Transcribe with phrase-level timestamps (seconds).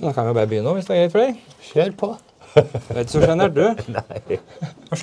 [0.00, 1.42] Da kan vi bare begynne, hvis det er greit for deg.
[1.70, 2.12] Kjør på.
[2.54, 2.62] Du
[2.94, 3.66] er ikke så sjenert, du.
[3.94, 4.22] Nei.
[4.30, 4.38] Vi
[4.90, 4.96] Hva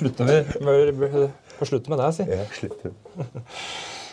[1.68, 2.26] slutter med det, si?
[2.28, 2.96] Ja, slutter.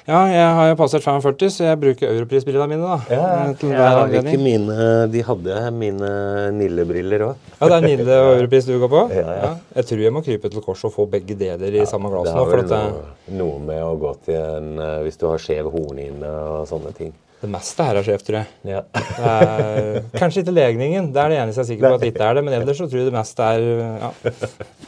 [0.06, 2.98] Ja, jeg har jo passert 45, så jeg bruker europrisbrillene mine, da.
[3.10, 6.12] Ja, eh, til jeg hver har ikke mine De hadde mine
[6.54, 7.48] Nille-briller òg.
[7.56, 9.02] Ja, det er Nille og Europris du går på?
[9.18, 9.50] Ja, ja.
[9.80, 12.36] Jeg tror jeg må krype til korset og få begge deler i samme glass Det
[12.36, 12.44] nå.
[12.44, 15.42] har For vel at noe, noe med å gå til en eh, Hvis du har
[15.42, 17.16] skjev hornhinne og sånne ting.
[17.42, 18.48] Det meste her er skjevt, tror jeg.
[18.72, 18.80] Ja.
[19.20, 22.30] Er, kanskje ikke legningen, det er det eneste jeg er sikker på at det ikke
[22.30, 22.44] er det.
[22.48, 23.68] Men ellers så tror jeg det meste er
[24.02, 24.10] ja,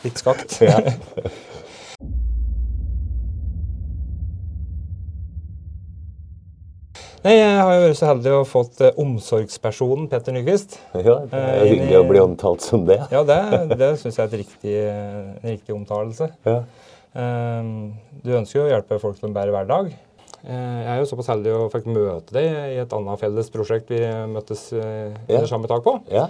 [0.05, 0.57] litt skakt.
[0.65, 0.79] Ja.
[7.25, 10.77] Nei, Jeg har jo vært så heldig å fått eh, omsorgspersonen Petter Nyquist.
[10.95, 12.99] ja, det er Eh, hyggelig å bli omtalt som det.
[13.11, 13.39] Ja, det,
[13.79, 16.29] det syns jeg er riktig, en riktig omtalelse.
[16.47, 16.59] Ja.
[17.17, 17.71] Eh,
[18.23, 19.91] Du ønsker jo å hjelpe folk til en bedre hverdag.
[20.47, 23.89] Eh, Jeg er jo såpass heldig å fikk møte deg i et annet felles prosjekt
[23.91, 23.99] vi
[24.31, 25.41] møttes eh, Ja.
[25.49, 25.97] samme tak på.
[26.13, 26.27] Ja.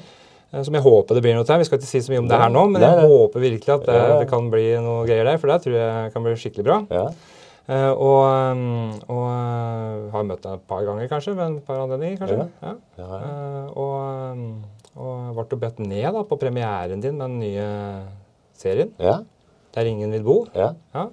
[0.54, 1.60] Eh, Som jeg håper det blir noe til.
[1.62, 3.86] Vi skal ikke si så mye om det her nå, men jeg håper virkelig at
[3.86, 5.38] det, det kan bli noe greier der.
[5.38, 6.80] For det tror jeg kan bli skikkelig bra.
[6.90, 7.08] ja.
[7.68, 8.60] Og,
[9.12, 9.26] og
[10.14, 11.34] har møtt deg et par ganger, kanskje.
[11.36, 12.46] Ved et par anledninger, kanskje.
[12.64, 12.74] Ja.
[12.96, 13.68] Ja.
[13.76, 14.44] Og,
[14.96, 17.68] og ble jo bedt ned da, på premieren din med den nye
[18.56, 18.94] serien.
[18.98, 20.48] 'Der ingen vil bo'.
[20.56, 20.72] ja.
[20.96, 21.10] Ja.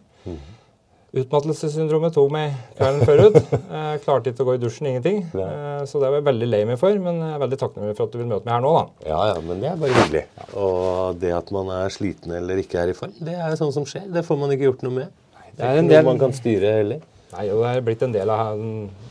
[1.14, 3.36] Utmattelsessyndromet tok meg kvelden før ut.
[3.54, 5.20] Jeg klarte ikke å gå i dusjen, ingenting.
[5.30, 8.08] Eh, Så det var jeg veldig lei meg for, men jeg er veldig takknemlig for
[8.08, 8.72] at du vil møte meg her nå.
[8.74, 8.84] da.
[9.10, 10.24] Ja, ja, men det er bare hyggelig.
[10.58, 13.86] Og det at man er sliten eller ikke er i form, det er sånn som
[13.86, 14.08] skjer.
[14.12, 15.12] Det får man ikke gjort noe med.
[15.54, 17.00] Det er Ikke noe del- man kan styre heller.
[17.34, 18.58] Nei, og Det er blitt en del av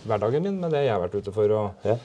[0.08, 1.52] hverdagen min med det jeg har vært ute for.
[1.52, 1.96] og, Ja.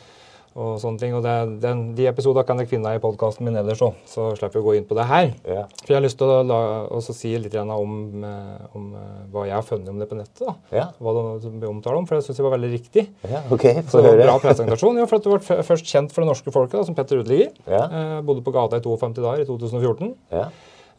[0.59, 1.15] Og sånne ting.
[1.15, 4.59] Og det, den, De episodene kan dere finne i podkasten min ellers òg, så slipper
[4.59, 5.31] vi å gå inn på det her.
[5.47, 5.65] Ja.
[5.85, 6.59] For Jeg har lyst til å la,
[7.07, 7.95] si litt om,
[8.27, 10.49] eh, om eh, hva jeg har funnet om det på nettet.
[10.75, 10.89] Ja.
[10.99, 11.15] Hva
[11.47, 13.07] det omtaler om, for jeg syns det var veldig riktig.
[13.31, 15.03] ja, ok, Så det var en bra presentasjon.
[15.09, 17.55] For at Du ble først kjent for det norske folket da, som Petter Uteligger.
[17.69, 20.15] Eh, bodde på gata i 52 dager i 2014.
[20.35, 20.49] Ja.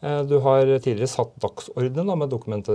[0.02, 2.70] Eh, Du har tidligere satt dagsordenen da, med dokument-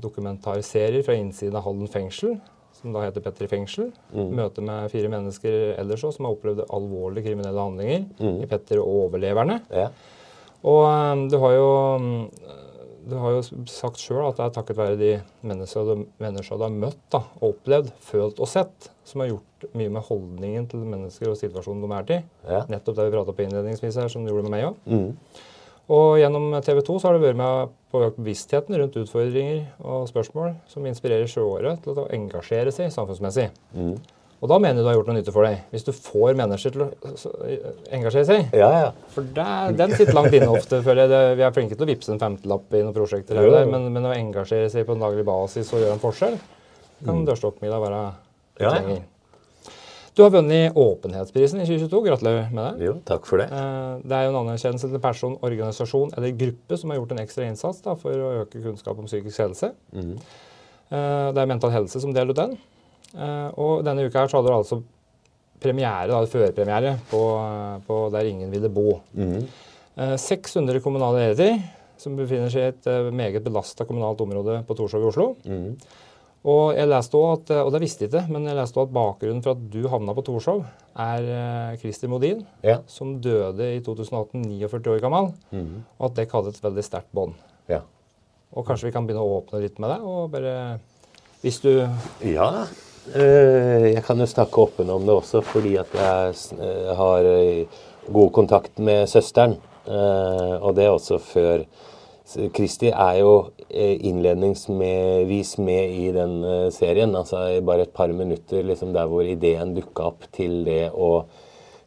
[0.00, 2.38] dokumentarserier fra innsiden av Halden fengsel,
[2.78, 3.90] som da heter Petter i fengsel.
[4.14, 4.30] Mm.
[4.38, 8.40] Møte med fire mennesker ellers også, som har opplevd alvorlige kriminelle handlinger Mm.
[8.44, 9.60] i Petter og overleverne.
[9.70, 9.88] Ja.
[10.64, 11.68] Og eh, du har jo
[12.02, 12.22] mm,
[13.08, 15.10] du har jo sagt sjøl at det er takket være de
[15.48, 19.64] menneskene du, mennesker du har møtt da, og opplevd, følt og sett, som har gjort
[19.72, 22.26] mye med holdningen til mennesker og situasjonen de er til.
[22.44, 22.64] Ja.
[22.68, 24.76] Nettopp det vi prata på innledningsvis her, som du gjorde med meg òg.
[24.92, 25.14] Mm.
[25.88, 29.62] Og gjennom TV 2 så har du vært med på å øke bevisstheten rundt utfordringer
[29.80, 33.48] og spørsmål som inspirerer seere til å engasjere seg samfunnsmessig.
[33.72, 33.94] Mm.
[34.38, 35.62] Og da mener jeg du har gjort noe nytte for deg.
[35.72, 36.90] Hvis du får mennesker til å
[37.96, 38.52] engasjere seg.
[38.54, 38.90] Ja, ja.
[39.14, 39.48] For det,
[39.80, 40.78] den sitter langt inne ofte.
[40.86, 41.32] føler jeg.
[41.40, 43.56] Vi er flinke til å vippse en femtelapp i noen prosjekter, her Jo.
[43.56, 46.38] der, men, men å engasjere seg på en daglig basis og gjøre en forskjell,
[47.08, 49.00] kan dørstokkmiddag være litt Ja, ja.
[50.18, 51.98] Du har vunnet Åpenhetsprisen i 2022.
[52.08, 52.86] Gratulerer med det.
[52.88, 53.44] Jo, takk for det.
[53.54, 57.20] Eh, Det er jo en anerkjennelse til person, organisasjon eller gruppe som har gjort en
[57.22, 59.70] ekstra innsats da, for å øke kunnskap om psykisk helse.
[59.94, 60.16] Mhm.
[60.90, 62.58] Eh, Det er Mental Helse som deler ut den.
[63.14, 64.82] Eh, Og denne uka her så hadde du altså
[65.60, 67.22] premiere, da, førpremiere på,
[67.86, 69.00] på Der ingen ville bo.
[69.16, 71.62] Eh, 600 kommunale ledere
[71.96, 75.36] som befinner seg i et meget belasta kommunalt område på Torshov i Oslo.
[75.46, 75.76] Mhm.
[76.48, 78.94] Og jeg leste også at, og det visste jeg ikke, men jeg leste også at
[78.94, 80.62] bakgrunnen for at du havna på Torshov,
[80.98, 82.78] er eh, Christer Modin, Ja.
[82.88, 85.84] som døde i 2018, 49 år gammel, Mhm.
[85.98, 87.34] og at dere hadde et veldig sterkt bånd.
[87.68, 87.80] Ja.
[88.56, 90.78] Og kanskje vi kan begynne å åpne litt med det, og bare
[91.42, 91.86] Hvis du
[92.24, 92.66] Ja.
[93.14, 97.22] eh, Jeg kan jo snakke åpen om det også, fordi at jeg eh, har
[98.12, 99.56] god kontakt med søsteren.
[99.86, 101.64] Og det er også før
[102.28, 103.32] Kristi er jo
[103.68, 107.14] eh, innledningsvis med i den eh, serien.
[107.16, 111.24] Altså i bare et par minutter liksom der hvor ideen dukka opp til det å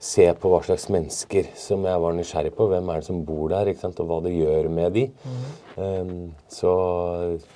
[0.02, 2.66] se på hva slags mennesker som jeg var nysgjerrig på.
[2.72, 4.02] Hvem er det som bor der, ikke sant?
[4.02, 5.03] og hva det gjør med de.
[5.78, 6.31] Mm.
[6.52, 6.72] så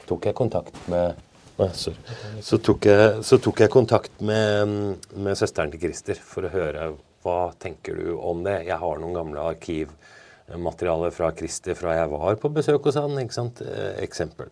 [0.07, 1.23] tok jeg kontakt med
[1.55, 2.01] Nei, sorry.
[2.43, 4.73] Så tok jeg, så tok jeg kontakt med,
[5.15, 6.89] med søsteren til Christer for å høre
[7.23, 8.65] hva tenker du om det.
[8.67, 9.45] Jeg har noen gamle
[10.49, 13.17] arkivmaterialer fra Christer fra jeg var på besøk hos han.
[13.19, 13.61] ikke sant?
[13.61, 14.49] Eh, eksempel.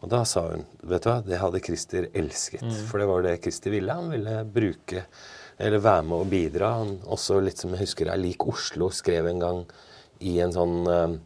[0.00, 2.64] Og da sa hun vet du hva, det hadde Christer elsket.
[2.86, 3.92] For det var det Christer ville.
[3.92, 5.04] Han ville bruke
[5.58, 6.72] eller være med og bidra.
[6.78, 9.64] Han også litt som jeg husker er lik Oslo, skrev en gang
[10.20, 11.16] i en sånn eh,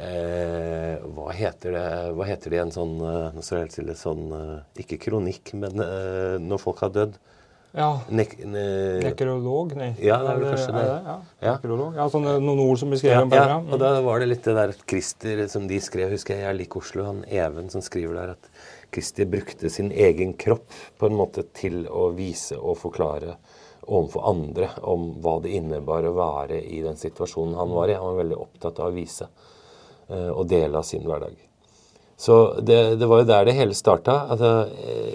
[0.00, 3.96] eh, hva, heter det, hva heter det i en sånn eh, Nå står helt stille.
[3.96, 4.32] Sånn
[4.80, 7.20] Ikke kronikk, men eh, når folk har dødd.
[7.76, 8.00] Ja.
[8.10, 8.64] Nek, ne,
[9.04, 9.76] Nekrolog?
[9.78, 9.92] Nei.
[10.02, 10.82] Ja, det er vel kanskje det.
[10.88, 11.14] Ja.
[11.38, 11.52] Ja.
[11.54, 11.94] Nekrolog.
[12.00, 13.70] Ja, sånne, noen ord som blir ja, skrevet om ja, mm.
[13.70, 16.58] og da var det litt det der at Christer som de skrev, husker jeg, jeg
[16.64, 18.50] liker Oslo, han Even som skriver der at
[18.90, 23.36] Christer brukte sin egen kropp på en måte til å vise og forklare
[23.86, 27.98] overfor andre om hva det innebar å være i den situasjonen han var i.
[27.98, 29.26] Han var veldig opptatt av å vise
[30.10, 31.38] uh, og dele av sin hverdag.
[32.20, 34.26] Så det, det var jo der det hele starta.
[34.28, 34.50] Altså,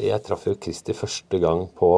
[0.02, 1.92] jeg traff jo Christer første gang på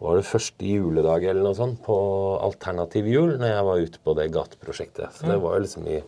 [0.00, 1.96] var det første juledag eller noe sånt på
[2.40, 5.12] Alternativ jul når jeg var ute på det gateprosjektet.
[5.16, 6.00] Så det var jo liksom i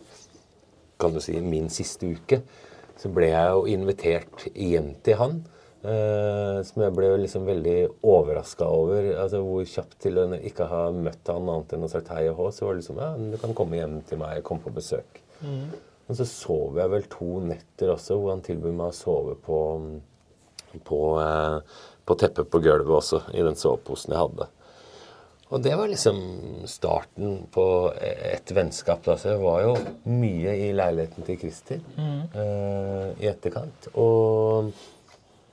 [1.01, 2.41] kan du si, min siste uke.
[2.99, 5.41] Så ble jeg jo invitert hjem til han.
[5.83, 9.09] Uh, som jeg ble liksom veldig overraska over.
[9.19, 12.39] altså Hvor kjapt til å ikke ha møtt han annet enn å sagt hei og
[12.39, 12.51] hå.
[12.55, 15.19] Så var det liksom ja, du kan komme hjem til meg, komme på besøk.
[15.43, 15.73] Mm.
[16.07, 19.59] Og så sov jeg vel to netter også, hvor han tilbød meg å sove på,
[20.87, 24.49] på, uh, på teppet på gulvet også, i den soveposen jeg hadde.
[25.53, 26.17] Og det var liksom
[26.65, 27.65] starten på
[28.01, 29.03] et vennskap.
[29.05, 29.17] Da.
[29.21, 29.75] Så jeg var jo
[30.09, 32.21] mye i leiligheten til Christer mm.
[32.33, 33.91] uh, i etterkant.
[33.93, 34.71] Og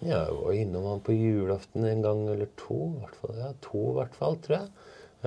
[0.00, 2.78] ja, jeg var innom han på julaften en gang eller to.
[3.02, 4.70] Hvertfall, ja, to i hvert fall, tror jeg.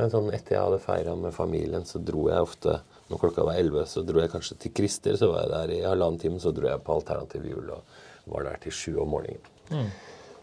[0.09, 2.79] Sånn, etter jeg hadde feira med familien, så dro jeg ofte
[3.11, 5.19] Når klokka var elleve, så dro jeg kanskje til Christer.
[5.19, 6.41] Så var jeg der i halvannen time.
[6.41, 8.01] Så dro jeg på Alternativ jul og
[8.33, 9.53] var der til sju om morgenen.
[9.69, 9.91] Mm.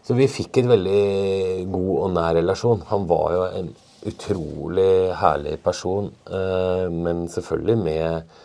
[0.01, 2.85] Så vi fikk et veldig god og nær relasjon.
[2.89, 3.73] Han var jo en
[4.09, 8.37] utrolig herlig person, eh, men selvfølgelig med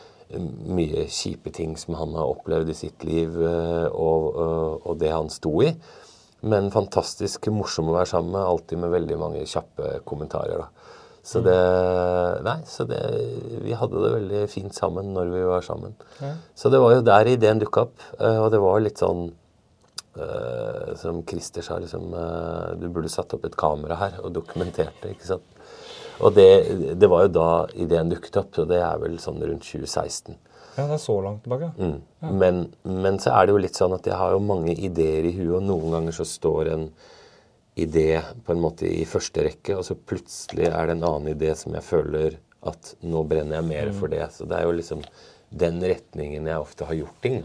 [0.76, 5.14] mye kjipe ting som han har opplevd i sitt liv, eh, og, og, og det
[5.14, 5.70] han sto i.
[6.47, 10.67] Men fantastisk morsom å være sammen med, alltid med veldig mange kjappe kommentarer.
[10.67, 10.93] da.
[11.26, 11.56] Så det
[12.47, 13.00] Nei, så det
[13.64, 15.97] Vi hadde det veldig fint sammen når vi var sammen.
[16.20, 16.37] Ja.
[16.55, 18.05] Så det var jo der ideen dukka opp.
[18.20, 19.31] Eh, og det var litt sånn
[20.19, 24.97] uh, Som Christer sa, liksom uh, Du burde satt opp et kamera her og dokumentert
[25.03, 25.47] det, ikke sant.
[26.25, 26.49] Og det,
[26.97, 30.39] det, var jo da ideen dukket opp, og det er vel sånn rundt 2016.
[30.77, 31.71] Ja, det er så langt tilbake.
[31.77, 31.99] Mm.
[32.23, 32.31] Ja.
[32.41, 35.35] Men, men, så er det jo litt sånn at jeg har jo mange ideer i
[35.37, 36.89] huet, og noen ganger så står en
[37.77, 41.53] idé på en måte i første rekke, og så plutselig er det en annen idé
[41.57, 43.99] som jeg føler at nå brenner jeg mer mm.
[44.01, 44.25] for det.
[44.33, 45.05] Så det er jo liksom
[45.57, 47.43] den retningen jeg ofte har gjort ting.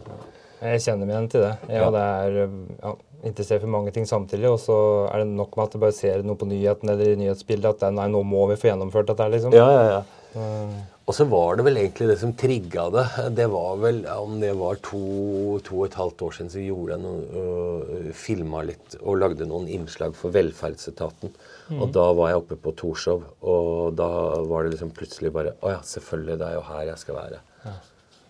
[0.61, 1.53] Jeg kjenner meg igjen til det.
[1.71, 1.89] Ja, ja.
[1.95, 2.93] det er ja,
[3.25, 4.77] interessert for mange ting samtidig, og så
[5.09, 7.85] er det nok med at du bare ser noe på nyheten eller i nyhetsbildet at
[7.85, 9.29] det, nei, nå må vi få gjennomført dette.
[9.35, 9.57] liksom.
[9.57, 10.01] Ja, ja, ja.
[10.31, 13.03] Uh, og så var det vel egentlig det som trigga det.
[13.35, 16.93] Det var vel, Om det var to, to og et halvt år siden, så gjorde
[16.93, 21.33] jeg noe, øh, filma litt og lagde noen innslag for Velferdsetaten.
[21.67, 21.81] Mm.
[21.81, 24.07] Og da var jeg oppe på Torshov, og da
[24.47, 27.41] var det liksom plutselig bare Å ja, selvfølgelig, det er jo her jeg skal være.
[27.65, 27.75] Ja.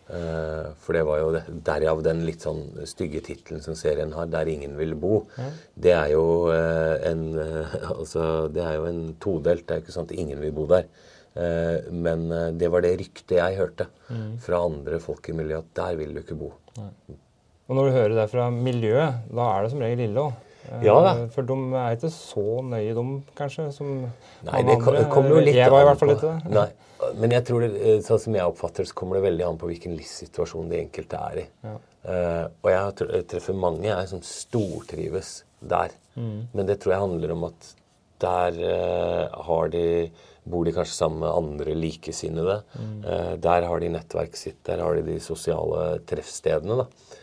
[0.09, 4.27] Uh, for det var jo det, derav den litt sånn stygge tittelen som serien har,
[4.27, 5.21] 'Der ingen vil bo'.
[5.37, 5.53] Mm.
[5.85, 9.67] Det er jo uh, en uh, Altså, det er jo en todelt.
[9.67, 10.89] Det er jo ikke sånn at ingen vil bo der.
[11.91, 12.27] men
[12.59, 14.33] det var det ryktet jeg hørte mm.
[14.43, 16.49] fra andre folk i miljøet, at der vil du ikke bo.
[16.75, 16.89] Nei.
[17.69, 20.33] Og når du hører det fra miljøet, da er det som regel ille òg.
[20.83, 21.13] Ja da.
[21.33, 23.05] For de er ikke så nøye, de,
[23.37, 23.87] kanskje, som
[24.47, 26.35] Nei, det kommer jo litt Jeg var i hvert fall litt det.
[26.53, 26.67] Nei,
[27.17, 29.69] men jeg tror det, eh, sånn som jeg oppfatter så kommer det veldig an på
[29.69, 31.45] hvilken livssituasjon de enkelte er i.
[31.67, 31.77] Ja.
[32.01, 35.93] Uh, og jeg treffer mange jeg som stortrives der.
[36.15, 36.49] Mm.
[36.49, 37.67] Men det tror jeg handler om at
[38.21, 39.85] der uh, har de
[40.41, 42.57] bor de kanskje sammen med andre likesinnede.
[42.73, 42.95] Mm.
[43.05, 44.59] Uh, der har de nettverket sitt.
[44.65, 46.81] Der har de de sosiale treffstedene.
[46.81, 47.17] da.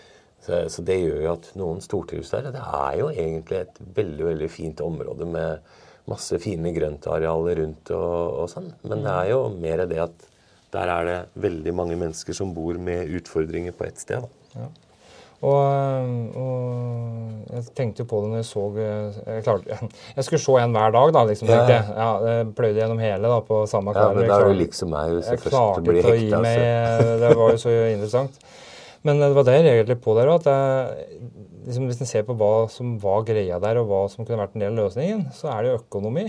[0.46, 2.52] Så, så, det gjør jo at noen stortrives der.
[2.54, 5.74] Det er jo egentlig et veldig veldig fint område med
[6.08, 8.72] masse fine grøntarealer rundt og, og sånn.
[8.88, 10.28] Men det er jo mer det at
[10.74, 14.26] der er det veldig mange mennesker som bor med utfordringer på ett sted.
[14.56, 14.68] Ja.
[15.38, 19.76] Og, og, jeg tenkte jo på det når jeg så Jeg, klarte,
[20.16, 21.22] jeg skulle se en hver dag, da.
[21.28, 21.52] liksom.
[21.52, 21.60] Ja.
[21.70, 24.24] Jeg, ja, jeg pløyde gjennom hele da, på samme kvelden.
[24.24, 26.40] Ja, men da er du liksom meg hvis jeg, jeg først blir hekta.
[26.42, 27.14] Altså.
[27.22, 28.42] Det var jo så interessant.
[29.06, 30.50] Men det var det jeg reagerte på der òg.
[31.68, 34.54] Liksom, hvis en ser på hva som var greia der, og hva som kunne vært
[34.56, 36.28] en del av løsningen, så er det jo økonomi.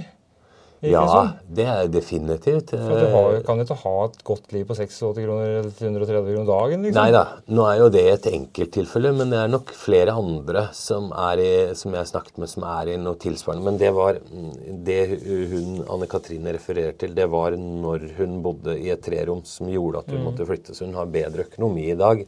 [0.79, 2.71] Ja, det er definitivt.
[2.71, 6.29] For Du har, kan jo ikke ha et godt liv på 86 kroner eller 130
[6.29, 6.85] kroner dagen.
[6.85, 7.01] liksom.
[7.01, 11.11] Nei da, nå er jo det et enkelttilfelle, men det er nok flere andre som,
[11.11, 13.65] er i, som jeg har snakket med, som er i noe tilsvarende.
[13.67, 14.21] Men det var
[14.87, 15.01] det
[15.51, 20.05] hun Anne Katrine refererer til, det var når hun bodde i et trerom som gjorde
[20.05, 20.27] at hun mm.
[20.31, 20.77] måtte flytte.
[20.77, 22.23] Så hun har bedre økonomi i dag,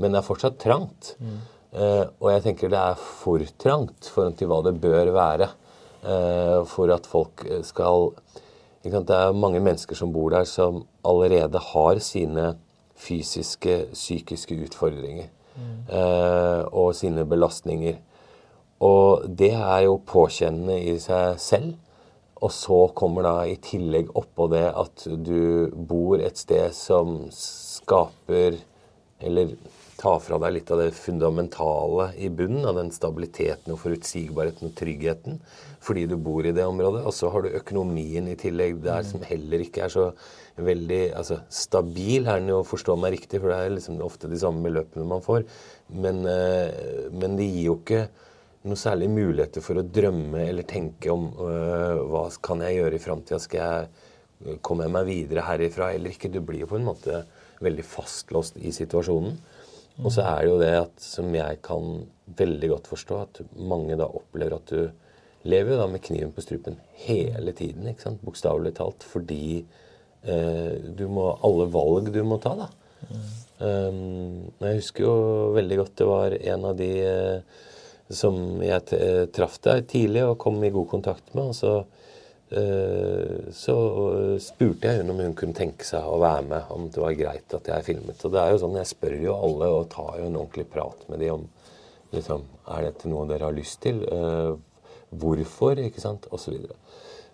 [0.00, 1.12] men det er fortsatt trangt.
[1.20, 1.42] Mm.
[1.72, 5.46] Uh, og jeg tenker det er for trangt forhold til hva det bør være
[6.04, 8.10] uh, for at folk skal
[8.82, 12.56] Det er mange mennesker som bor der, som allerede har sine
[12.98, 15.28] fysiske, psykiske utfordringer.
[15.54, 15.92] Mm.
[16.72, 18.00] Og sine belastninger.
[18.82, 21.76] Og det er jo påkjennende i seg selv.
[22.42, 28.58] Og så kommer da i tillegg oppå det at du bor et sted som skaper
[29.22, 29.54] Eller
[30.02, 34.74] tar fra deg litt av det fundamentale i bunnen, av den stabiliteten og forutsigbarheten og
[34.78, 35.38] tryggheten,
[35.82, 37.04] fordi du bor i det området.
[37.06, 40.08] Og så har du økonomien i tillegg der, som heller ikke er så
[40.62, 44.40] veldig altså, Stabil er den jo, forstå meg riktig, for det er liksom ofte de
[44.42, 45.46] samme beløpene man får.
[45.94, 48.04] Men, eh, men det gir jo ikke
[48.68, 53.02] noe særlig muligheter for å drømme eller tenke om øh, hva kan jeg gjøre i
[53.02, 53.40] framtida.
[53.42, 56.30] Skal jeg komme meg videre herifra eller ikke?
[56.30, 57.24] Du blir jo på en måte
[57.62, 59.38] veldig fastlåst i situasjonen.
[60.02, 62.04] Og så er det jo det at, som jeg kan
[62.38, 66.78] veldig godt forstå, at mange da opplever at du lever da med kniven på strupen
[67.04, 68.22] hele tiden, ikke sant?
[68.22, 69.64] bokstavelig talt, fordi
[70.22, 72.68] eh, du må Alle valg du må ta, da.
[73.02, 73.30] Mm.
[73.62, 75.16] Um, jeg husker jo
[75.54, 77.58] veldig godt det var en av de eh,
[78.12, 81.52] som jeg eh, traff der tidlig og kom i god kontakt med.
[81.52, 81.74] og så
[82.52, 83.74] så
[84.42, 87.54] spurte jeg hun om hun kunne tenke seg å være med, om det var greit
[87.56, 88.20] at jeg filmet.
[88.26, 91.06] Og det er jo sånn, Jeg spør jo alle og tar jo en ordentlig prat
[91.08, 91.46] med dem om
[92.12, 92.44] liksom,
[92.76, 94.02] er dette noe dere har lyst til.
[94.04, 94.58] Uh,
[95.16, 95.80] hvorfor?
[95.80, 96.28] ikke sant?
[96.28, 96.76] Videre.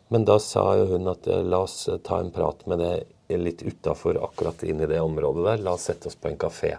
[0.09, 2.93] Men da sa jo hun at la oss ta en prat med det
[3.37, 5.65] litt utafor akkurat inn i det området der.
[5.67, 6.77] La oss sette oss på en kafé.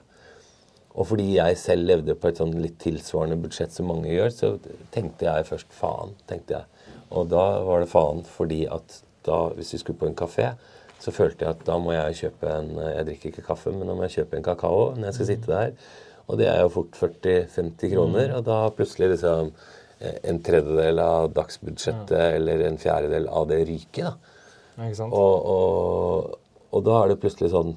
[0.98, 4.50] Og fordi jeg selv levde på et sånn litt tilsvarende budsjett som mange gjør, så
[4.94, 6.16] tenkte jeg først faen.
[6.28, 6.79] tenkte jeg.
[7.10, 10.52] Og da var det faen fordi at da, hvis vi skulle på en kafé,
[11.00, 13.96] så følte jeg at da må jeg kjøpe en Jeg drikker ikke kaffe, men da
[13.96, 15.76] må jeg kjøpe en kakao når jeg skal sitte der.
[16.30, 18.34] Og det er jo fort 40-50 kroner.
[18.38, 19.54] Og da plutselig liksom
[20.00, 22.36] en tredjedel av dagsbudsjettet ja.
[22.38, 24.12] eller en fjerdedel av det ryker.
[24.12, 24.36] da.
[24.86, 25.16] Ikke sant?
[25.16, 26.36] Og, og,
[26.70, 27.74] og, da er det plutselig sånn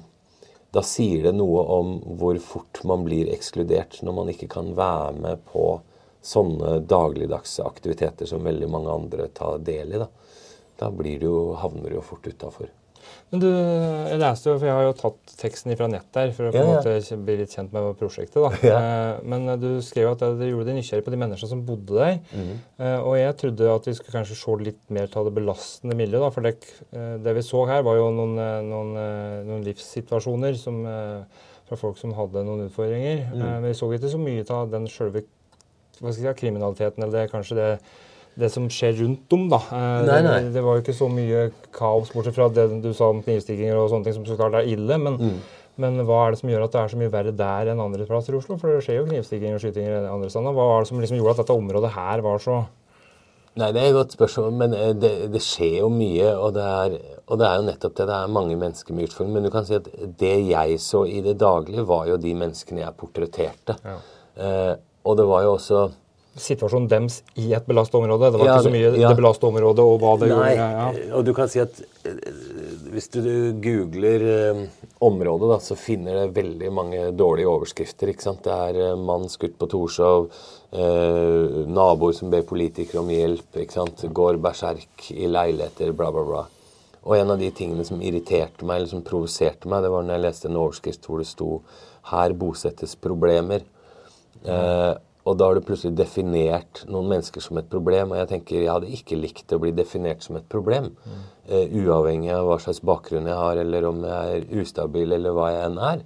[0.73, 5.11] Da sier det noe om hvor fort man blir ekskludert når man ikke kan være
[5.19, 5.65] med på
[6.23, 10.07] sånne dagligdagse aktiviteter som veldig mange andre tar del i, da,
[10.79, 12.71] da blir du jo, havner du jo fort utafor.
[13.33, 16.47] Men du, jeg leste jo, for jeg har jo tatt teksten fra nett der for
[16.47, 17.17] å på en ja, ja.
[17.27, 18.37] bli litt kjent med prosjektet.
[18.37, 18.51] da.
[18.69, 18.77] Ja.
[18.77, 22.19] Eh, men du skrev at dere gjorde deg nysgjerrig på de menneskene som bodde der.
[22.31, 22.51] Mm.
[23.09, 26.23] Og jeg trodde at vi skulle kanskje se litt mer til det belastende miljøet.
[26.23, 26.53] da, For det,
[26.93, 28.37] eh, det, vi så her, var jo noen,
[28.69, 28.93] noen,
[29.49, 30.83] noen livssituasjoner som,
[31.67, 33.25] fra folk som hadde noen utfordringer.
[33.33, 33.41] Mm.
[33.43, 35.25] Men vi så ikke så mye av den sjølve
[36.11, 37.69] si, kriminaliteten, eller det er kanskje det,
[38.43, 39.47] det som skjer rundt dem.
[39.53, 39.61] da.
[39.69, 40.37] Eh, nei, nei.
[40.47, 43.79] Det, det, var jo ikke så mye kaos, bortsett fra det du sa om knivstikkinger
[43.79, 44.99] og sånne ting, som så klart er ille.
[45.01, 45.43] men mm.
[45.81, 48.05] Men hva er det som gjør at det er så mye verre der enn andre
[48.05, 48.59] plasser i Oslo?
[48.61, 50.53] For det skjer jo knivstikking og skytinger andre steder.
[50.53, 52.61] Hva var det som liksom gjorde at dette området her var så
[53.53, 56.31] Nei, Det er et godt spørsmål, men eh, det, det skjer jo mye.
[56.41, 56.95] Og det, er,
[57.27, 58.07] og det, er, jo nettopp det.
[58.09, 59.35] Det er mange mennesker med utfordringer.
[59.35, 59.89] Men du kan si at
[60.21, 63.75] det jeg så i det daglige, var jo de menneskene jeg portretterte.
[63.85, 63.99] Ja.
[64.33, 64.71] Eh,
[65.03, 65.89] og det var jo også
[66.33, 68.31] Situasjonen dems i et belastet område.
[68.33, 69.09] Det var ja, ikke så mye ja.
[69.11, 70.71] det belastet området og hva det Nei, gjorde.
[70.73, 71.77] Ja, og du kan si at
[72.09, 72.15] eh,
[72.89, 73.21] hvis du
[73.61, 74.63] googler eh,
[75.05, 78.09] området, da, så finner det veldig mange dårlige overskrifter.
[78.09, 78.41] ikke sant?
[78.47, 80.31] Det er eh, mann skutt på Torshov,
[80.73, 84.01] eh, naboer som ber politikere om hjelp, ikke sant?
[84.21, 86.43] går berserk i leiligheter, bla, bla, bla.
[87.03, 90.17] Og en av de tingene som irriterte meg, eller som provoserte meg, det var når
[90.17, 91.61] jeg leste en overskrift hvor det sto
[92.09, 93.63] 'Her bosettes problemer'.
[94.45, 98.11] Eh, og da har du plutselig definert noen mennesker som et problem.
[98.11, 100.89] Og jeg tenker jeg hadde ikke likt å bli definert som et problem.
[101.47, 105.49] Uh, uavhengig av hva slags bakgrunn jeg har, eller om jeg er ustabil, eller hva
[105.53, 106.03] jeg enn er.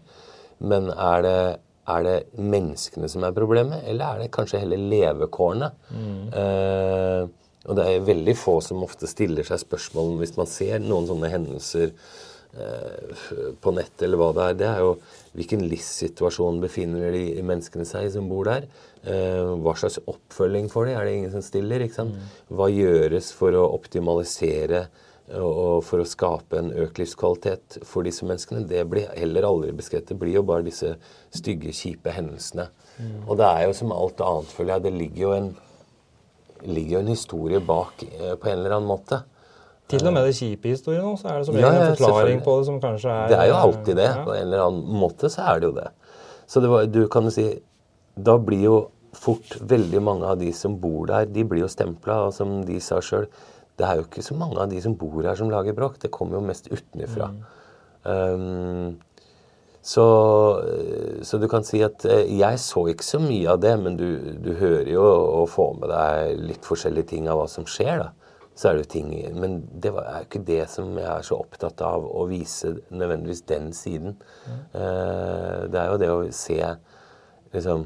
[0.69, 1.39] Men er det,
[1.93, 5.71] er det menneskene som er problemet, eller er det kanskje heller levekårene?
[5.89, 6.23] Mm.
[6.43, 11.09] Eh, og det er veldig få som ofte stiller seg spørsmål hvis man ser noen
[11.09, 13.23] sånne hendelser eh,
[13.61, 14.59] på nett, eller hva det er.
[14.61, 14.93] Det er jo
[15.37, 18.65] hvilken livssituasjon befinner de menneskene seg som bor der?
[19.05, 20.95] Eh, hva slags oppfølging får de?
[20.97, 21.85] Er det ingen som stiller?
[21.85, 22.15] Mm.
[22.57, 24.87] Hva gjøres for å optimalisere
[25.37, 28.65] og for å skape en økt livskvalitet for disse menneskene?
[28.65, 30.09] Det blir heller aldri beskrevet.
[30.09, 30.95] Det blir jo bare disse
[31.35, 32.69] stygge, kjipe hendelsene.
[32.97, 33.23] Mm.
[33.27, 34.87] Og det er jo som alt annet, føler jeg.
[34.87, 35.49] Det ligger jo en,
[36.65, 39.21] ligger jo en historie bak eh, på en eller annen måte.
[39.87, 42.67] Til og med det kjipe historien så er det som ja, en forklaring på det
[42.67, 44.09] som kanskje er Det er jo alltid det.
[44.09, 44.23] Ja.
[44.25, 45.87] På en eller annen måte så er det jo det.
[46.47, 47.47] Så det var, du kan jo si
[48.17, 48.77] Da blir jo
[49.17, 52.19] fort veldig mange av de som bor der, de blir jo stempla.
[52.27, 53.29] Og som de sa sjøl,
[53.79, 56.01] det er jo ikke så mange av de som bor her, som lager bråk.
[56.01, 57.31] Det kommer jo mest utenfra.
[57.31, 57.43] Mm.
[58.07, 58.97] Um,
[59.81, 60.05] så,
[61.23, 64.35] så, du kan si at eh, jeg så ikke så mye av det, men du,
[64.43, 68.03] du hører jo og får med deg litt forskjellige ting av hva som skjer.
[68.03, 68.26] da
[68.57, 71.81] så er det jo ting Men det er ikke det som jeg er så opptatt
[71.85, 74.17] av å vise nødvendigvis den siden.
[74.47, 74.63] Mm.
[75.69, 76.57] Det er jo det å se
[77.53, 77.85] liksom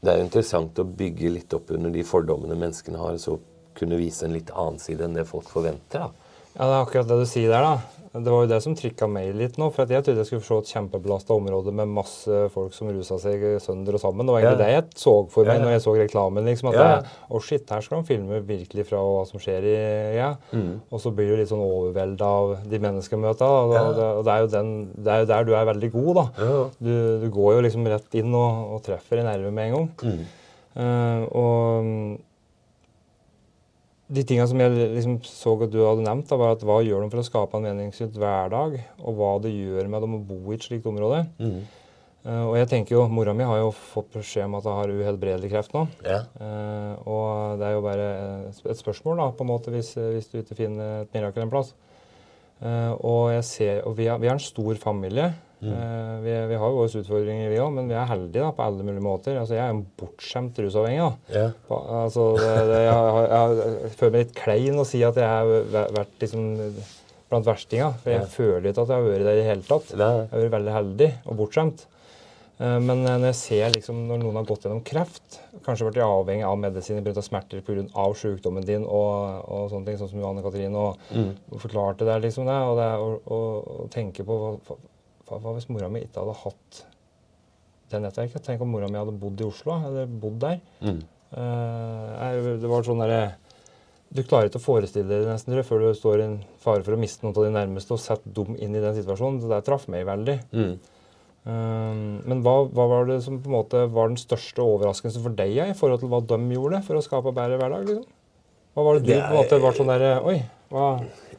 [0.00, 3.34] Det er jo interessant å bygge litt opp under de fordommene menneskene har, og så
[3.78, 6.06] kunne vise en litt annen side enn det folk forventer.
[6.06, 6.28] da.
[6.54, 7.97] Ja, det er akkurat det du sier der, da.
[8.12, 9.68] Det var jo det som trykka meg litt nå.
[9.74, 13.18] For at jeg trodde jeg skulle se et kjempebelasta område med masse folk som rusa
[13.20, 14.26] seg sønder og sammen.
[14.28, 16.48] Det var egentlig det jeg så for meg når jeg så reklamen.
[16.48, 19.76] liksom, at det, oh shit, her skal de filme virkelig fra hva som skjer i
[20.16, 20.30] ja.
[20.52, 20.78] Mm.
[20.88, 23.50] Og så blir du litt sånn overvelda av de menneskemøta.
[23.60, 23.84] Og, ja.
[23.84, 26.26] og, og, det, er jo den, det er jo der du er veldig god, da.
[26.38, 26.62] Ja.
[26.78, 29.92] Du, du, går jo liksom rett inn og, og treffer i nerve med en gang.
[30.02, 30.24] Mm.
[30.78, 32.26] Uh, og
[34.08, 37.04] de tingene som jeg liksom så at du hadde nevnt, da, var at hva gjør
[37.04, 40.38] de for å skape en meningsfylt hverdag, og hva det gjør med dem å bo
[40.48, 41.26] i et slikt område.
[41.42, 41.58] Mm.
[42.28, 44.92] Uh, og jeg tenker jo, Mora mi har jo fått beskjed om at hun har
[44.92, 45.84] uhelbredelig kreft nå.
[46.04, 46.22] Ja.
[46.40, 48.08] Uh, og det er jo bare
[48.48, 51.74] et spørsmål, da, på en måte, hvis, hvis du ikke finner et mirakel en plass.
[52.58, 55.30] Uh, og jeg ser, og vi, er, vi er en stor familie.
[55.58, 55.72] Mm.
[55.72, 58.62] Uh, vi, vi, har jo våre utfordringer, vi òg, men vi er heldige da, på
[58.62, 59.40] alle mulige måter.
[59.40, 61.10] Altså, jeg er en bortskjemt rusavhengig.
[61.34, 61.50] Yeah.
[61.66, 65.18] På, altså, det, det, jeg, jeg, jeg, jeg, føler meg litt klein å si at
[65.18, 66.48] jeg har vært liksom,
[67.28, 67.92] blant verstinga.
[68.04, 68.34] For jeg yeah.
[68.38, 69.94] føler ikke at jeg har vært der i det hele tatt.
[69.94, 71.82] Jeg har vært veldig heldig og bortskjemt.
[72.58, 76.46] Uh, men når jeg ser liksom, når noen har gått gjennom kreft, kanskje vært avhengig
[76.46, 77.24] av medisiner pga.
[77.26, 78.06] smerter pga.
[78.18, 81.34] sykdommen din og, og, sånne ting, sånn som Johanne Katrine og, mm.
[81.50, 84.38] og forklarte der, liksom det, og, det, og, og, og tenke på
[85.28, 86.80] hva, hvis mora mi ikke hadde hatt
[87.92, 88.44] det nettverket?
[88.44, 90.58] Tenk om mora mi hadde bodd i Oslo, eller bodd der.
[90.84, 91.02] Mm.
[91.28, 93.34] Uh, det var sånn derre
[94.08, 96.96] Du klarer ikke å forestille deg det nesten før du står i en fare for
[96.96, 99.42] å miste noen av de nærmeste og sette dem inn i den situasjonen.
[99.42, 100.38] Det der traff meg veldig.
[100.56, 100.78] Mm.
[101.48, 105.36] Uh, men hva, hva, var det som på en måte var den største overraskelsen for
[105.36, 107.90] deg i forhold til hva de gjorde for å skape bedre hverdag?
[107.92, 108.14] liksom?
[108.72, 110.38] Hva var det du det på en måte var sånn derre Oi,
[110.72, 110.88] hva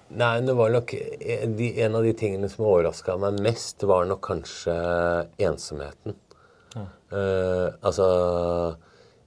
[0.09, 4.75] Nei, det var nok En av de tingene som overraska meg mest, var nok kanskje
[5.37, 6.15] ensomheten.
[6.73, 6.85] Ja.
[7.13, 8.07] Uh, altså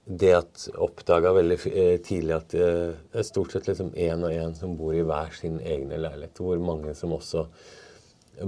[0.02, 4.34] Det at oppdaga veldig uh, tidlig at uh, det er stort sett liksom én og
[4.34, 6.42] én som bor i hver sin egne leilighet.
[6.42, 7.46] Hvor mange som også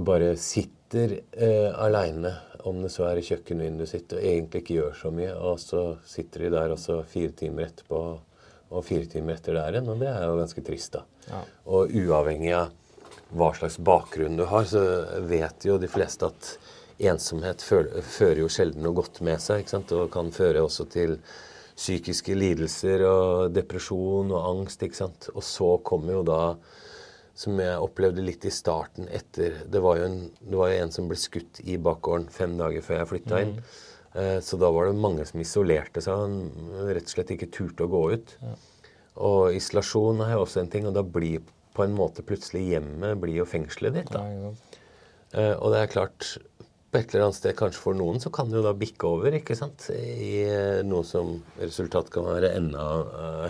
[0.03, 2.35] bare sitter uh, aleine,
[2.67, 5.31] om det så er i kjøkkenvinduet sitt, og egentlig ikke gjør så mye.
[5.39, 8.34] Og så sitter de der også fire timer etterpå og
[8.83, 9.91] fire timer etter der igjen.
[9.93, 11.05] Og det er jo ganske trist, da.
[11.29, 11.41] Ja.
[11.77, 12.73] Og uavhengig av
[13.35, 14.83] hva slags bakgrunn du har, så
[15.27, 16.55] vet jo de fleste at
[16.97, 19.63] ensomhet fører jo sjelden noe godt med seg.
[19.63, 19.93] ikke sant?
[19.95, 21.17] Og kan føre også til
[21.75, 24.83] psykiske lidelser og depresjon og angst.
[24.83, 25.29] ikke sant?
[25.35, 26.41] Og så kommer jo da,
[27.35, 30.21] som jeg opplevde litt i starten etter Det var jo en,
[30.55, 33.57] var jo en som ble skutt i bakgården fem dager før jeg flytta inn.
[33.57, 33.75] Mm.
[34.15, 36.15] Eh, så da var det mange som isolerte seg.
[36.15, 38.35] og rett og slett ikke turte å gå ut.
[38.41, 38.55] Ja.
[39.25, 41.43] Og isolasjon er jo også en ting, og da blir
[41.75, 44.11] på en måte plutselig hjemmet blir jo fengselet ditt.
[44.15, 44.51] Ja,
[45.35, 46.27] uh, og det er klart,
[46.91, 49.35] på et eller annet sted, kanskje for noen, så kan det jo da bikke over
[49.35, 49.89] ikke sant?
[49.91, 52.85] i uh, noe som resultat kan være enda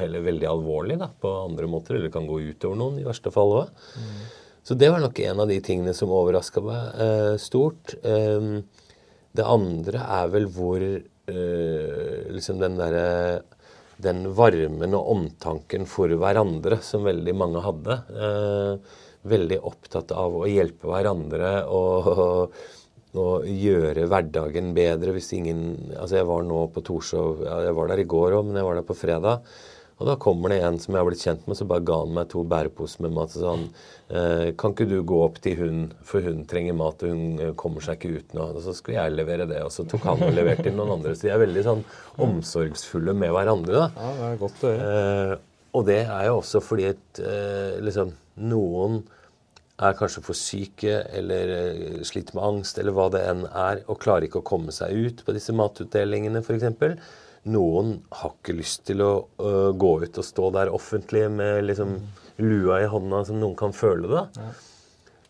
[0.01, 3.53] heller veldig alvorlig da, på andre måter, eller kan gå utover noen i verste fall
[3.59, 3.85] òg.
[4.01, 4.25] Mm.
[4.65, 7.93] Så det var nok en av de tingene som overraska meg stort.
[8.01, 8.63] Um,
[9.35, 13.05] det andre er vel hvor øh, liksom den derre
[14.01, 17.99] den varmen og omtanken for hverandre som veldig mange hadde.
[18.11, 18.95] Eh,
[19.25, 22.57] veldig opptatt av å hjelpe hverandre og, og,
[23.17, 25.63] og, gjøre hverdagen bedre hvis ingen
[25.95, 28.77] Altså, jeg var nå på Torshov Jeg var der i går òg, men jeg var
[28.77, 29.47] der på fredag.
[29.95, 32.13] Og da kommer det en som jeg har blitt kjent med, så bare ga han
[32.17, 33.33] meg to bæreposer med mat.
[33.39, 33.69] og sånn,
[34.07, 37.81] Kan ikke du gå opp til hun, for hun trenger mat, og hun eh, kommer
[37.81, 38.45] seg ikke ut nå.
[38.53, 41.15] Og så skulle jeg levere det, og så tok han og leverte til noen andre.
[41.17, 41.81] Så de er veldig sånn
[42.21, 43.81] omsorgsfulle med hverandre.
[43.81, 43.89] da.
[43.97, 44.95] Ja, det er godt å høre.
[45.33, 45.35] Eh,
[45.75, 48.13] og det er jo også fordi at eh, liksom,
[48.45, 49.01] noen
[49.83, 53.99] er kanskje for syke eller eh, sliter med angst eller hva det enn er, og
[54.05, 56.69] klarer ikke å komme seg ut på disse matutdelingene f.eks.
[57.51, 59.11] Noen har ikke lyst til å
[59.77, 61.99] gå ut og stå der offentlig med liksom,
[62.41, 64.23] lua i hånda, som noen kan føle det.
[64.39, 64.49] Ja.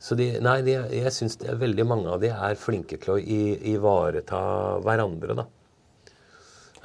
[0.06, 4.40] Så de, nei, de, jeg syns veldig mange av de er flinke til å ivareta
[4.86, 5.46] hverandre, da.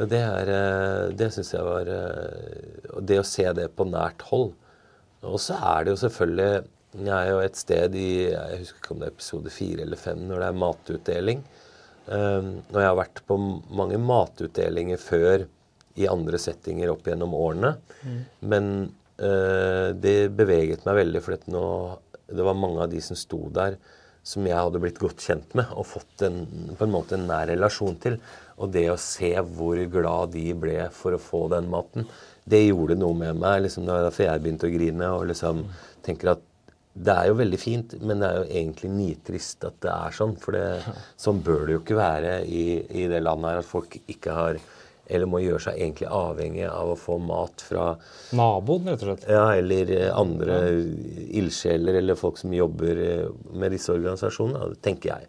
[0.01, 4.55] Det, er, øh, det syns jeg var øh, Det å se det på nært hold.
[5.29, 8.95] Og så er det jo selvfølgelig Jeg er jo et sted i Jeg husker ikke
[8.95, 11.43] om det er episode fire eller fem, når det er matutdeling.
[12.11, 13.37] Ehm, og jeg har vært på
[13.77, 15.45] mange matutdelinger før
[16.01, 17.75] i andre settinger opp gjennom årene.
[18.01, 18.19] Mm.
[18.53, 18.73] Men
[19.21, 21.37] det beveget meg veldig, for
[22.31, 23.77] det var mange av de som sto der,
[24.23, 26.43] som jeg hadde blitt godt kjent med og fått en,
[26.77, 28.19] på en måte en nær relasjon til.
[28.61, 32.07] Og det å se hvor glad de ble for å få den maten,
[32.51, 33.65] det gjorde noe med meg.
[33.65, 35.65] Liksom, det var derfor jeg begynte å grine og liksom
[36.05, 36.47] tenker at
[36.91, 40.35] det er jo veldig fint, men det er jo egentlig nitrist at det er sånn.
[40.43, 43.97] For det, sånn bør det jo ikke være i, i, det landet her, at folk
[44.03, 44.61] ikke har
[45.11, 47.91] eller må gjøre seg egentlig avhengig av å få mat fra
[48.37, 49.29] Naboen, rett og slett.
[49.29, 50.61] ja, eller andre andre
[51.41, 55.29] ildsjeler eller folk som jobber eh, med disse organisasjonene, tenker jeg.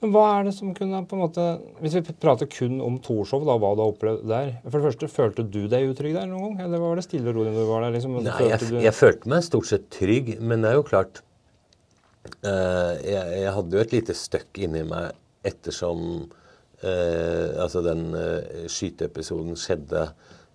[0.00, 1.42] Men hva er det som kunne på en måte
[1.82, 4.52] Hvis vi prater kun om Torshov, da, hva du har opplevd der.
[4.64, 6.62] For det første, Følte du deg utrygg der noen gang?
[6.64, 7.92] Eller var det stille og rolig når du var der?
[7.98, 8.14] liksom?
[8.16, 11.20] Nei, Følte jeg, jeg følte meg stort sett trygg, men det er jo klart
[12.46, 15.12] uh, jeg, jeg hadde jo et lite støkk inni meg
[15.50, 16.39] ettersom eh,
[17.60, 20.06] altså den eh, skyteepisoden skjedde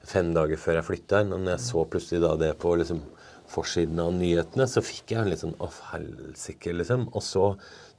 [0.05, 1.33] fem dager før jeg flytta inn.
[1.35, 3.01] Og når jeg så plutselig da det på liksom,
[3.51, 7.07] forsiden av nyhetene, så fikk jeg en litt sånn Å, helsike, liksom.
[7.13, 7.51] Og så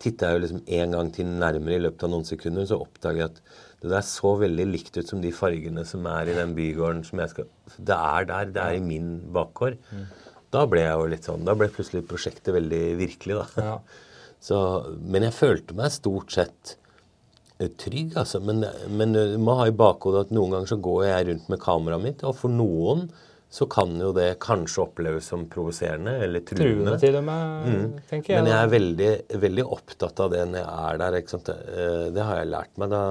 [0.03, 3.23] titta jeg jo liksom en gang til nærmere i løpet av noen sekunder, så oppdager
[3.23, 3.41] jeg at
[3.85, 7.21] det der så veldig likt ut som de fargene som er i den bygården som
[7.23, 8.51] jeg skal Det er der.
[8.55, 9.77] Det er i min bakgård.
[10.55, 13.71] Da ble jeg jo litt sånn Da ble plutselig prosjektet veldig virkelig, da.
[13.71, 13.79] Ja.
[14.47, 14.57] Så,
[15.01, 16.86] men jeg følte meg stort sett eh,
[17.59, 18.41] trygg, altså.
[18.45, 18.65] Men,
[18.97, 22.05] men du må ha i bakhodet at noen ganger så går jeg rundt med kameraet
[22.05, 23.07] mitt, og for noen
[23.57, 28.35] så kan jo det kanskje oppleves som provoserende eller Truende Truende til og med, tenker
[28.35, 28.43] jeg.
[28.43, 29.11] men jeg er veldig,
[29.47, 31.19] veldig opptatt av det når jeg er der.
[31.23, 31.49] ikke sant?
[31.55, 32.91] Eh, Det har jeg lært meg.
[32.93, 33.03] Da,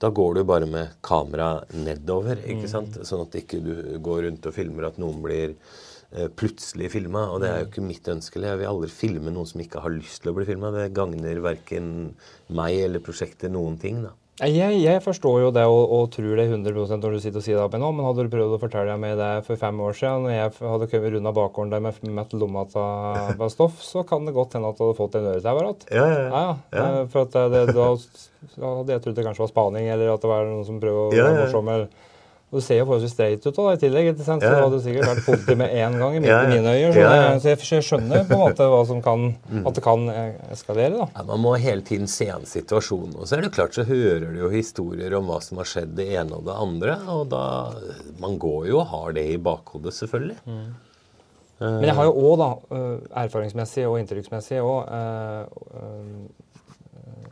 [0.00, 2.96] da går du bare med kamera nedover, ikke sant?
[3.04, 3.74] Sånn at ikke du
[4.06, 5.58] går rundt og filmer at noen blir eh,
[6.38, 7.26] plutselig filma.
[7.34, 8.40] Og det er jo ikke mitt ønske.
[8.42, 10.70] Jeg vil aldri filme noen som ikke har lyst til å bli filma.
[10.74, 11.88] Det gagner verken
[12.54, 14.02] meg eller prosjektet noen ting.
[14.06, 14.12] da.
[14.42, 17.60] Jeg, jeg forstår jo det og, og tror det 100% når du sitter og sier
[17.70, 20.32] det nå, men hadde du prøvd å fortelle meg det for fem år siden, når
[20.34, 24.56] jeg hadde kommet runda bakgården der med mett lomma av stoff, så kan det godt
[24.58, 25.86] hende at du hadde fått en øretauer igjen.
[25.94, 26.56] Ja, Ja, ja.
[26.80, 27.86] ja, For at det, det, da,
[28.58, 31.06] da hadde jeg trodd det kanskje var spaning, eller at det var noen som prøvde
[31.06, 31.70] å være morsom.
[31.76, 32.10] eller-
[32.54, 34.08] Og du ser jo forholdsvis streit ut da, i tillegg.
[34.12, 34.44] ikke sant?
[34.44, 36.92] Så Ja, hadde du sikkert vært politi med en gang i mine, Ja, mine øyne.
[36.94, 39.24] Så, Ja, så jeg, skjønner på en måte hva som kan,
[39.66, 41.00] at det kan eh, eskalere.
[41.00, 41.08] da.
[41.16, 43.16] Ja, man må hele tiden se an situasjonen.
[43.18, 45.96] Og så er det klart så hører du jo historier om hva som har skjedd
[45.98, 46.96] det ene og det andre.
[47.10, 47.42] Og da
[48.22, 50.38] Man går jo og har det i bakhodet, selvfølgelig.
[51.58, 54.86] Men jeg har jo òg, da, øh, erfaringsmessig og inntrykksmessig òg,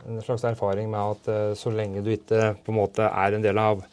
[0.03, 3.57] en slags erfaring med at så lenge du ikke på en måte er en del
[3.57, 3.85] av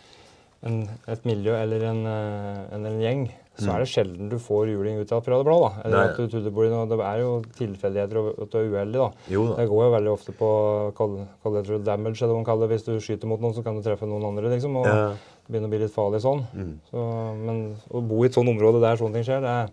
[0.67, 3.23] en, et miljø eller en, øh, en, en gjeng,
[3.61, 5.57] så er det sjelden du får juling ut av det blå.
[5.61, 5.71] da.
[5.85, 6.05] Eller Nei.
[6.09, 6.53] at du trodde
[6.89, 9.01] det er jo tilfeldigheter og at du er uheldig.
[9.03, 9.09] da.
[9.35, 9.57] Jo da.
[9.61, 10.51] Det går jo veldig ofte på
[11.43, 11.51] for
[11.85, 12.79] damage, eller hva man kaller det.
[12.79, 14.49] Hvis du skyter mot noen, så kan du treffe noen andre.
[14.55, 15.15] liksom, og Ja.
[15.51, 16.45] begynner å bli litt farlig sånn.
[16.91, 17.05] Så,
[17.37, 19.69] men å bo i et sånt område der sånne ting skjer, det er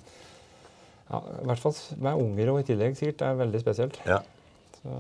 [1.08, 4.00] ja, i hvert fall med unger og i tillegg sikkert, det er veldig spesielt.
[4.06, 4.20] Ja.
[4.82, 4.98] Så,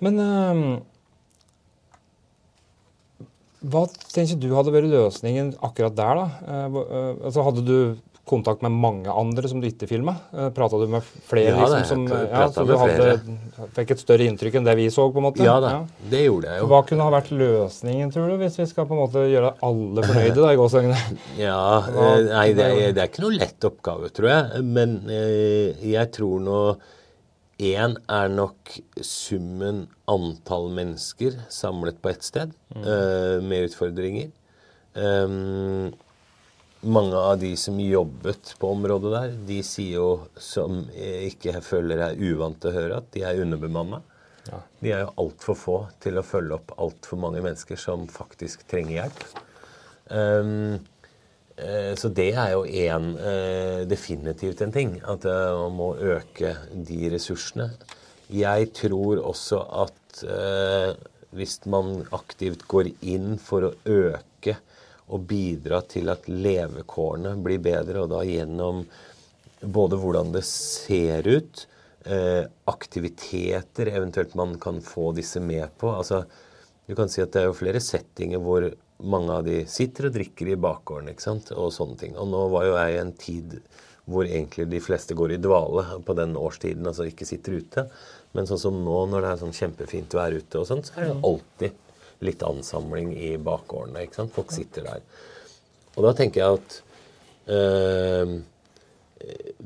[0.00, 0.80] men øhm,
[3.62, 6.24] hva tenker du hadde vært løsningen akkurat der, da?
[6.46, 7.76] Eh, eh, altså, hadde du
[8.28, 10.14] kontakt med mange andre som du ikke filma?
[10.30, 11.56] Uh, Prata du med flere?
[11.56, 13.16] Ja, liksom, som, ja, så du hadde,
[13.74, 15.08] fikk et større inntrykk enn det vi så?
[15.10, 15.42] på en måte?
[15.42, 15.72] ja da,
[16.12, 16.68] det gjorde jeg jo.
[16.70, 20.06] Hva kunne ha vært løsningen, tror du, hvis vi skal på en måte gjøre alle
[20.06, 20.38] fornøyde?
[20.38, 21.18] da, i gåseøynene?
[21.48, 24.64] Ja, Hva- eh, nei, det er, det er ikke noe lett oppgave, tror jeg.
[24.70, 26.60] Men eh, jeg tror nå
[27.60, 28.70] Én er nok
[29.04, 34.30] summen antall mennesker samlet på ett sted eh, med utfordringer.
[34.94, 35.92] Um,
[36.82, 42.02] mange av de som jobbet på området der, de sier jo, som jeg ikke føler
[42.08, 44.02] er uvant til å høre, at de er underbemanna.
[44.48, 44.58] Ja.
[44.82, 48.96] De er jo altfor få til å følge opp altfor mange mennesker som faktisk trenger
[49.04, 49.22] hjelp.
[50.10, 50.80] Um,
[51.98, 54.94] så det er jo en, eh, definitivt en ting.
[55.04, 57.70] At eh, man må øke de ressursene.
[58.32, 60.94] Jeg tror også at eh,
[61.36, 64.56] hvis man aktivt går inn for å øke
[65.12, 68.84] og bidra til at levekårene blir bedre, og da gjennom
[69.62, 71.66] både hvordan det ser ut,
[72.06, 75.92] eh, aktiviteter eventuelt man kan få disse med på.
[75.92, 76.24] Altså,
[76.86, 78.70] du kan si at det er jo flere settinger hvor
[79.02, 81.52] mange av de sitter og drikker i bakgården ikke sant?
[81.56, 82.14] og sånne ting.
[82.18, 83.56] Og nå var jo jeg i en tid
[84.10, 87.84] hvor egentlig de fleste går i dvale på den årstiden, altså ikke sitter ute.
[88.34, 91.10] Men sånn som nå, når det er sånn kjempefint vær ute, og sånt, så er
[91.10, 94.02] det alltid litt ansamling i bakgårdene.
[94.06, 94.34] ikke sant?
[94.34, 95.04] Folk sitter der.
[95.94, 96.76] Og da tenker jeg at
[97.54, 98.34] øh,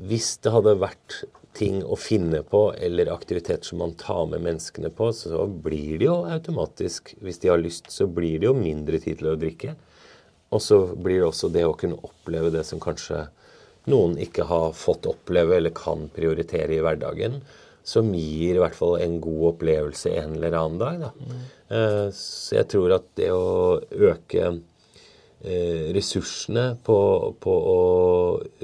[0.07, 1.21] hvis det hadde vært
[1.57, 6.07] ting å finne på, eller aktivitet som man tar med menneskene på, så blir det
[6.07, 9.73] jo automatisk, hvis de har lyst, så blir det jo mindre tid til å drikke.
[10.53, 13.25] Og så blir det også det å kunne oppleve det som kanskje
[13.91, 17.41] noen ikke har fått oppleve eller kan prioritere i hverdagen,
[17.87, 21.05] som gir i hvert fall en god opplevelse en eller annen dag.
[21.05, 21.11] Da.
[21.71, 24.57] Eh, Så jeg tror at det å øke
[25.93, 26.97] ressursene på,
[27.39, 27.81] på, å,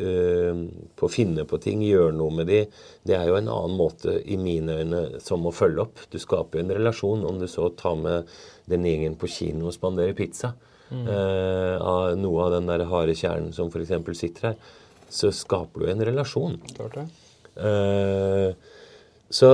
[0.02, 0.64] eh,
[0.98, 2.64] på finne på ting, gjøre noe med de,
[3.06, 6.02] det er jo en annen måte i mine øyne som å følge opp.
[6.10, 8.32] Du skaper jo en relasjon om du så tar med
[8.70, 10.56] den gjengen på kino og spanderer pizza.
[10.94, 13.94] eh, av noe av den der harde kjernen som f.eks.
[14.18, 14.58] sitter her,
[15.10, 16.60] så skaper du en relasjon.
[16.76, 17.08] Klart det.
[17.70, 18.54] Eh,
[19.34, 19.54] så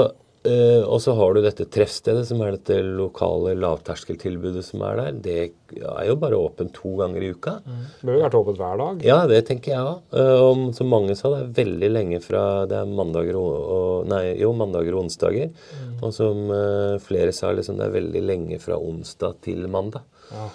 [0.50, 5.20] Uh, og så har du dette treffstedet, som er dette lokale lavterskeltilbudet som er der.
[5.26, 5.36] Det
[5.78, 7.58] er jo bare åpent to ganger i uka.
[7.62, 7.84] Mm.
[8.00, 9.04] Det burde vært åpent hver dag.
[9.06, 10.00] Ja, det tenker jeg òg.
[10.16, 14.24] Uh, som mange sa, det er veldig lenge fra det er mandager og, og Nei,
[14.40, 15.52] jo, mandager og onsdager.
[15.52, 15.94] Mm.
[16.00, 20.08] Og som uh, flere sa, liksom, det er veldig lenge fra onsdag til mandag.
[20.30, 20.50] Ja.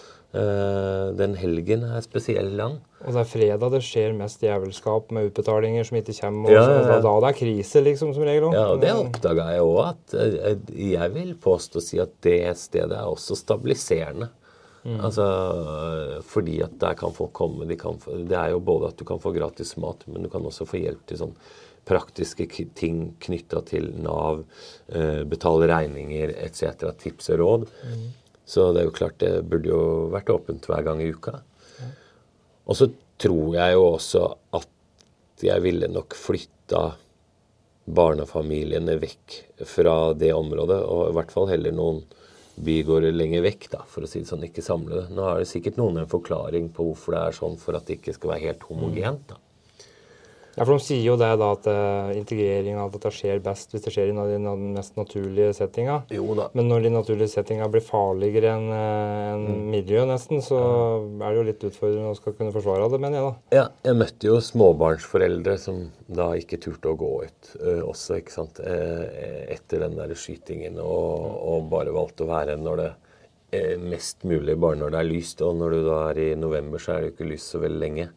[1.18, 2.76] den helgen er spesielt lang.
[3.04, 6.52] Og det er fredag det skjer mest jævelskap med utbetalinger som ikke kommer.
[6.52, 6.84] Ja, ja, ja.
[6.88, 8.48] Da, da det er krise, liksom, som regel.
[8.56, 9.80] Ja, og det oppdaga jeg òg.
[9.90, 10.62] At eh,
[10.94, 14.30] jeg vil påstå å si at det stedet er også stabiliserende.
[14.84, 14.98] Mm.
[15.00, 15.26] Altså,
[16.28, 17.96] fordi at der kan folk komme kan,
[18.28, 20.82] Det er jo både at du kan få gratis mat, men du kan også få
[20.82, 21.38] hjelp til sånn
[21.84, 24.44] praktiske ting knytta til Nav,
[24.88, 27.66] eh, betale regninger etc., tips og råd.
[27.84, 28.06] Mm.
[28.44, 31.40] Så det er jo klart det burde jo vært åpent hver gang i uka.
[32.64, 32.88] Og så
[33.20, 36.84] tror jeg jo også at jeg ville nok flytta
[37.84, 42.00] barnefamiliene vekk fra det området, og i hvert fall heller noen
[42.64, 45.06] bygårder lenger vekk, da, for å si det sånn, ikke samle det.
[45.12, 47.98] Nå har det sikkert noen en forklaring på hvorfor det er sånn, for at det
[47.98, 49.26] ikke skal være helt homogent.
[49.28, 49.40] da.
[50.54, 53.84] Ja, for De sier jo det da at uh, integrering av data skjer best hvis
[53.84, 56.00] det skjer i den mest naturlige settinga.
[56.54, 58.78] Men når de naturlige settinga blir farligere enn uh,
[59.34, 59.64] en mm.
[59.72, 60.58] miljø, nesten, så
[61.18, 63.32] er det jo litt utfordrende å skal kunne forsvare det, mener jeg da.
[63.58, 68.34] Ja, jeg møtte jo småbarnsforeldre som da ikke turte å gå ut uh, også, ikke
[68.34, 72.90] sant, etter den der skytingen, og, og, bare valgte å være når det
[73.54, 75.42] er mest mulig bare når det er lyst.
[75.42, 77.80] Og når du da er i november, så er det jo ikke lyst så veldig
[77.82, 78.08] lenge.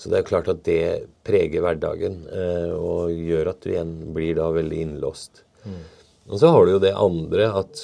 [0.00, 4.38] Så det er klart at det preger hverdagen eh, og gjør at du igjen blir
[4.38, 5.42] da veldig innlåst.
[5.66, 5.80] Mm.
[6.30, 7.82] Og så har du jo det andre at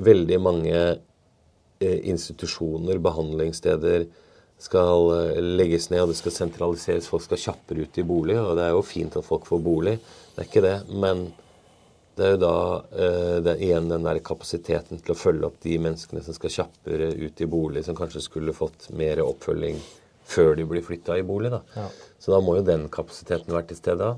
[0.00, 4.06] veldig mange eh, institusjoner, behandlingssteder,
[4.64, 7.10] skal eh, legges ned, og det skal sentraliseres.
[7.12, 9.98] Folk skal kjappere ut i bolig, og det er jo fint at folk får bolig.
[10.32, 10.78] Det er ikke det.
[11.04, 11.26] Men
[12.16, 12.56] det er jo da
[12.96, 16.54] eh, det er igjen den der kapasiteten til å følge opp de menneskene som skal
[16.62, 19.84] kjappere ut i bolig, som kanskje skulle fått mer oppfølging
[20.26, 21.52] før de blir flytta i bolig.
[21.54, 21.62] Da.
[21.76, 21.86] Ja.
[22.22, 24.10] Så da må jo den kapasiteten være til stede.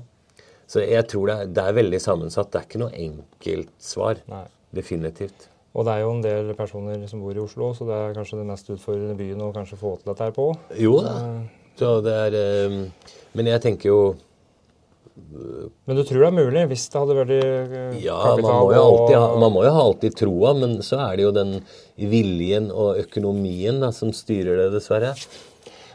[0.69, 2.51] Så jeg tror det er, det er, veldig sammensatt.
[2.53, 4.21] Det er ikke noe enkelt svar.
[4.29, 4.45] Nei.
[4.75, 5.47] Definitivt.
[5.73, 8.39] Og det er jo en del personer som bor i Oslo, så det er kanskje
[8.41, 10.49] den mest utfordrende byen å kanskje få til dette her på.
[10.77, 11.13] Jo da.
[11.79, 12.35] Så det er
[12.67, 12.81] um,
[13.37, 14.01] Men jeg tenker jo
[15.19, 18.45] men du tror det er mulig hvis det hadde vært uh, ja, kapital?
[18.45, 21.33] Man må, jo alltid ha, man må jo alltid troa, men så er det jo
[21.35, 21.51] den
[21.99, 25.11] viljen og økonomien da, som styrer det, dessverre.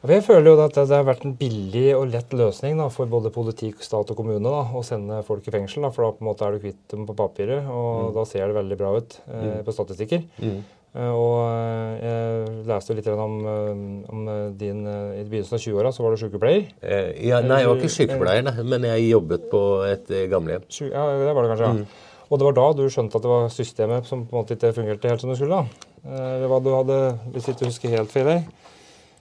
[0.04, 3.32] Jeg føler jo at det har vært en billig og lett løsning da, for både
[3.32, 5.86] politi, stat og kommune da, å sende folk i fengsel.
[5.86, 8.14] Da, for da på en måte er du kvitt dem på papiret, og mm.
[8.18, 9.62] da ser det veldig bra ut eh, mm.
[9.64, 10.26] på statistikker.
[10.44, 10.58] Mm.
[10.94, 13.70] Uh, og eh, jeg leste litt om, eh,
[14.14, 16.68] om din I begynnelsen av 20-åra så var du sykepleier.
[16.84, 20.68] Eh, ja, nei, jeg var ikke sykepleier, nei, men jeg jobbet på et gamlehjem.
[20.92, 21.78] Ja, det var det kanskje, ja.
[21.80, 22.20] Mm.
[22.28, 24.70] Og det var da du skjønte at det var systemet som på en måte ikke
[24.76, 25.64] fungerte helt som det skulle?
[25.64, 25.90] da?
[26.04, 27.00] Eller hva du hadde,
[27.32, 28.46] hvis ikke du husker helt feil her?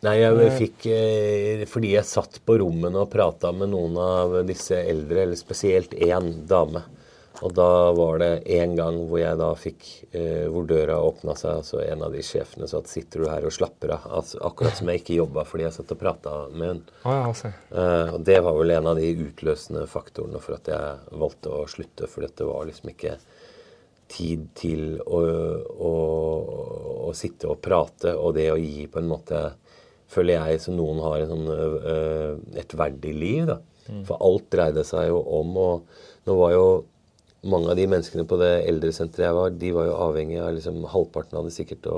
[0.03, 4.81] Nei, jeg fikk eh, Fordi jeg satt på rommene og prata med noen av disse
[4.81, 6.83] eldre, eller spesielt én dame.
[7.43, 11.63] Og da var det en gang hvor jeg da fikk eh, Hvor døra åpna seg,
[11.63, 14.77] altså en av de sjefene sa at 'sitter du her og slapper av?' Altså, akkurat
[14.77, 17.53] som jeg ikke jobba fordi jeg satt og prata med ja, altså.
[17.71, 21.65] eh, og det var vel en av de utløsende faktorene for at jeg valgte å
[21.67, 22.07] slutte.
[22.11, 23.17] For dette var liksom ikke
[24.13, 25.19] tid til å,
[25.73, 25.93] å,
[27.09, 29.41] å sitte og prate og det å gi på en måte
[30.13, 33.45] føler jeg, som noen har sånn, øh, et verdig liv.
[33.49, 33.59] da.
[33.89, 34.03] Mm.
[34.07, 36.67] For alt dreide seg jo om og Nå var jo
[37.51, 40.77] mange av de menneskene på det eldresenteret jeg var, de var jo avhengig av liksom,
[40.87, 41.97] Halvparten hadde sikkert å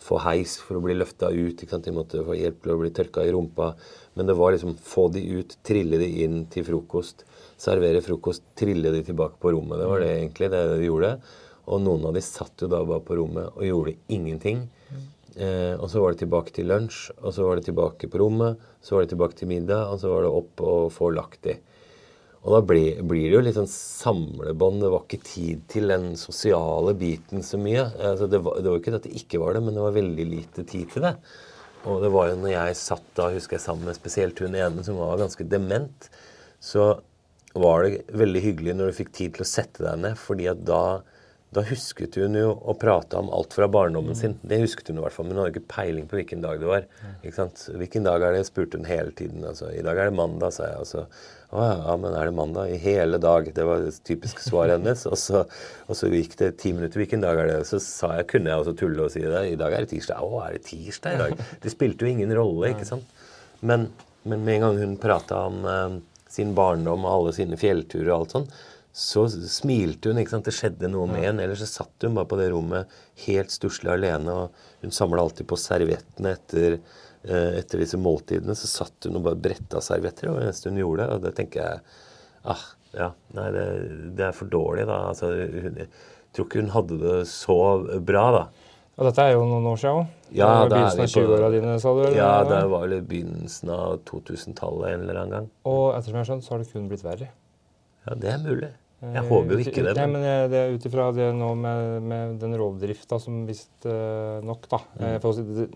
[0.00, 1.60] få heis for å bli løfta ut.
[1.60, 3.74] De måtte få hjelp til å bli tørka i rumpa.
[4.16, 7.26] Men det var liksom få de ut, trille de inn til frokost.
[7.60, 9.76] Servere frokost, trille de tilbake på rommet.
[9.82, 11.12] Det var det egentlig det de gjorde.
[11.70, 14.64] Og noen av de satt jo da bare på rommet og gjorde ingenting.
[15.36, 18.62] Eh, og så var det tilbake til lunsj, og så var det tilbake på rommet,
[18.82, 21.56] så var det tilbake til middag, og så var det opp og få lagt i.
[22.40, 24.80] Og da blir, blir det jo litt sånn samlebånd.
[24.80, 27.84] Det var ikke tid til den sosiale biten så mye.
[27.98, 30.26] Altså det, var, det var ikke at det ikke var det, men det var veldig
[30.30, 31.12] lite tid til det.
[31.84, 34.84] Og det var jo når jeg satt da, husker jeg sammen med spesielt hun ene
[34.86, 36.08] som var ganske dement,
[36.64, 36.94] så
[37.52, 40.64] var det veldig hyggelig når du fikk tid til å sette deg ned, fordi at
[40.64, 40.82] da
[41.50, 44.36] da husket hun jo å prate om alt fra barndommen sin.
[44.46, 46.68] Det husket hun i hvert fall, men hun hadde ikke peiling på hvilken dag det
[46.68, 46.84] var.
[47.24, 47.64] ikke sant?
[47.74, 49.42] Hvilken dag er det, spurte hun hele tiden.
[49.42, 50.84] altså, I dag er det mandag, sa jeg.
[50.84, 51.06] altså,
[51.50, 52.70] å ja, men er det mandag?
[52.70, 53.48] I hele dag.
[53.54, 55.02] Det var det typiske svaret hennes.
[55.10, 55.42] Og så,
[55.90, 57.02] og så gikk det ti minutter.
[57.02, 57.58] Hvilken dag er det?
[57.66, 59.42] Så sa jeg, kunne jeg også tulle og si det.
[59.50, 60.22] I dag er det tirsdag.
[60.22, 61.42] Å, er det tirsdag i dag?
[61.64, 63.26] Det spilte jo ingen rolle, ikke sant?
[63.66, 63.90] Men,
[64.22, 65.98] men med en gang hun prata om eh,
[66.30, 68.46] sin barndom og alle sine fjellturer og alt sånn,
[68.92, 70.18] så smilte hun.
[70.18, 70.48] ikke sant?
[70.48, 71.44] Det skjedde noe med henne.
[71.44, 72.90] Ellers så satt hun bare på det rommet
[73.26, 74.34] helt stusslig alene.
[74.34, 76.80] og Hun samla alltid på serviettene etter,
[77.24, 78.56] eh, etter disse måltidene.
[78.58, 81.10] Så satt hun og bare bretta servietter det var det eneste hun gjorde.
[81.14, 81.84] Og det tenker jeg
[82.50, 82.64] ah,
[82.96, 83.66] ja, nei, det,
[84.18, 85.04] det er for dårlig, da.
[85.12, 87.60] Altså, hun, jeg tror ikke hun hadde det så
[88.02, 88.44] bra, da.
[89.00, 90.16] Og dette er jo noen år siden òg.
[90.36, 92.00] Ja, begynnelsen av 20-åra dine, sa du?
[92.04, 92.16] eller?
[92.18, 95.46] Ja, det var vel begynnelsen av 2000-tallet en eller annen gang.
[95.70, 97.30] Og ettersom jeg har skjønt, så har det kun blitt verre.
[98.06, 98.70] Ja, det er mulig.
[99.00, 99.94] Jeg håper jo ikke det.
[99.96, 103.46] Nei, Men, men jeg- det er ut ifra det nå med, med den rovdrifta som
[103.48, 105.20] visstnok, da mm.
[105.22, 105.68] for å si, det,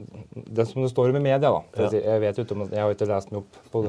[0.59, 1.63] det som det står om i media, da.
[1.65, 1.79] Mm.
[1.81, 1.89] Ja.
[1.89, 3.87] si, jeg vet jo ikke om, jeg har ikke lest meg opp på,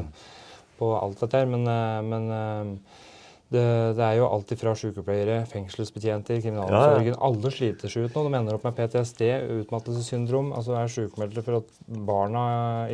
[0.80, 3.04] på alt dette her, men, eh, men eh,
[3.52, 3.66] det,
[4.00, 7.20] det er jo alt ifra sykepleiere, fengselsbetjenter, kriminalomsorgen.
[7.28, 8.24] Alle sliter seg ut nå.
[8.26, 9.22] De ender opp med PTSD,
[9.62, 10.50] utmattelsessyndrom.
[10.58, 11.76] Altså er sykemeldte for at
[12.08, 12.46] barna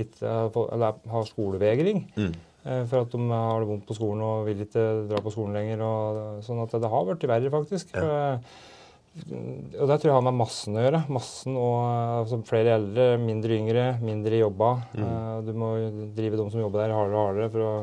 [0.02, 0.34] ikke
[0.76, 2.04] eller har skolevegring.
[2.18, 2.34] Mm.
[2.66, 5.56] Eh, For at de har det vondt på skolen og vil ikke dra på skolen
[5.58, 5.82] lenger.
[5.86, 7.96] Og, sånn at det har blitt verre, faktisk.
[7.98, 8.36] Ja.
[8.36, 8.68] Eh,
[9.82, 11.02] og det tror jeg har med massen å gjøre.
[11.12, 11.80] Massen og
[12.22, 14.70] altså, flere eldre, mindre yngre, mindre jobba.
[14.96, 15.04] Mm.
[15.04, 15.74] Eh, Du må
[16.16, 17.74] drive de som jobber der, hardere og hardere for å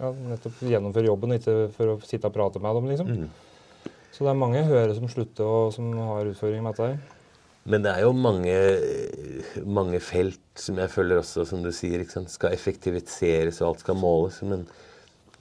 [0.00, 2.88] ja, nettopp gjennomføre jobben, og ikke for å sitte og prate med dem.
[2.88, 3.10] liksom.
[3.12, 3.28] Mm.
[4.10, 6.86] Så det er mange høyere som slutter og som har utfordringer med dette.
[6.94, 7.19] her.
[7.68, 8.54] Men det er jo mange,
[9.68, 14.38] mange felt som jeg føler også, som du sier, skal effektiviseres og alt skal måles.
[14.48, 14.64] Men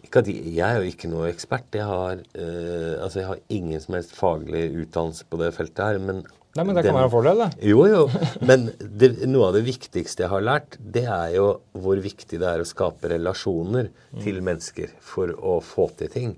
[0.09, 1.69] jeg, er jo ikke noe ekspert.
[1.75, 5.99] Jeg har, eh, altså jeg har ingen som helst faglig utdannelse på det feltet her.
[6.03, 6.21] Men,
[6.57, 7.49] Nei, men det kan den- være en fordel, det.
[7.69, 8.03] Jo, jo.
[8.49, 12.47] Men det, noe av det viktigste jeg har lært, det er jo hvor viktig det
[12.49, 13.91] er å skape relasjoner
[14.23, 16.33] til mennesker for å få til ting.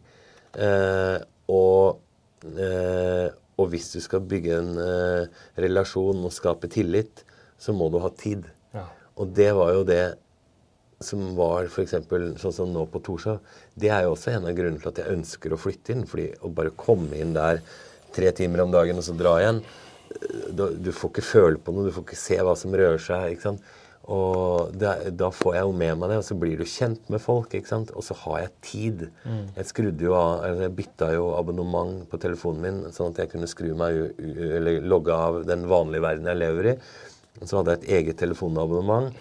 [0.60, 1.18] Eh,
[1.48, 2.02] og,
[2.52, 3.30] eh,
[3.62, 7.24] og hvis du skal bygge en eh, relasjon og skape tillit,
[7.62, 8.48] så må du ha tid.
[8.74, 8.88] Ja.
[9.22, 10.04] Og det var jo det
[11.02, 11.96] som var f.eks.
[12.42, 13.42] sånn som nå på Torshov.
[13.74, 16.06] Det er jo også en av grunnene til at jeg ønsker å flytte inn.
[16.10, 17.62] fordi å bare komme inn der
[18.14, 20.50] tre timer om dagen og så dra igjen eh,
[20.84, 23.34] Du får ikke føle på noe, du får ikke se hva som rører seg.
[23.34, 23.72] ikke sant?
[24.12, 27.22] Og er- da får jeg jo med meg det, og så blir du kjent med
[27.24, 27.54] folk.
[27.56, 27.92] ikke sant?
[27.96, 29.10] Og så har jeg tid.
[29.56, 33.32] Jeg skrudde jo av, eller jeg bytta jo abonnement på telefonen min, sånn at jeg
[33.32, 36.78] kunne skru meg eller logge av den vanlige verden jeg lever i.
[37.42, 39.14] Og så hadde jeg et eget telefonabonnement.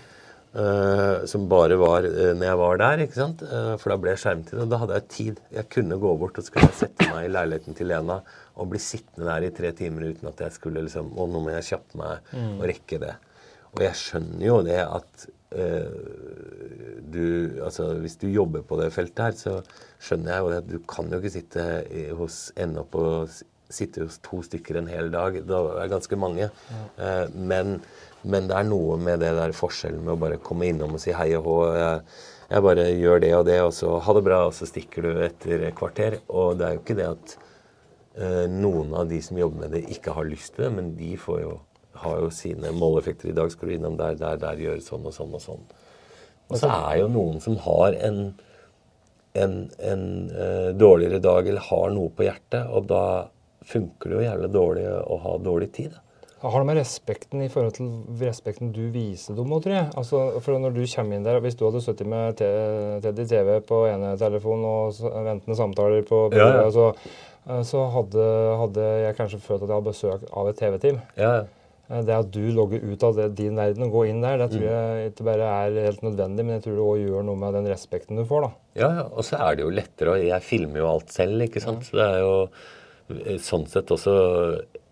[0.50, 3.42] Uh, som bare var uh, når jeg var der, ikke sant?
[3.46, 4.56] Uh, for da ble jeg skjermtid.
[4.58, 5.40] Og da hadde jeg tid.
[5.54, 8.16] Jeg kunne gå bort og så kunne jeg sette meg i leiligheten til Lena
[8.58, 11.54] og bli sittende der i tre timer uten at jeg skulle liksom Å, nå må
[11.54, 13.14] jeg kjappe meg og rekke det.
[13.76, 16.00] Og jeg skjønner jo det at eh,
[17.10, 17.24] du
[17.64, 19.54] Altså, hvis du jobber på det feltet her, så
[20.02, 23.40] skjønner jeg jo det at du kan jo ikke sitte i, hos ende opp og
[23.70, 25.38] sitte hos to stykker en hel dag.
[25.46, 26.50] Da er det ganske mange.
[26.98, 27.78] Eh, men,
[28.22, 31.14] men det er noe med det der forskjellen med å bare komme innom og si
[31.16, 31.56] hei og hå.
[31.78, 32.02] Jeg,
[32.50, 35.24] jeg bare gjør det og det, og så ha det bra, og så stikker du
[35.26, 36.18] etter et kvarter.
[36.28, 37.36] Og det er jo ikke det at
[38.18, 41.12] eh, noen av de som jobber med det, ikke har lyst til det, men de
[41.20, 41.56] får jo,
[41.94, 43.30] har jo sine måleffekter.
[43.30, 45.64] I dag skal du innom der, der, der, gjøre sånn og sånn og sånn.
[46.50, 48.20] Og så er jo noen som har en,
[49.38, 53.02] en, en uh, dårligere dag eller har noe på hjertet, og da
[53.70, 55.98] funker det jo jævlig dårlig å ha dårlig tid.
[56.40, 57.88] Har det med respekten i forhold til
[58.22, 59.88] respekten du viser dem òg, tror jeg.
[60.00, 63.58] Altså, for når du kommer inn der, Hvis du hadde sittet med te- Teddy TV
[63.68, 66.70] på ene telefon og ventende samtaler på Ja, ja.
[66.72, 66.86] så,
[67.44, 68.24] eh, så hadde,
[68.62, 71.02] hadde jeg kanskje følt at jeg hadde besøk av et TV-team.
[71.20, 71.46] Ja, Eh,
[71.90, 74.52] Det at du logger ut av det, din verden og går inn der, det Mm.
[74.52, 77.54] tror jeg ikke bare er helt nødvendig, men jeg tror det òg gjør noe med
[77.58, 78.42] den respekten du får.
[78.46, 78.50] da.
[78.78, 81.60] Ja, ja, og så er det jo lettere, og jeg filmer jo alt selv, ikke
[81.64, 81.82] sant.
[81.88, 82.34] Så det er jo
[83.26, 84.14] eh, sånn sett også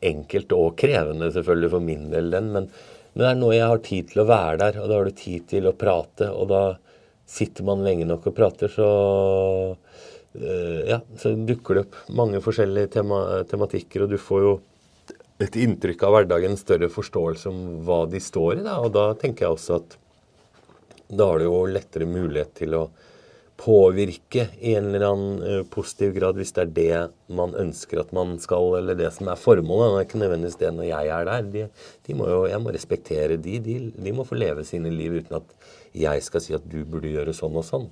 [0.02, 2.50] enkelt og krevende selvfølgelig for min del, den.
[2.52, 2.66] Men,
[3.14, 5.10] men det er nå jeg har tid til å være der, og da har du
[5.22, 6.64] tid til å prate, og da
[7.28, 8.88] sitter man lenge nok og prater, så
[10.34, 14.52] eh, ja, så dukker det opp mange forskjellige tema tematikker, og du får jo
[15.42, 18.64] et inntrykk av hverdagen, en større forståelse om hva de står i.
[18.66, 18.78] Da.
[18.82, 19.98] Og da tenker jeg også at
[21.08, 22.88] da har du jo lettere mulighet til å
[23.58, 26.98] påvirke i en eller annen eh, positiv grad, hvis det er det
[27.34, 29.88] man ønsker at man skal, eller det som er formålet.
[29.88, 31.48] Det er ikke nødvendigvis det når jeg er der.
[31.54, 31.64] De,
[32.06, 33.76] de må jo, jeg må respektere de, de.
[33.96, 35.56] De må få leve sine liv uten at
[35.98, 37.88] jeg skal si at du burde gjøre sånn og sånn.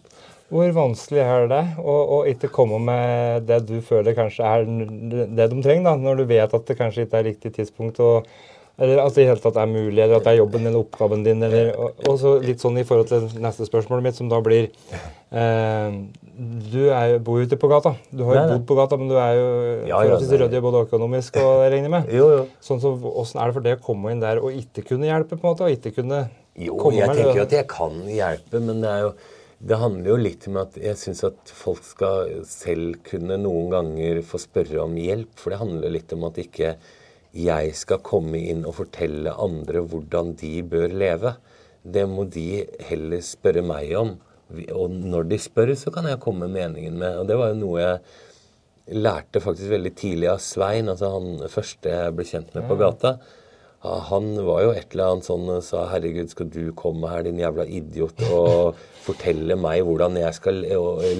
[0.53, 5.49] Hvor vanskelig er det å, å ikke komme med det du føler kanskje er det
[5.51, 7.99] de trenger, da, når du vet at det kanskje ikke er riktig tidspunkt?
[8.05, 8.29] og
[8.77, 11.23] eller at det i hele tatt er mulig, eller at det er jobben eller oppgaven
[11.25, 11.41] din.
[11.47, 15.95] Eller, og, så litt sånn i forhold til neste spørsmålet mitt, som da blir eh,
[16.37, 17.95] Du er bor jo ikke på gata.
[18.13, 19.47] Du har jo bodd på gata, men du er jo
[19.89, 22.13] ja, forholdsvis ryddig både økonomisk og jeg regner med.
[22.13, 22.43] Jo, jo.
[22.69, 22.93] Sånn så,
[23.23, 25.55] Åssen er det for det å komme inn der og ikke kunne hjelpe, på en
[25.55, 25.71] måte?
[25.71, 29.07] og ikke kunne jo, komme jeg tenker jo at jeg kan hjelpe, men det er
[29.07, 29.17] jo
[29.59, 34.21] det handler jo litt om at jeg syns at folk skal selv kunne noen ganger
[34.27, 35.33] få spørre om hjelp.
[35.41, 36.75] For det handler litt om at ikke
[37.37, 41.35] jeg skal komme inn og fortelle andre hvordan de bør leve.
[41.83, 44.15] Det må de heller spørre meg om.
[44.77, 47.23] Og når de spør, så kan jeg komme meningen med.
[47.23, 51.91] Og det var jo noe jeg lærte faktisk veldig tidlig av Svein, altså han første
[51.91, 53.17] jeg ble kjent med på gata.
[54.11, 57.67] Han var jo et eller annet sånn sa 'Herregud, skal du komme her, din jævla
[57.69, 60.65] idiot', og fortelle meg hvordan jeg skal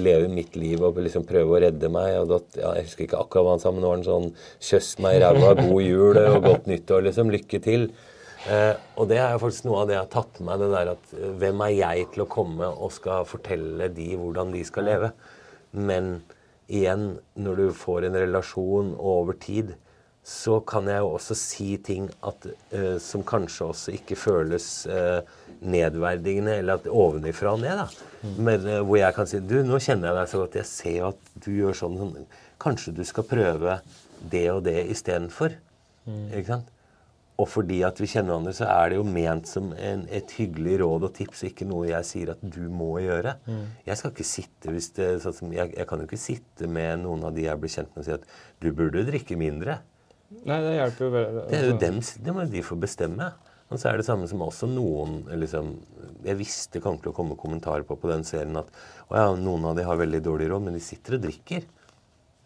[0.03, 2.17] leve mitt liv og liksom prøve å redde meg.
[2.21, 4.29] Og da, ja, jeg husker ikke akkurat hva han sa, men nå var han sånn
[4.59, 7.31] 'Kjøss meg i ræva, god jul og godt nyttår', liksom.
[7.31, 7.89] Lykke til.
[8.47, 10.67] Eh, og det er jo faktisk noe av det jeg har tatt med meg, det
[10.71, 14.61] der at eh, hvem er jeg til å komme og skal fortelle de hvordan de
[14.67, 15.09] skal leve?
[15.75, 16.21] Men
[16.71, 19.73] igjen, når du får en relasjon over tid,
[20.27, 25.21] så kan jeg jo også si ting at, uh, som kanskje også ikke føles uh,
[25.63, 27.79] nedverdigende, eller at ovenifra og ned.
[27.79, 27.87] da.
[28.23, 28.33] Mm.
[28.49, 30.97] Men uh, hvor jeg kan si du, nå kjenner jeg deg så godt, jeg ser
[30.97, 32.27] jo at du gjør sånn, sånn.
[32.59, 33.79] Kanskje du skal prøve
[34.33, 35.55] det og det istedenfor.
[36.07, 36.27] Mm.
[36.33, 36.73] Ikke sant?
[37.37, 40.79] Og fordi at vi kjenner hverandre, så er det jo ment som en, et hyggelig
[40.81, 43.35] råd og tips, ikke noe jeg sier at du må gjøre.
[43.45, 43.67] Mm.
[43.85, 47.03] Jeg skal ikke sitte hvis det, sånn som, jeg, jeg, kan jo ikke sitte med
[47.03, 48.25] noen av de jeg blir kjent med og si at
[48.63, 49.77] du burde drikke mindre.
[50.27, 51.41] Nei, det hjelper jo veldig.
[51.41, 51.51] Altså.
[51.51, 53.29] Det er jo dem, det må de få bestemme.
[53.67, 55.73] Og så er det samme som også noen liksom,
[56.23, 58.69] Jeg visste kom til å komme kommentarer på på den serien at
[59.11, 61.67] ja, noen av de har veldig dårlig råd, men de sitter og drikker.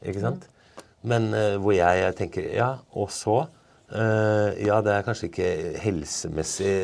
[0.02, 0.46] Ikke sant?
[0.46, 0.86] Mm.
[1.12, 3.44] Men uh, hvor jeg, jeg, tenker Ja, og så?
[3.92, 5.50] Uh, ja, det er kanskje ikke
[5.82, 6.76] helsemessig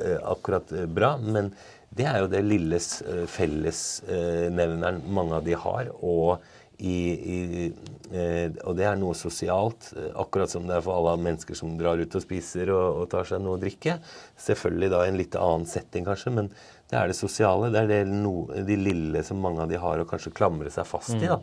[0.00, 1.52] uh, akkurat bra, men
[1.92, 2.86] det er jo det lilles
[3.28, 5.90] fellesnevneren mange av de har.
[6.00, 6.40] og
[6.82, 6.98] i,
[7.34, 7.72] i,
[8.10, 11.76] eh, og det er noe sosialt, eh, akkurat som det er for alle mennesker som
[11.78, 14.00] drar ut og spiser og, og tar seg noe å drikke.
[14.42, 16.50] Selvfølgelig da i en litt annen setting, kanskje, men
[16.90, 17.70] det er det sosiale.
[17.70, 20.90] Det er det no, de lille som mange av de har å kanskje klamre seg
[20.90, 21.30] fast i.
[21.30, 21.38] da,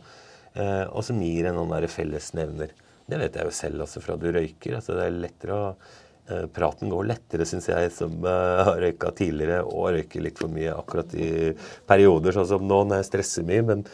[0.60, 2.76] eh, Og som gir en sånn fellesnevner.
[3.10, 4.76] Det vet jeg jo selv også fra du røyker.
[4.76, 5.74] altså Det er lettere å
[6.28, 10.76] eh, Praten går lettere, syns jeg, som har røyka tidligere og røyker litt for mye
[10.76, 11.56] akkurat i
[11.88, 13.70] perioder, sånn som nå når jeg stresser mye.
[13.72, 13.88] men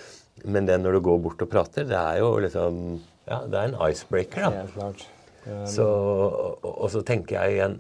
[0.44, 2.82] men det når du går bort og prater, det er jo liksom
[3.26, 4.64] Ja, det er en icebreaker, da.
[4.64, 5.08] Helt klart.
[5.46, 7.76] Um, så, og, og, så tenker jeg igjen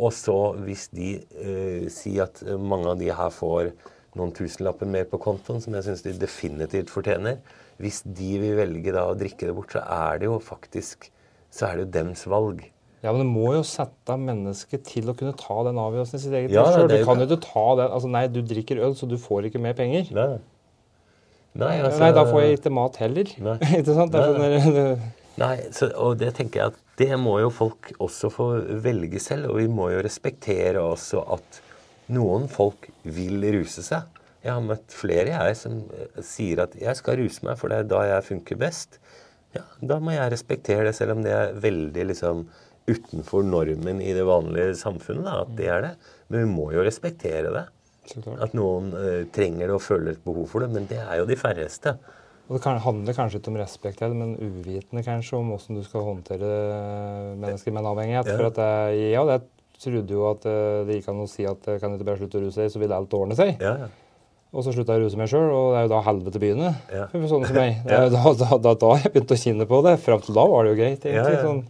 [0.00, 3.74] Og så hvis de uh, sier at mange av de her får
[4.16, 7.38] noen tusenlapper mer på kontoen, som jeg syns de definitivt fortjener
[7.80, 11.10] Hvis de vil velge da å drikke det bort, så er det jo faktisk
[11.50, 12.62] så er det jo dems valg.
[13.00, 16.34] Ja, men du må jo sette mennesket til å kunne ta den avgjørelsen i sitt
[16.36, 19.08] eget ja, liv Du kan jo ikke ta den Altså, nei, du drikker øl, så
[19.08, 20.10] du får ikke mer penger.
[20.16, 20.34] Nei.
[21.58, 23.32] Nei, altså, Nei, da får jeg ikke mat heller.
[23.48, 23.56] Nei.
[23.80, 24.14] ikke sant?
[24.14, 24.84] Nei, nei.
[25.40, 28.48] Nei så, og det tenker jeg at det må jo folk også få
[28.84, 29.50] velge selv.
[29.52, 31.60] Og vi må jo respektere også at
[32.12, 34.06] noen folk vil ruse seg.
[34.40, 37.78] Jeg har møtt flere jeg som eh, sier at 'jeg skal ruse meg, for det
[37.78, 39.00] er da jeg funker best'.
[39.54, 42.44] Ja, Da må jeg respektere det, selv om det er veldig liksom
[42.88, 45.26] utenfor normen i det vanlige samfunnet.
[45.26, 45.92] Da, at det er det.
[46.28, 47.66] Men vi må jo respektere det.
[48.40, 50.70] At noen uh, trenger det og føler et behov for det.
[50.74, 51.94] Men det er jo de færreste.
[52.50, 56.02] Og Det kan, handler kanskje ikke om respekt, men uvitende kanskje om hvordan du skal
[56.02, 56.50] håndtere
[57.38, 58.30] mennesker med en avhengighet.
[58.32, 58.36] Ja.
[58.36, 58.60] For at
[58.96, 61.98] jeg, ja, jeg trodde jo at uh, det gikk an å si at kan kan
[61.98, 63.54] ikke bare slutte å ruse deg, så vil alt ordne seg.
[63.62, 63.90] Ja, ja.
[64.50, 66.78] Og så slutta jeg å ruse meg sjøl, og det er jo da helvete begynner.
[66.90, 67.04] Ja.
[67.12, 67.76] For sånne som meg.
[67.86, 69.92] Det da, da, da, da jeg begynte å kjenne på det.
[70.02, 71.06] Fram til da var det jo greit.
[71.06, 71.38] egentlig.
[71.44, 71.62] Sånn.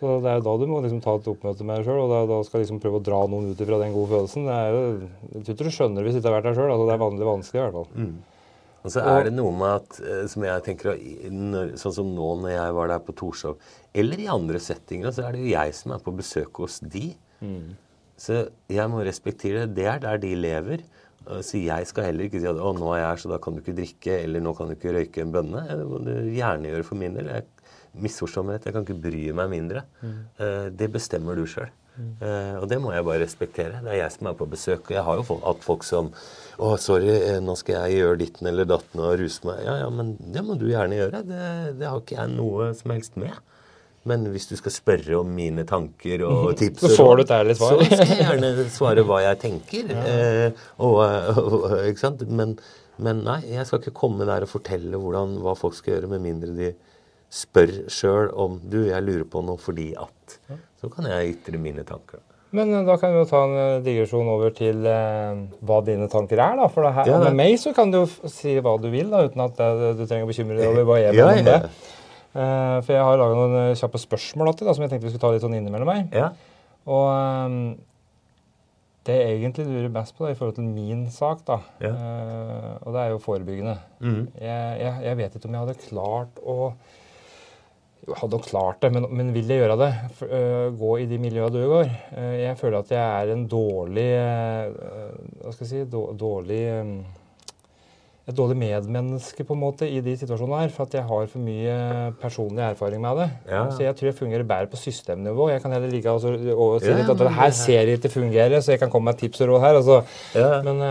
[0.00, 2.08] Så det er jo da du må liksom ta et oppmøte med deg sjøl, og
[2.08, 4.46] da, da skal liksom prøve å dra noen ut ifra den gode følelsen.
[4.48, 4.84] Det er jo,
[5.34, 6.70] jeg tror ikke du skjønner hvis du ikke har vært der sjøl.
[6.72, 7.90] Altså, det er vanlig vanskelig i hvert fall.
[8.00, 8.14] Mm.
[8.80, 11.02] Og så er det noe med at, eh, som jeg tenker,
[11.82, 13.60] Sånn som nå når jeg var der på Torshov,
[13.92, 17.10] eller i andre settinger, så er det jo jeg som er på besøk hos de.
[17.44, 17.76] Mm.
[18.20, 18.40] Så
[18.72, 19.76] jeg må respektere det.
[19.82, 20.88] Det er der de lever.
[21.44, 23.54] Så jeg skal heller ikke si at å, nå er jeg her, så da kan
[23.54, 25.62] du ikke drikke, eller nå kan du ikke røyke en bønne.
[25.68, 27.28] Det må du gjerne gjøre for min del.
[27.28, 27.59] Jeg
[27.98, 29.84] misforstå meg rett, jeg kan ikke bry meg mindre.
[30.02, 30.16] Mm.
[30.40, 31.70] Uh, det bestemmer du sjøl.
[32.00, 32.12] Mm.
[32.22, 33.82] Uh, og det må jeg bare respektere.
[33.84, 34.86] Det er jeg som er på besøk.
[34.88, 36.12] Og jeg har jo hatt folk som
[36.60, 39.62] Å, sorry, eh, nå skal jeg gjøre ditten eller datten og ruse meg.
[39.64, 41.22] Ja, ja, men det må du gjerne gjøre.
[41.24, 41.44] Det,
[41.80, 43.38] det har ikke jeg noe som helst med.
[44.08, 47.56] Men hvis du skal spørre om mine tanker og tips Så får du et ærlig
[47.56, 47.80] svar.
[47.80, 49.90] Så skal jeg gjerne svare hva jeg tenker.
[50.04, 52.24] Eh, og, og, ikke sant?
[52.28, 52.56] Men,
[53.00, 56.24] men, nei, jeg skal ikke komme der og fortelle hvordan, hva folk skal gjøre, med
[56.28, 56.72] mindre de
[57.30, 60.40] spør sjøl om Du, jeg lurer på noe fordi at
[60.80, 62.22] Så kan jeg ytre mine tanker.
[62.56, 66.08] Men eh, da kan vi jo ta en eh, digresjon over til eh, hva dine
[66.10, 66.58] tanker er.
[66.58, 66.68] da.
[66.72, 69.44] For her, ja, med meg så kan du jo si hva du vil, da, uten
[69.44, 71.60] at det, du trenger å bekymre deg over hva jeg mener om det.
[72.30, 75.32] Eh, for jeg har laga noen kjappe spørsmål da, som jeg tenkte vi skulle ta
[75.34, 76.02] litt sånn innimellom her.
[76.14, 76.28] Ja.
[76.90, 77.56] Og um,
[79.06, 81.90] det jeg egentlig lurer best på da, i forhold til min sak, da, ja.
[81.90, 84.22] uh, og det er jo forebyggende mm.
[84.38, 86.56] jeg, jeg, jeg, vet ikke om jeg hadde klart å
[88.06, 89.90] jo, hadde nok klart det, men, men, vil jeg gjøre det?
[90.22, 91.90] Uh, gå i de miljøene du går?
[92.16, 95.84] Uh, jeg føler at jeg er en dårlig uh, Hva skal jeg si
[96.20, 96.62] Dårlig
[98.30, 101.42] et dårlig medmenneske på en måte i de situasjonene her, for at jeg har for
[101.44, 101.74] mye
[102.20, 103.28] personlig erfaring med det.
[103.50, 103.62] Ja.
[103.74, 105.48] Så jeg tror jeg fungerer bedre på systemnivå.
[105.52, 108.62] Jeg kan heller like altså, og si litt at det her ser jeg ikke fungere,
[108.62, 109.80] så jeg kan komme med tips og råd her.
[109.80, 110.00] Altså.
[110.38, 110.60] Ja.
[110.66, 110.82] Men,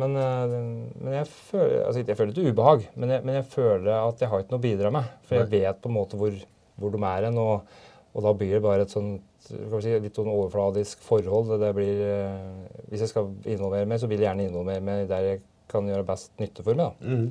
[0.00, 4.22] men, men, jeg føler altså, jeg føler ikke ubehag, men jeg, men jeg, føler at
[4.24, 5.14] jeg har ikke noe å bidra med.
[5.28, 6.36] For jeg vet på en måte hvor,
[6.80, 7.76] hvor de er hen, og,
[8.14, 11.48] og, da blir det bare et sånt Si, litt sånn overfladisk forhold.
[11.58, 12.02] Det blir,
[12.92, 15.40] hvis jeg skal involvere meg, så vil jeg gjerne involvere meg der jeg
[15.70, 16.98] kan gjøre best nytte for meg.
[17.00, 17.30] Mm.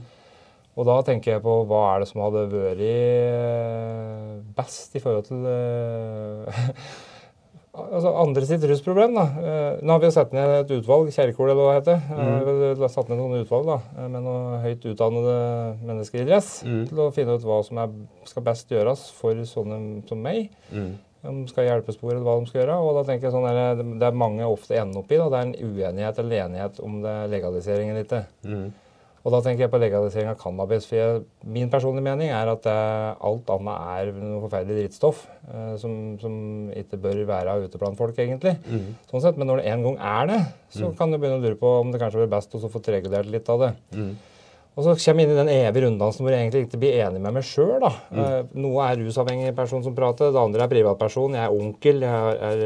[0.79, 5.25] Og da tenker jeg på hva er det som hadde vært eh, best i forhold
[5.27, 6.61] til uh,
[7.97, 9.17] altså andre sitt rusproblem.
[9.17, 9.25] da.
[9.35, 11.99] Uh, nå har vi jo satt ned et utvalg, Kjerkol eller hva det heter.
[12.15, 12.85] Mm.
[12.95, 15.35] Satt ned noen utvalg da, med noen høyt utdannede
[15.83, 16.81] mennesker i dress mm.
[16.93, 20.47] til å finne ut hva som er, skal best gjøres for sånne som meg.
[20.71, 20.93] Mm.
[21.20, 22.76] De skal hjelpespore hva de skal gjøre.
[22.80, 25.17] og da tenker jeg sånn der, Det er mange ofte ender opp i.
[25.20, 25.30] Da.
[25.30, 28.24] Det er en uenighet eller enighet om det er legalisering eller ikke.
[28.47, 28.70] Mm.
[29.20, 30.88] Og da tenker jeg på legalisering av cannabis.
[30.88, 32.78] for jeg, Min personlige mening er at det,
[33.20, 36.34] alt annet er noe forferdelig drittstoff eh, som, som,
[36.72, 38.55] ikke bør være ute blant folk, egentlig.
[38.63, 38.95] Mm.
[39.11, 40.39] Sånn sett, Men når det en gang er det,
[40.72, 40.95] så mm.
[41.01, 43.51] kan du begynne å lure på om det kanskje blir best å få tregulert litt
[43.51, 43.72] av det.
[43.91, 44.13] Mm.
[44.80, 47.19] Og så kommer jeg inn i den evige runddansen hvor jeg egentlig ikke blir enig
[47.19, 47.84] med meg sjøl.
[48.15, 48.19] Mm.
[48.19, 51.36] Uh, noe er rusavhengig person som prater, det andre er privatperson.
[51.36, 52.65] Jeg er onkel, jeg er,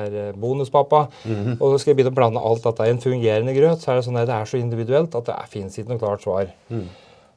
[0.00, 1.08] er, er bonuspappa.
[1.26, 1.56] Mm.
[1.58, 3.82] Og så skal jeg begynne å blande alt dette i en fungerende grøt.
[3.82, 6.22] Så er det sånn at det er så individuelt at det fins ikke noe klart
[6.22, 6.54] svar.
[6.70, 6.86] Mm.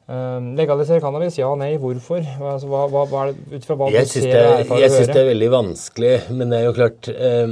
[0.07, 1.35] Uh, legalisere cannabis?
[1.35, 1.73] Ja, nei.
[1.81, 2.21] Hvorfor?
[2.23, 5.31] Altså, hva, hva, hva, ut fra hva jeg du ser, det, Jeg syns det er
[5.33, 7.49] veldig vanskelig, men det er jo klart Eh,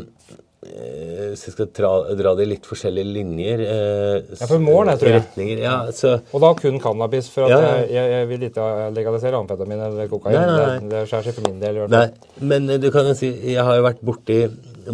[1.36, 5.02] hvis jeg skal dra, dra det i litt forskjellige linjer eh, Ja, for mål, jeg
[5.02, 5.58] tror jeg.
[5.62, 9.42] Ja, så, og da kun cannabis, for at ja, jeg, jeg, jeg, vil ikke legalisere
[9.42, 10.38] amfetamin eller kokain.
[10.38, 10.80] Nei, nei, nei.
[10.82, 11.82] Det, det skjer seg for min del.
[11.92, 12.08] Nei,
[12.54, 14.40] men du kan jo si, jeg har jo vært borti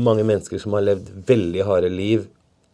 [0.01, 2.30] mange mennesker som har levd veldig harde liv,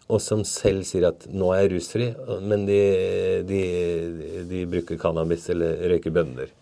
[0.07, 2.13] og som selv sier at 'nå er jeg rusfri',
[2.47, 2.79] men de,
[3.47, 3.63] de,
[4.47, 6.53] de bruker cannabis eller røyker bønner.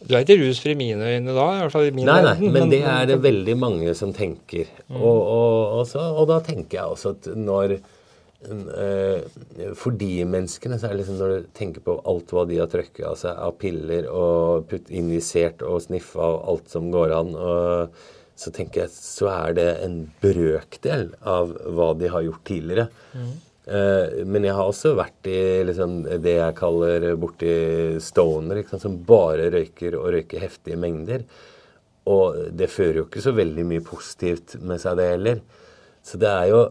[0.00, 1.46] Du er ikke rusfri i mine øyne da?
[1.52, 4.14] i hvert fall i mine Nei, nei, men, men det er det veldig mange som
[4.16, 4.70] tenker.
[4.88, 4.96] Mm.
[4.96, 10.88] Og, og, også, og, da tenker jeg også at når uh, For de menneskene så
[10.88, 14.08] er det liksom når du tenker på alt hva de har trøkket altså, av piller
[14.08, 18.00] og putt, injisert og sniffa og alt som går an, og,
[18.40, 22.88] så tenker jeg så er det en brøkdel av hva de har gjort tidligere.
[23.12, 23.32] Mm.
[23.70, 27.52] Eh, men jeg har også vært i liksom, det jeg kaller borti
[28.02, 31.24] stoner, som bare røyker og røyker heftige mengder.
[32.10, 35.42] Og det fører jo ikke så veldig mye positivt med seg, det heller.
[36.02, 36.62] Så det er jo,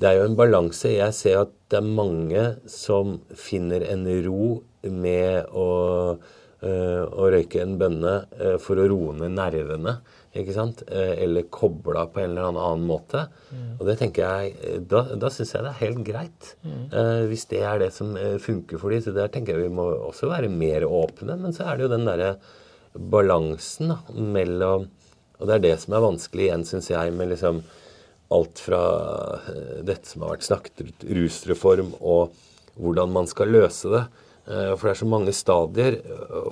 [0.00, 0.94] det er jo en balanse.
[0.94, 4.46] Jeg ser at det er mange som finner en ro
[4.88, 5.68] med å,
[6.16, 9.98] øh, å røyke en bønne øh, for å roe ned nervene
[10.32, 10.80] ikke sant?
[10.88, 13.26] Eh, eller kobla på en eller annen måte.
[13.52, 13.66] Mm.
[13.76, 16.54] Og det tenker jeg, eh, Da, da syns jeg det er helt greit.
[16.64, 16.86] Mm.
[16.88, 19.02] Eh, hvis det er det som eh, funker for dem.
[19.04, 21.36] Så der tenker jeg vi må også være mer åpne.
[21.36, 22.36] Men så er det jo den derre
[22.92, 24.90] balansen da, mellom
[25.40, 27.64] Og det er det som er vanskelig igjen, syns jeg, med liksom
[28.32, 28.82] alt fra
[29.82, 32.30] dette som har vært snakket rusreform, og
[32.78, 34.04] hvordan man skal løse det.
[34.42, 35.98] Eh, for det er så mange stadier.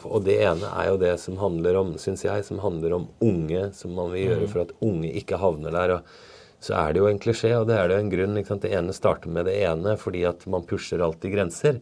[0.07, 3.71] Og det ene er jo det som handler om synes jeg, som handler om unge,
[3.77, 4.53] som man vil gjøre mm.
[4.53, 5.97] for at unge ikke havner der.
[5.99, 6.29] og
[6.61, 8.37] så er det jo en klisjé, og det er det en grunn.
[8.37, 11.81] Det ene starter med det ene fordi at man pusher alltid grenser.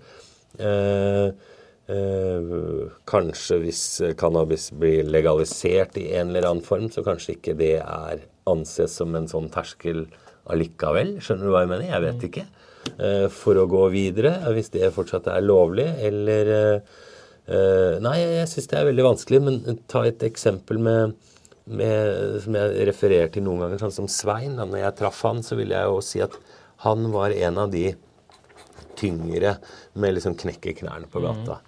[0.55, 1.33] Eh,
[1.91, 2.53] eh,
[3.11, 3.83] kanskje hvis
[4.21, 9.19] cannabis blir legalisert i en eller annen form, så kanskje ikke det er anses som
[9.19, 10.07] en sånn terskel
[10.49, 11.19] allikevel.
[11.21, 11.91] Skjønner du hva jeg mener?
[11.91, 12.29] Jeg vet mm.
[12.31, 12.47] ikke.
[12.99, 16.97] Eh, for å gå videre, hvis det fortsatt er lovlig, eller eh,
[18.03, 21.15] Nei, jeg syns det er veldig vanskelig, men ta et eksempel med,
[21.65, 24.59] med som jeg refererer til noen ganger, sånn som Svein.
[24.59, 26.37] Da når jeg traff han, så ville jeg jo si at
[26.85, 27.87] han var en av de
[28.99, 29.55] tyngre
[29.97, 31.63] med liksom knekke knærne på gata.
[31.63, 31.65] Mm.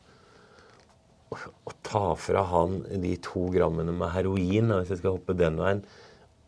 [1.31, 5.85] å ta fra han de to grammene med heroin, hvis jeg skal hoppe den veien,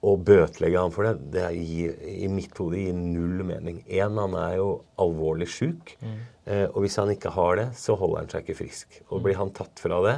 [0.03, 3.78] og bøtelegge han for det, det gir, i mitt hode gir null mening.
[3.86, 4.68] Én, han er jo
[5.00, 5.94] alvorlig sjuk.
[6.03, 6.16] Mm.
[6.42, 8.98] Eh, og hvis han ikke har det, så holder han seg ikke frisk.
[9.12, 10.16] Og blir han tatt fra det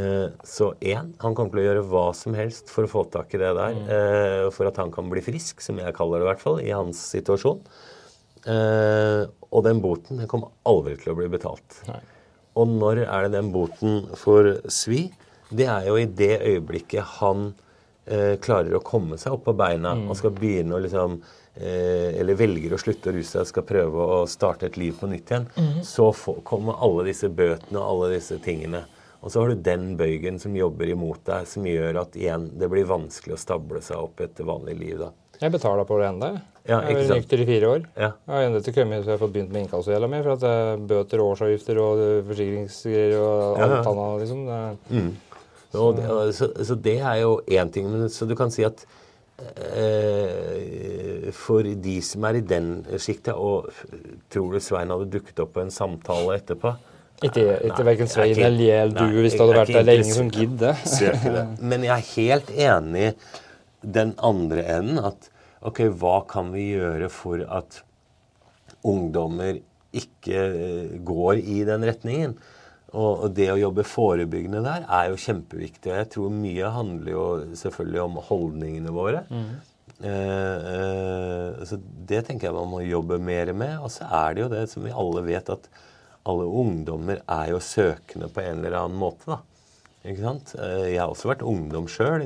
[0.00, 3.36] eh, Så én, han kommer til å gjøre hva som helst for å få tak
[3.36, 3.76] i det der.
[3.76, 3.92] Mm.
[3.98, 6.72] Eh, for at han kan bli frisk, som jeg kaller det i hvert fall, i
[6.72, 7.60] hans situasjon.
[8.46, 11.80] Og den boten den kommer aldri til å bli betalt.
[11.88, 11.98] Nei.
[12.56, 15.08] Og når er det den boten får svi?
[15.50, 17.50] Det er jo i det øyeblikket han
[18.06, 20.06] eh, klarer å komme seg opp på beina mm.
[20.10, 21.18] og skal begynne å liksom
[21.54, 25.10] eh, Eller velger å slutte å ruse seg, skal prøve å starte et liv på
[25.10, 25.48] nytt igjen.
[25.56, 25.82] Mm.
[25.86, 28.84] Så får, kommer alle disse bøtene og alle disse tingene.
[29.20, 32.68] Og så har du den bøygen som jobber imot deg, som gjør at igjen, det
[32.70, 34.98] blir vanskelig å stable seg opp et vanlig liv.
[35.00, 35.10] da.
[35.40, 36.28] Jeg betaler på det ennå.
[36.66, 37.84] Ja, jeg har nykter i fire år.
[37.94, 38.08] Ja.
[38.26, 40.20] Jeg har ennå ikke kommet så jeg har fått begynt med innkassogjelda mi.
[40.24, 43.82] For at det er bøter årsavgifter og forsikringsgreier og alt ja, ja.
[43.92, 44.24] annet.
[44.24, 44.42] liksom.
[44.48, 44.60] Det,
[44.96, 45.14] Mm.
[45.76, 45.90] Så.
[45.96, 46.06] Det,
[46.36, 47.88] så, så, det er jo én ting.
[47.92, 48.82] Men, så du kan si at
[49.38, 52.70] eh, for de som er i den
[53.02, 53.68] sjiktet Og
[54.32, 56.74] tror du Svein hadde dukket opp på en samtale etterpå?
[57.24, 59.86] Ikke, ikke verken Svein eller du, hvis det hadde vært der.
[59.88, 60.74] Det er ingen som gidder.
[61.72, 63.06] Men jeg er helt enig
[63.80, 65.00] den andre enden.
[65.00, 65.30] At
[65.66, 67.80] ok, hva kan vi gjøre for at
[68.86, 69.62] ungdommer
[69.96, 72.36] ikke eh, går i den retningen?
[72.96, 75.90] Og det å jobbe forebyggende der er jo kjempeviktig.
[75.90, 77.24] Og jeg tror mye handler jo
[77.60, 79.24] selvfølgelig om holdningene våre.
[79.28, 79.50] Mm.
[79.96, 83.76] Eh, eh, så det tenker jeg man må jobbe mer med.
[83.84, 85.68] Og så er det jo det som vi alle vet, at
[86.26, 89.36] alle ungdommer er jo søkende på en eller annen måte.
[89.36, 89.42] da.
[90.06, 90.56] Ikke sant?
[90.58, 92.24] Eh, jeg har også vært ungdom sjøl.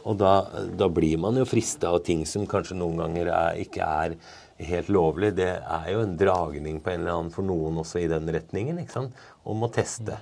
[0.00, 0.34] Og da,
[0.80, 4.16] da, blir man jo frista av ting som kanskje noen ganger er, ikke er
[4.68, 5.32] helt lovlig.
[5.38, 8.80] Det er jo en dragning på en eller annen for noen også i den retningen,
[8.82, 9.24] ikke sant?
[9.48, 10.18] om å teste.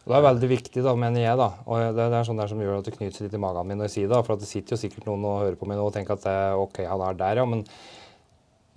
[0.00, 1.36] Det er veldig viktig, da, mener jeg.
[1.38, 3.78] da, og Det er sånn der som gjør at det knyter litt i magen min
[3.80, 4.20] når jeg sier det.
[4.26, 6.36] For det sitter jo sikkert noen og hører på meg nå og tenker at det,
[6.60, 7.46] ok, han er der, ja.
[7.48, 7.64] men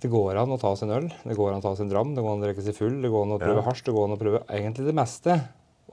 [0.04, 1.92] det går an å ta seg en øl, det går an å ta seg en
[1.94, 3.66] dram, det går an å drikke seg full, det går an å prøve ja.
[3.70, 5.38] hasj, det går an å prøve egentlig det meste.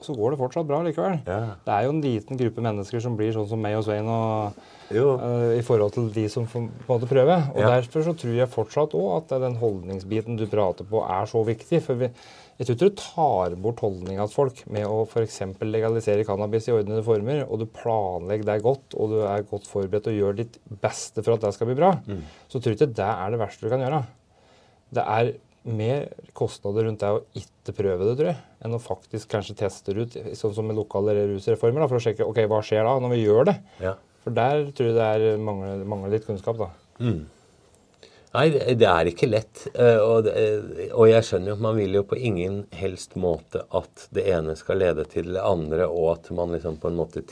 [0.02, 1.20] Så går det fortsatt bra likevel.
[1.28, 1.56] Ja.
[1.62, 4.62] Det er jo en liten gruppe mennesker som blir sånn som meg og Svein og,
[4.90, 7.36] uh, i forhold til de som får på en måte prøve.
[7.54, 7.74] Og ja.
[7.76, 11.84] Derfor så tror jeg fortsatt òg at den holdningsbiten du prater på, er så viktig.
[11.86, 12.10] For vi,
[12.58, 15.40] jeg tror ikke du tar bort holdninga til folk med å f.eks.
[15.66, 20.10] legalisere cannabis i ordnede former, og du planlegger deg godt, og du er godt forberedt
[20.10, 22.26] og gjør ditt beste for at det skal bli bra, mm.
[22.50, 24.04] så tror jeg ikke det er det verste du kan gjøre.
[24.92, 25.34] Det er
[25.64, 26.08] mer
[26.38, 30.16] kostnader rundt det å ikke prøve det, tror jeg, enn å faktisk kanskje teste ut,
[30.38, 33.22] sånn som med lokale rusreformer, da, for å sjekke ok, hva skjer da når vi
[33.22, 33.58] gjør det.
[33.84, 33.94] Ja.
[34.22, 36.58] For der tror jeg det er mangler, mangler litt kunnskap.
[36.62, 36.72] da.
[37.02, 37.22] Mm.
[38.32, 38.46] Nei,
[38.80, 39.66] det er ikke lett.
[39.76, 40.28] Eh, og,
[41.10, 44.80] jeg skjønner jo at man vil jo på ingen helst måte at det ene skal
[44.80, 47.26] lede til det andre, og at man liksom på en måte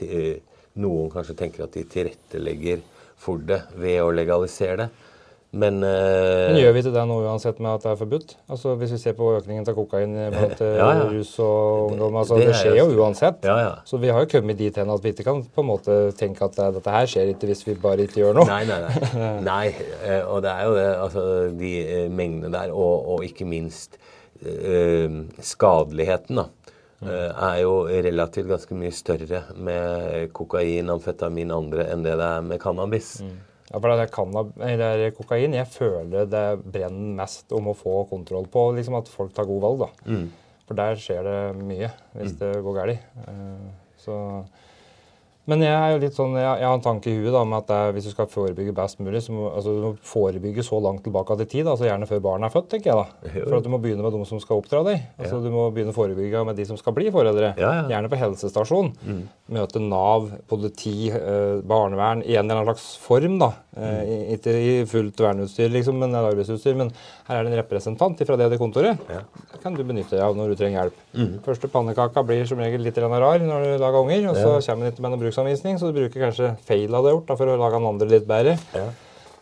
[0.80, 2.84] Noen kanskje tenker at de tilrettelegger
[3.20, 4.90] for det ved å legalisere det.
[5.50, 5.90] Men, uh,
[6.52, 8.36] Men, gjør vi ikke det nå uansett med at det er forbudt?
[8.54, 11.08] Altså Hvis vi ser på økningen av kokain blant ja, ja.
[11.10, 13.42] rus og ungdom altså, det, det, skjer jo uansett.
[13.50, 13.72] Ja, ja.
[13.90, 16.46] Så vi har jo kommet dit hen at vi ikke kan på en måte tenke
[16.46, 18.46] at dette her skjer ikke hvis vi bare ikke gjør noe.
[18.46, 19.34] Nei, nei, nei.
[19.50, 19.66] nei
[20.06, 21.26] eh, og det er jo det, altså
[21.64, 23.98] de eh, mengdene der, og, og ikke minst
[24.46, 25.10] uh,
[25.42, 26.50] skadeligheten, da.
[27.00, 27.08] Mm.
[27.16, 32.42] er jo relativt ganske mye større med kokain, amfetamin og andre enn det det er
[32.44, 33.14] med cannabis.
[33.24, 33.38] Mm.
[33.70, 37.78] Ja, for det er, cannab, det er kokain jeg føler det brenner mest om å
[37.78, 38.72] få kontroll på.
[38.78, 39.84] liksom At folk tar gode valg.
[39.86, 40.16] da.
[40.16, 40.56] Mm.
[40.70, 42.40] For der skjer det mye hvis mm.
[42.42, 43.06] det går galt.
[43.26, 43.70] Uh,
[44.02, 44.18] så
[45.50, 47.56] men jeg er jo litt sånn, jeg, jeg har en tanke i huet da, om
[47.58, 50.80] at er, hvis du skal forebygge best mulig, så må altså, du må forebygge så
[50.84, 51.68] langt tilbake i tid.
[51.68, 52.70] altså Gjerne før barnet er født.
[52.74, 53.34] tenker jeg da.
[53.40, 55.08] For at Du må begynne med de som skal oppdra deg.
[55.18, 55.42] altså.
[55.44, 57.54] Du må begynne å forebygge med de som skal bli foreldre.
[57.58, 57.88] Ja, ja.
[57.96, 58.94] Gjerne på helsestasjon.
[59.02, 59.24] Mm.
[59.58, 63.40] Møte Nav, politi, eh, barnevern i en eller annen slags form.
[63.42, 63.54] da.
[63.78, 64.24] Eh, mm.
[64.38, 66.78] Ikke i fullt verneutstyr, liksom, men arbeidsutstyr.
[66.78, 66.92] Men
[67.28, 69.00] her er det en representant fra det, det kontoret.
[69.10, 69.24] Ja.
[69.54, 71.02] Det kan du benytte deg av når du trenger hjelp.
[71.16, 71.34] Mm.
[71.46, 74.94] Første pannekaka blir som regel litt rar når du lager unger, og så kommer den
[74.94, 77.58] ikke med noe bruksanvisning, så du bruker kanskje feil av det gjort da, for å
[77.60, 78.58] lage den andre litt bedre.
[78.76, 78.92] Ja.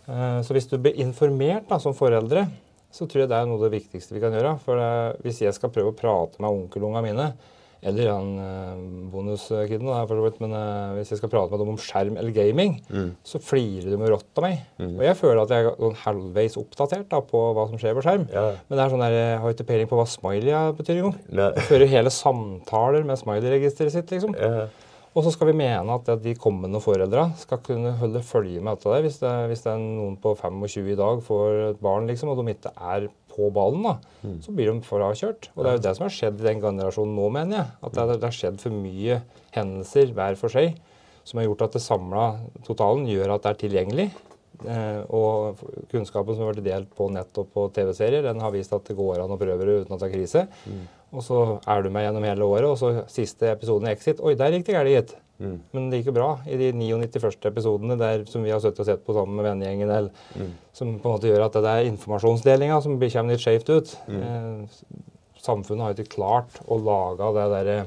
[0.08, 2.48] Uh, så hvis du blir informert da, som foreldre,
[2.92, 4.56] så tror jeg det er noe av det viktigste vi kan gjøre.
[4.64, 7.28] For det, hvis jeg skal prøve å prate med onkelungene mine,
[7.88, 8.80] eller han uh,
[9.12, 9.86] bonuskiden,
[10.42, 13.12] men uh, hvis jeg skal prate med dem om skjerm eller gaming, mm.
[13.28, 14.64] så flirer de rått av meg.
[14.80, 14.96] Mm.
[14.96, 18.08] Og jeg føler at jeg er sånn halvveis oppdatert da, på hva som skjer på
[18.08, 18.26] skjerm.
[18.34, 18.48] Ja.
[18.66, 21.62] Men det er sånn der, jeg har ikke peiling på hva smiley betyr engang.
[21.70, 24.34] Fører hele samtaler med smiley-registeret sitt, liksom.
[24.40, 24.68] Ja.
[25.18, 29.00] Og så skal vi mene at de kommende foreldra skal kunne holde følge med dette.
[29.02, 32.38] Hvis det, hvis det er noen på 25 i dag får et barn, liksom, og
[32.44, 33.96] de ikke er på ballen, da,
[34.28, 34.38] Mm.
[34.42, 35.50] så blir de frakjørt.
[35.56, 37.68] Og det er jo det som har skjedd i den generasjonen nå, mener jeg.
[37.86, 39.20] At det, det har skjedd for mye
[39.54, 40.76] hendelser hver for seg
[41.28, 42.24] som har gjort at det samla
[42.66, 44.08] totalen gjør at det er tilgjengelig.
[44.66, 45.60] Eh, og
[45.92, 48.96] kunnskapen som har vært delt på nett og på TV-serier, den har vist at det
[48.98, 50.46] går an å prøve det uten at det er krise.
[51.16, 54.36] Og så er du med gjennom hele året, og så siste episoden i Exit Oi,
[54.36, 55.14] der gikk det galt, gitt.
[55.38, 55.58] Mm.
[55.76, 58.82] Men det gikk jo bra i de 99 første episodene der, som vi har sittet
[58.84, 59.92] og sett på sammen med vennegjengen.
[59.94, 63.94] eller Som på en måte gjør at det er informasjonsdelinga som kommer litt skjevt ut.
[64.10, 64.90] Eh,
[65.46, 67.80] samfunnet har ikke klart å lage det derre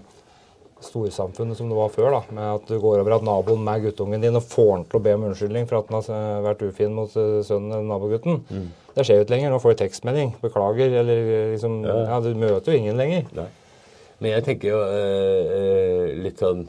[0.80, 2.10] storsamfunnet som det var før.
[2.14, 5.00] da, Med at du går over at naboen med guttungen din og får han til
[5.00, 7.90] å be om unnskyldning for at han har eh, vært ufin mot eh, sønnen eller
[7.90, 8.70] nabogutten.
[9.00, 9.54] Det skjer jo ikke lenger.
[9.54, 10.34] Nå får du tekstmelding.
[10.42, 10.98] Beklager.
[11.00, 11.24] Eller
[11.54, 11.96] liksom Ja.
[12.10, 13.24] Ja, du møter jo ingen lenger.
[13.36, 13.48] Nei.
[14.20, 16.66] Men jeg tenker jo eh, eh, litt sånn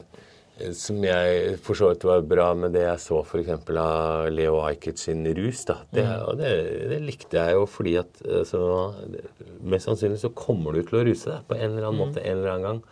[0.56, 3.50] eh, som jeg for så vidt var bra med det jeg så f.eks.
[3.76, 5.66] av Leo Ajkic sin rus.
[5.68, 5.76] da.
[5.92, 6.52] Det, og det,
[6.94, 8.62] det likte jeg jo fordi at så,
[9.60, 12.38] Mest sannsynlig så kommer du til å ruse deg på en eller annen måte en
[12.40, 12.82] eller annen gang.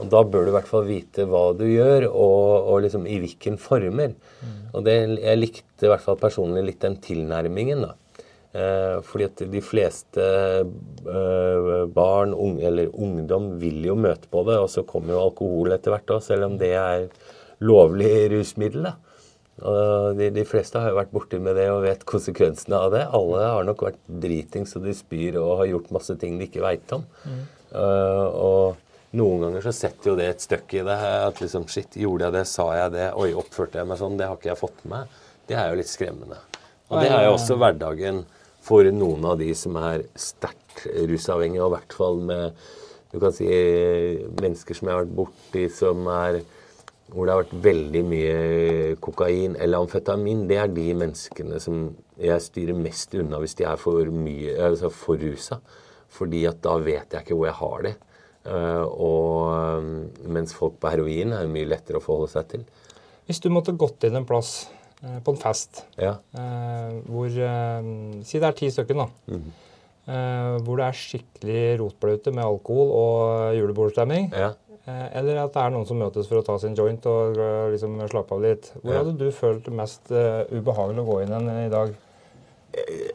[0.00, 3.18] Og da bør du i hvert fall vite hva du gjør, og, og liksom i
[3.20, 4.14] hvilken former.
[4.72, 7.84] Og det, jeg likte i hvert fall personlig litt den tilnærmingen.
[7.84, 7.92] da.
[8.50, 14.58] Eh, fordi at de fleste eh, barn unge, eller ungdom vil jo møte på det,
[14.58, 17.06] og så kommer jo alkohol etter hvert òg, selv om det er
[17.62, 18.90] lovlig rusmiddel.
[18.90, 18.96] da.
[19.60, 23.02] Og de, de fleste har jo vært borti med det og vet konsekvensene av det.
[23.16, 26.64] Alle har nok vært dritings og de spyr og har gjort masse ting de ikke
[26.64, 27.04] veit om.
[27.28, 28.80] Eh, og
[29.20, 30.96] noen ganger så setter jo det et støkk i det.
[31.28, 32.46] At liksom Shit, gjorde jeg det?
[32.48, 33.10] Sa jeg det?
[33.20, 34.16] Oi, oppførte jeg meg sånn?
[34.18, 35.18] Det har ikke jeg fått med meg.
[35.50, 36.40] Det er jo litt skremmende.
[36.90, 38.24] Og det er jo også hverdagen
[38.70, 42.62] for noen av de som er sterkt rusavhengige, og i hvert fall med
[43.10, 43.46] du kan si,
[44.38, 46.44] mennesker som jeg har vært borti, som er
[47.10, 48.34] hvor det har vært veldig mye
[49.02, 51.88] kokain eller amfetamin, det er de menneskene som
[52.20, 55.58] jeg styrer mest unna hvis de er for mye, altså for rusa.
[56.10, 57.92] Fordi at da vet jeg ikke hvor jeg har de.
[58.50, 62.64] Eh, og eh, mens folk på heroin er det mye lettere å forholde seg til.
[63.26, 64.79] Hvis du måtte gått inn en plass eh,
[65.24, 66.16] på en fest Ja.
[66.36, 69.08] eh, hvor eh, Si det er ti stykker, da.
[70.08, 74.32] eh, hvor det er skikkelig rotblaute med alkohol og julebordstemning.
[74.36, 74.52] ja.
[74.88, 77.66] Eh, eller at det er noen som møtes for å ta sin joint og eh,
[77.74, 78.70] liksom slappe av litt.
[78.82, 79.02] Hvor Ja.
[79.02, 81.92] hadde du følt det mest eh, ubehagelig å gå inn en i dag?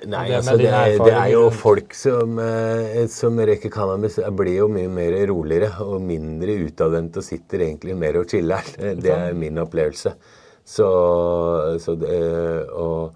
[0.06, 4.30] Nei, Det altså det er, det er jo folk som, eh, som røyker cannabis, eh,
[4.30, 8.62] blir jo mye mer roligere og mindre utadvendt og sitter egentlig mer og chiller.
[8.78, 10.14] Det er min opplevelse.
[10.66, 10.88] Så,
[11.84, 12.16] så det,
[12.74, 13.14] og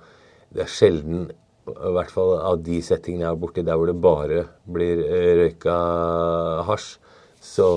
[0.54, 1.24] det er sjelden,
[1.70, 5.32] i hvert fall av de settingene jeg har borti der hvor det bare blir eh,
[5.44, 5.76] røyka
[6.70, 6.92] hasj,
[7.42, 7.68] så,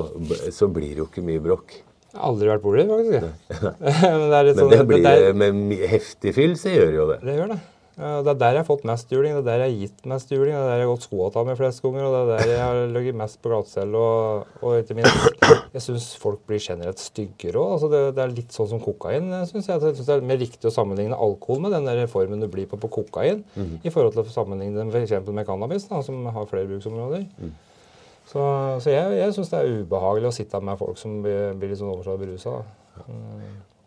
[0.53, 1.79] så blir det jo ikke mye bråk.
[2.13, 3.69] Jeg har aldri vært borti det, faktisk.
[3.81, 6.89] Men det er litt Men sånn det blir, det, er- med heftig fyll, så gjør
[6.93, 7.19] det jo det.
[7.25, 7.61] det gjør det.
[7.99, 10.07] Ja, Det er der jeg har fått mest juling, det er der jeg har gitt
[10.09, 12.21] mest juling, det er der jeg har gått skoa av med flest ganger, og det
[12.23, 14.01] er der jeg har ligget mest på glattcelle.
[14.01, 15.43] Og, og ikke minst,
[15.75, 17.75] jeg syns folk blir generelt styggere òg.
[17.77, 19.29] Altså det, det er litt sånn som kokain.
[19.51, 19.77] Synes jeg.
[19.77, 22.71] jeg synes det er mer riktig å sammenligne alkohol med den der formen du blir
[22.71, 23.45] på på kokain,
[23.85, 27.29] i forhold til å sammenligne den eksempel med cannabis, da, som har flere bruksområder.
[28.33, 28.41] Så,
[28.81, 31.81] så jeg, jeg syns det er ubehagelig å sitte med folk som blir, blir litt
[31.83, 32.63] sånn overstadig berusa.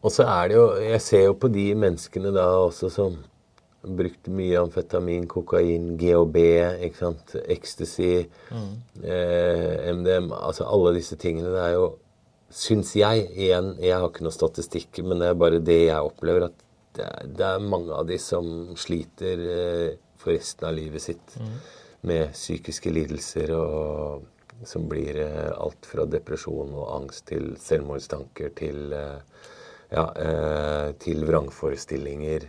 [0.05, 3.15] Og så er det jo Jeg ser jo på de menneskene da også som
[3.85, 6.41] brukte mye amfetamin, kokain, GHB,
[6.87, 8.25] ikke sant, ecstasy,
[9.03, 11.53] eh, MDM Altså alle disse tingene.
[11.53, 11.93] Det er jo
[12.55, 16.45] Syns jeg igjen Jeg har ikke noe statistikk, men det er bare det jeg opplever.
[16.45, 16.61] At
[16.95, 18.45] det er, det er mange av de som
[18.79, 19.89] sliter eh,
[20.21, 21.35] for resten av livet sitt
[22.05, 24.23] med psykiske lidelser og
[24.63, 29.17] som blir eh, alt fra depresjon og angst til selvmordstanker til eh,
[29.91, 32.47] ja, eh, til vrangforestillinger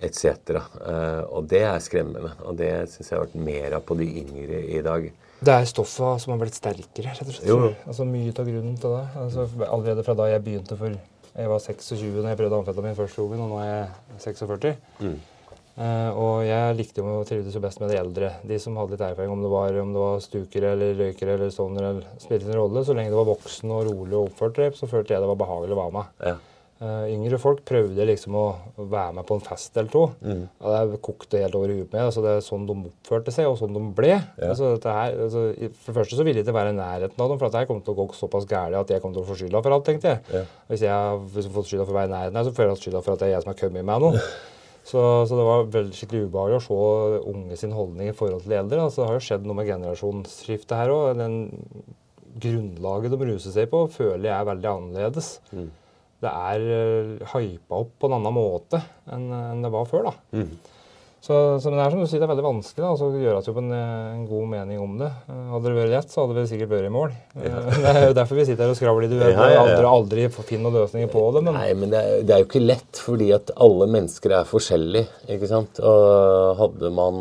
[0.00, 0.56] etc.
[0.56, 2.32] Eh, og det er skremmende.
[2.46, 5.10] Og det syns jeg har vært mer av på de yngre i dag.
[5.40, 7.48] Det er stoffa som har blitt sterkere, rett og slett.
[7.48, 7.72] Jo, jo.
[7.86, 9.04] Altså Mye av grunnen til det.
[9.22, 10.98] Altså, allerede fra da jeg begynte for
[11.30, 14.72] Jeg var 26 da jeg prøvde amfetamin første gangen, og nå er jeg 46.
[14.98, 15.20] Mm.
[15.80, 18.32] Uh, og jeg likte jo trivdes jo best med de eldre.
[18.44, 21.52] De som hadde litt erfaring, om det var, om det var stukere eller røykere eller
[21.54, 21.86] stoner.
[21.92, 22.82] eller spilte en rolle.
[22.84, 25.40] Så lenge det var voksen og rolig og oppført rep, så følte jeg det var
[25.40, 26.10] behagelig å være med.
[26.26, 26.34] Ja.
[26.80, 28.44] Eh, yngre folk prøvde liksom å
[28.78, 30.06] være med på en fest eller to.
[30.24, 30.46] Mm.
[30.64, 32.06] Ja, det kokte helt over huet med.
[32.06, 34.14] Altså, det er sånn de oppførte seg, og sånn de ble.
[34.40, 35.42] Altså, dette her, altså,
[35.74, 37.60] for det første så ville jeg ikke være i nærheten av dem, for at det
[37.60, 39.76] her kom til å gå såpass galt at jeg kom til å få skylda for
[39.76, 40.22] alt, tenkte jeg.
[40.32, 40.42] Ja.
[40.70, 43.04] Hvis jeg har fått skylda for å være i nærheten her, så føler jeg skylda
[43.04, 44.24] for at det er jeg som har kommet med noe.
[44.90, 48.56] Så, så det var veldig skikkelig ubehagelig å se unge sin holdning i forhold til
[48.56, 48.80] eldre.
[48.80, 51.20] Altså, det har jo skjedd noe med generasjonsskiftet her òg.
[51.20, 51.36] Den
[52.40, 55.28] grunnlaget de ruser seg på, føler jeg er veldig annerledes.
[55.52, 55.68] Mm.
[56.20, 60.10] Det er uh, hypa opp på en annen måte enn enn det var før.
[60.10, 60.12] da.
[60.36, 60.76] Mm.
[61.20, 63.18] Så, så, men det er som du sier, det er veldig vanskelig da, altså, å
[63.20, 65.10] gjøre seg opp en, en, god mening om det.
[65.28, 67.12] Hadde det vært lett, så hadde vi sikkert vært i mål.
[67.44, 67.58] Ja.
[67.82, 69.34] Det er jo derfor vi sitter her og skravler i duell.
[69.34, 69.66] Ja, ja, ja.
[69.90, 71.44] Aldri, aldri finner noen løsninger på det.
[71.44, 71.60] Men...
[71.60, 75.20] Nei, men det er, det er, jo ikke lett, fordi at alle mennesker er forskjellige.
[75.36, 75.82] ikke sant?
[75.84, 77.20] Og hadde man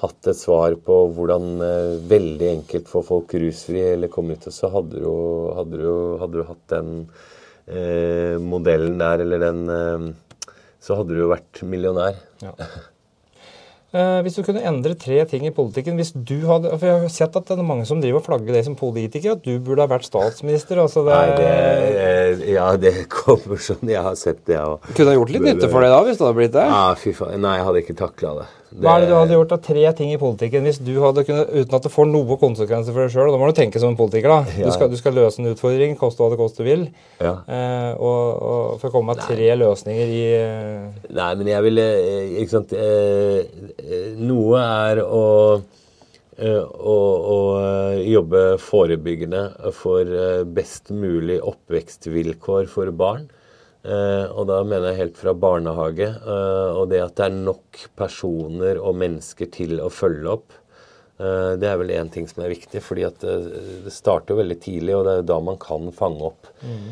[0.00, 4.70] hatt et svar på hvordan uh, veldig enkelt få folk rusfri eller komme ut, så
[4.72, 5.10] hadde du,
[5.56, 5.90] hadde du,
[6.20, 6.94] hadde du hatt den
[7.70, 10.14] uh, modellen der, eller den
[10.80, 12.16] Så hadde du jo vært millionær.
[12.40, 12.54] Ja.
[13.90, 17.10] Eh, hvis du kunne endre tre ting i politikken hvis du hadde, for Jeg har
[17.10, 19.82] sett at det er mange som driver og flagger deg som politiker, at du burde
[19.82, 20.78] ha vært statsminister.
[20.78, 23.82] Altså det, Nei, det, ja, det kommer sånn.
[23.90, 24.60] Jeg har sett det.
[24.62, 26.68] Og, kunne ha gjort litt nytte for deg da, hvis det hadde blitt det?
[26.70, 27.42] Ja, fy faen.
[27.42, 28.46] Nei, jeg hadde ikke takla det.
[28.70, 28.84] Det...
[28.84, 31.48] Hva er det du hadde gjort av tre ting i politikken hvis du hadde kunnet,
[31.50, 33.32] uten at det får noe konsekvenser for deg sjøl?
[33.34, 34.30] Da må du tenke som en politiker.
[34.30, 34.54] da.
[34.60, 34.68] Ja.
[34.68, 36.84] Du, skal, du, skal, løse en utfordring, koste hva det koste vil.
[37.18, 37.32] Ja.
[37.50, 41.10] Eh, og, og, for å komme med tre løsninger i eh...
[41.18, 43.42] Nei, men jeg ville eh, Ikke sant eh,
[43.82, 45.26] eh, Noe er å
[46.40, 46.94] å,
[48.00, 49.42] jobbe forebyggende
[49.76, 50.08] for
[50.56, 53.26] best mulig oppvekstvilkår for barn.
[53.80, 56.08] Uh, og da mener jeg helt fra barnehage.
[56.20, 60.56] Uh, og det at det er nok personer og mennesker til å følge opp.
[61.20, 63.36] Uh, det er vel én ting som er viktig, fordi at det,
[63.86, 66.50] det starter veldig tidlig, og det er jo da man kan fange opp.
[66.60, 66.90] Mm.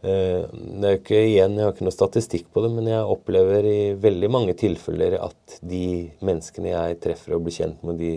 [0.00, 3.66] det er jo ikke igjen, Jeg har ikke noe statistikk på det, men jeg opplever
[3.68, 8.14] i veldig mange tilfeller at de menneskene jeg treffer og blir kjent med de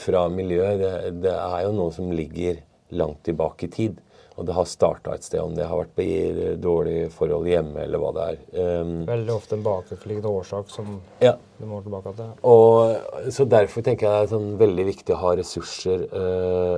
[0.00, 2.58] fra miljøet, det, det er jo noe som ligger
[2.96, 4.00] langt tilbake i tid.
[4.36, 6.04] Og det har starta et sted, om det har vært på
[6.60, 8.40] dårlige forhold hjemme eller hva det er.
[8.82, 11.32] Um, Veldig ofte en bakenforliggende årsak som ja.
[11.56, 12.34] du må tilbake til.
[12.44, 16.76] Og, så Derfor tenker jeg det er sånn veldig viktig å ha ressurser uh,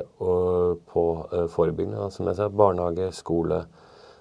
[0.93, 2.07] på uh, forebyggende.
[2.15, 3.59] Som jeg sa, barnehage, skole,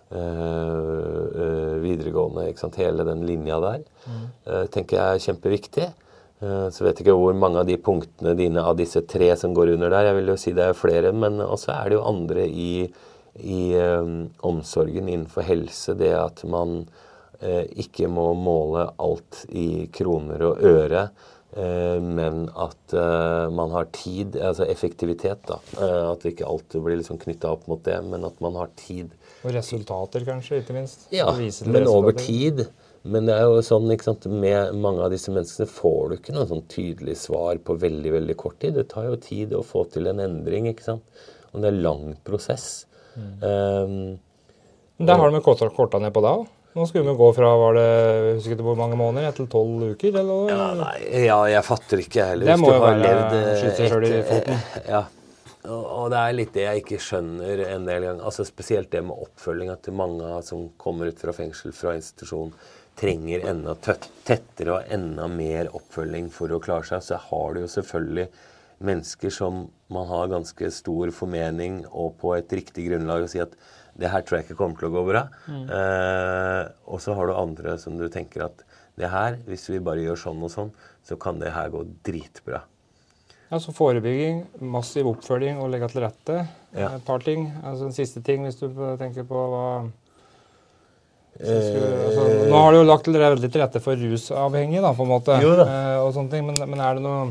[0.09, 2.47] uh, videregående.
[2.49, 2.79] ikke sant?
[2.81, 4.25] Hele den linja der mm.
[4.73, 5.87] tenker jeg er kjempeviktig.
[6.37, 9.71] Så vet jeg ikke hvor mange av de punktene dine av disse tre som går
[9.73, 10.11] under der.
[10.11, 12.67] Jeg vil jo si det er flere, men også er det jo andre i
[13.39, 16.79] i um, omsorgen innenfor helse, det at man
[17.43, 21.07] uh, ikke må måle alt i kroner og øre,
[21.57, 22.97] uh, men at
[23.53, 25.57] man har tid, altså effektivitet, da.
[26.13, 29.15] at ikke alt blir liksom knytta opp mot det, men at man har tid.
[29.43, 31.07] Og resultater, kanskje, ikke minst?
[31.13, 31.31] Ja,
[31.65, 32.67] men over tid.
[33.07, 36.33] Men det er jo sånn, ikke sant, med mange av disse menneskene får du ikke
[36.35, 38.75] noe sånn tydelig svar på veldig veldig kort tid.
[38.75, 40.67] Det tar jo tid å få til en endring.
[40.71, 41.23] ikke sant?
[41.53, 42.85] Og det er lang prosess.
[43.17, 43.33] Mm.
[43.41, 46.53] Um, Der har de korta, ned på deg òg.
[46.77, 47.85] Nå skulle vi gå fra var det,
[48.37, 50.19] husker ikke hvor mange måneder til tolv uker?
[50.21, 50.49] eller?
[50.51, 52.51] Ja, nei, ja, jeg fatter ikke heller.
[52.51, 54.65] Det må jo være å skyte sjøl i foten.
[54.85, 55.05] Ja.
[55.67, 58.23] Og det er litt det jeg ikke skjønner en del ganger.
[58.29, 59.71] Altså Spesielt det med oppfølging.
[59.73, 62.53] At mange som kommer ut fra fengsel, fra institusjon,
[62.97, 67.03] trenger enda tettere og enda mer oppfølging for å klare seg.
[67.03, 68.29] Så har du jo selvfølgelig
[68.77, 73.55] mennesker som man har ganske stor formening og på et riktig grunnlag å si at
[73.97, 75.23] det her tror jeg ikke kommer til å gå bra.
[75.49, 75.63] Mm.
[75.73, 78.61] Eh, og så har du andre som du tenker at
[78.97, 80.73] det her, hvis vi bare gjør sånn og sånn,
[81.05, 82.61] så kan det her gå dritbra.
[83.47, 84.41] Ja, så Forebygging,
[84.73, 86.41] massiv oppfølging og legge til rette.
[86.75, 86.91] Ja.
[86.97, 87.47] Et par ting.
[87.63, 88.67] Altså En siste ting, hvis du
[88.99, 89.67] tenker på hva
[91.37, 95.11] skulle, altså, Nå har du jo lagt veldig til rette for rusavhengige, da, på en
[95.13, 95.37] måte.
[95.45, 95.67] Jo da.
[95.69, 97.29] Eh, og sånne ting, men, men er det noe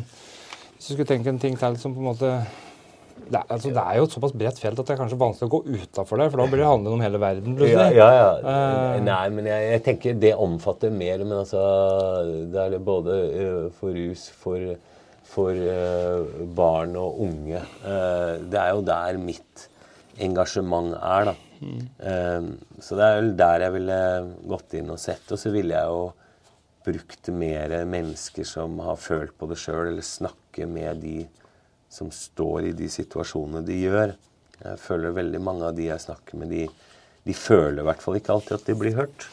[0.86, 2.32] hvis du skulle tenke en ting til som på en måte
[3.16, 5.48] det er, altså, det er, jo et såpass bredt felt at det er kanskje vanskelig
[5.48, 6.26] å gå utafor det.
[6.30, 7.56] For da blir det handlet om hele verden.
[7.64, 8.26] Ja, ja, ja.
[8.44, 11.24] Uh, Nei, men jeg, jeg, tenker det omfatter mer.
[11.24, 11.62] Men altså
[12.52, 14.68] Det er både uh, for rus, for,
[15.26, 17.64] for uh, barn og unge.
[18.46, 19.66] det er jo der mitt
[20.22, 21.36] engasjement er, da.
[21.56, 22.48] Mm.
[22.84, 23.98] så det er vel der jeg ville
[24.52, 25.24] gått inn og sett.
[25.32, 26.04] Og så ville jeg jo
[26.86, 31.18] brukt mer mennesker som har følt på det sjøl, eller snakke med de
[31.92, 34.14] som står i de situasjonene de gjør.
[34.62, 36.66] Jeg føler veldig mange av de jeg snakker med, de,
[37.26, 39.26] de føler i hvert fall ikke alltid at de blir hørt.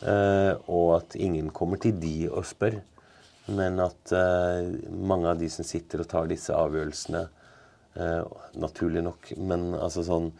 [0.00, 2.78] Eh, og at ingen kommer til de og spør.
[3.50, 7.24] Men at eh, mange av de som sitter og tar disse avgjørelsene,
[7.98, 8.22] eh,
[8.60, 10.30] naturlig nok Men altså sånn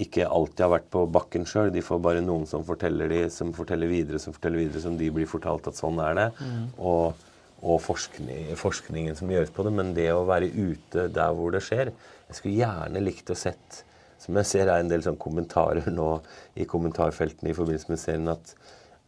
[0.00, 1.72] ikke alltid har vært på bakken sjøl.
[1.72, 5.10] De får bare noen som forteller, de, som forteller videre, som forteller videre, som de
[5.12, 6.28] blir fortalt at sånn er det.
[6.40, 6.62] Mm.
[6.80, 7.26] Og,
[7.62, 9.74] og forskning, forskningen som gjøres på det.
[9.76, 13.82] Men det å være ute der hvor det skjer Jeg skulle gjerne likt å sett
[14.22, 16.14] Som jeg ser er en del sånn kommentarer nå
[16.56, 18.54] i kommentarfeltene i forbindelse med serien at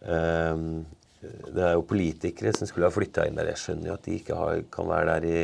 [0.04, 0.84] um,
[1.24, 3.48] det er jo politikere som skulle ha flytta inn der.
[3.54, 5.38] Jeg skjønner jo at de ikke har, kan være der i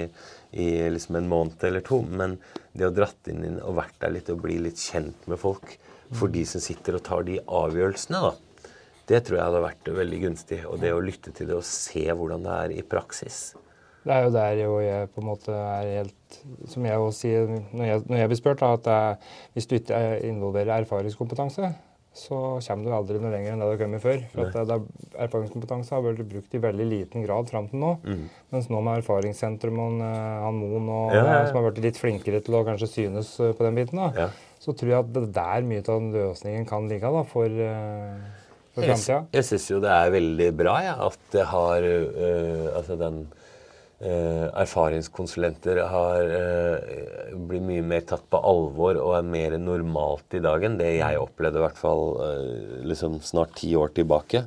[0.52, 2.00] i liksom en måned eller to.
[2.02, 2.38] Men
[2.72, 5.76] det å dratt inn og vært der litt og bli litt kjent med folk
[6.16, 8.36] for de som sitter og tar de avgjørelsene, da,
[9.10, 10.60] Det tror jeg hadde vært veldig gunstig.
[10.70, 13.56] Og det å lytte til det og se hvordan det er i praksis.
[14.06, 16.36] Det er jo der jo jeg på en måte er helt
[16.72, 19.74] Som jeg også sier når jeg, når jeg blir spurt, da, at er, hvis du
[19.76, 19.98] ikke
[20.28, 21.72] involverer erfaringskompetanse,
[22.10, 24.22] så kommer du aldri noe lenger enn det du har kommet før.
[24.32, 27.92] For at det, det, Erfaringskompetanse har vært brukt i veldig liten grad fram til nå.
[28.02, 28.24] Mm.
[28.50, 30.10] Mens nå med Erfaringssentrum og uh,
[30.44, 31.46] han Moen, og, ja, ja, ja.
[31.46, 34.28] som har blitt litt flinkere til å kanskje synes uh, på den biten, da,
[34.60, 38.88] så tror jeg at det der mye av løsningen kan ligge da, for, uh, for
[38.90, 39.20] framtida.
[39.22, 41.86] Jeg, jeg syns jo det er veldig bra ja, at det har
[42.74, 43.39] altså den Eh,
[44.00, 50.64] erfaringskonsulenter har eh, blir mye mer tatt på alvor og er mer normalt i dag
[50.64, 54.46] enn det jeg opplevde i hvert fall eh, liksom snart ti år tilbake.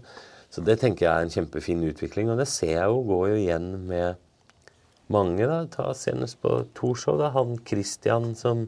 [0.54, 3.38] Så det tenker jeg er en kjempefin utvikling, og det ser jeg jo går jo
[3.44, 4.20] igjen med
[5.14, 5.46] mange.
[5.46, 8.68] da, Ta senest på Torshov, da, han Christian som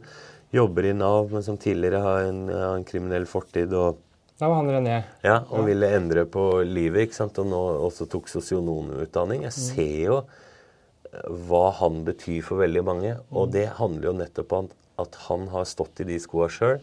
[0.54, 3.74] jobber i Nav, men som tidligere har en, har en kriminell fortid.
[3.74, 4.02] og
[4.36, 4.96] da var han René.
[5.24, 5.68] Ja, og ja.
[5.70, 9.46] ville endre på livet, ikke sant, og nå også tok sosionomutdanning.
[9.48, 9.62] Jeg mm.
[9.62, 10.18] ser jo
[11.47, 13.13] hva han betyr for veldig mange.
[13.32, 16.80] Og det handler jo nettopp om at han har stått i de skoa sjøl.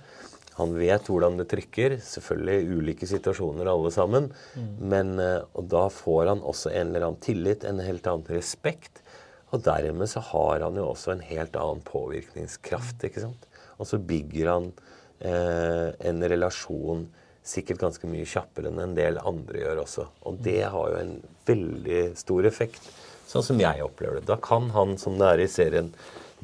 [0.59, 1.97] Han vet hvordan det trykker.
[2.05, 4.29] Selvfølgelig ulike situasjoner alle sammen.
[4.57, 4.73] Mm.
[4.93, 9.01] Men eh, og da får han også en eller annen tillit, en helt annen respekt.
[9.53, 13.05] Og dermed så har han jo også en helt annen påvirkningskraft.
[13.09, 13.49] ikke sant?
[13.79, 14.71] Og så bygger han
[15.21, 17.09] eh, en relasjon
[17.43, 20.07] sikkert ganske mye kjappere enn en del andre gjør også.
[20.29, 21.17] Og det har jo en
[21.49, 22.85] veldig stor effekt.
[23.33, 24.29] Sånn som jeg opplever det.
[24.29, 25.93] Da kan han, som det er i serien,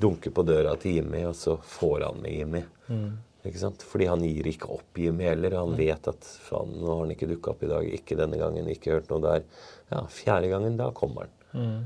[0.01, 2.63] dunke på døra til Jimmy, og så får han med Jimmy.
[2.89, 3.11] Mm.
[3.49, 3.85] Ikke sant?
[3.87, 5.59] Fordi han gir ikke opp Jimmy heller.
[5.61, 5.79] Han mm.
[5.79, 7.91] vet at faen, nå har han ikke dukka opp i dag.
[7.99, 9.45] Ikke denne gangen, ikke hørt noe der.
[9.93, 11.35] Ja, fjerde gangen, da kommer han.
[11.53, 11.79] Mm.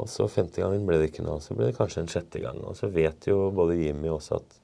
[0.00, 1.40] Og så femte gangen ble det ikke noe.
[1.44, 2.58] Så ble det kanskje en sjette gang.
[2.66, 4.58] Og så vet jo både Jimmy også at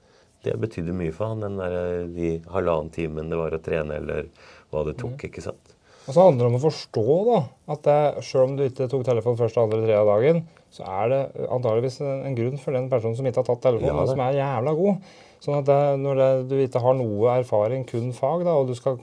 [0.46, 4.28] det betydde mye for han, den der, de halvannen timen det var å trene, eller
[4.70, 5.16] hva det tok.
[5.16, 5.24] Mm.
[5.30, 5.65] ikke sant?
[6.06, 7.38] Og så handler det om å forstå da,
[7.74, 10.42] at det, selv om du ikke tok telefonen første, andre, tredje dagen,
[10.76, 14.10] så er det antageligvis en grunn for den personen som ikke har tatt telefonen, ja,
[14.12, 15.14] som er jævla god.
[15.42, 18.76] Sånn at det, når det, du ikke har noe erfaring, kun fag, da, og du
[18.78, 18.96] skal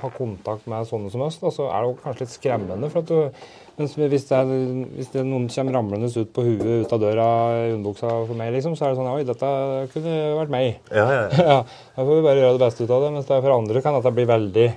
[0.00, 2.90] ha kontakt med sånne som oss, da, så er det kanskje litt skremmende.
[2.92, 3.46] for at du,
[3.78, 4.50] mens hvis, det er,
[4.96, 7.28] hvis det noen kommer ramlende ut på huet ut av døra
[7.68, 9.54] i underbuksa for meg, liksom, så er det sånn Oi, dette
[9.94, 10.68] kunne vært meg.
[10.90, 11.46] Ja, ja, ja.
[11.52, 11.62] ja,
[11.94, 13.14] Da får vi bare gjøre det beste ut av det.
[13.14, 14.68] Mens det er for andre kan dette bli veldig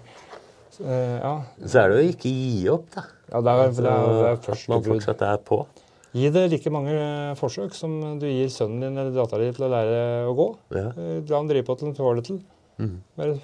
[0.82, 1.34] Uh, ja.
[1.66, 3.04] Så er det jo ikke gi opp, da.
[3.28, 5.62] Ja, det er, altså, det er, det er først, at man fortsatt er på.
[6.18, 9.68] Gi det like mange eh, forsøk som du gir sønnen din eller dattera di til
[9.68, 10.00] å lære
[10.30, 10.48] å gå.
[10.78, 10.86] Ja.
[10.96, 12.40] La han drive på til han får det til.
[12.80, 12.96] Mm.
[13.20, 13.36] Bare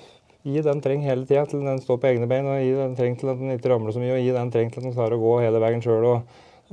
[0.43, 3.19] gi den treng hele tida til den står på egne bein, og gi den treng
[3.19, 5.15] til at den ikke ramler så mye, og gi den treng til at den klarer
[5.19, 6.09] å gå hele veien sjøl.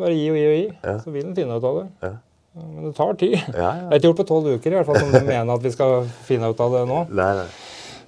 [0.00, 0.96] Bare gi og gi og gi, ja.
[1.02, 1.86] så vil den finne ut av det.
[2.06, 2.12] Ja.
[2.60, 3.36] Men det tar tid.
[3.54, 3.72] Ja.
[3.78, 5.74] Det er ikke gjort på tolv uker, i hvert fall som du mener at vi
[5.74, 7.02] skal finne ut av det nå.
[7.14, 7.50] Nei, nei.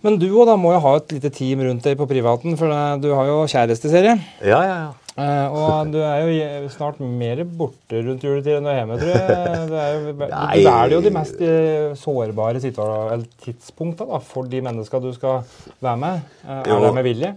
[0.03, 3.13] Men du òg må jo ha et lite team rundt deg på privaten, for du
[3.15, 4.19] har jo kjæresteserie.
[4.43, 4.91] Ja, ja, ja.
[5.13, 9.11] Uh, og du er jo snart mer borte rundt juletid enn du er hjemme, tror
[9.13, 9.67] jeg.
[9.69, 15.11] Det er jo, du velger jo de mest eh, sårbare tidspunktene for de menneska du
[15.13, 15.43] skal
[15.85, 16.23] være med.
[16.47, 17.33] Uh, er det med vilje?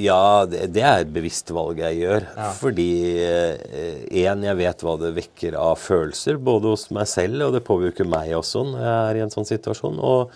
[0.00, 2.24] Ja, det, det, er et bevisst valg jeg gjør.
[2.38, 2.48] Ja.
[2.56, 2.88] Fordi
[3.20, 7.66] én, uh, jeg vet hva det vekker av følelser, både hos meg selv, og det
[7.68, 10.00] påvirker meg også når jeg er i en sånn situasjon.
[10.00, 10.32] og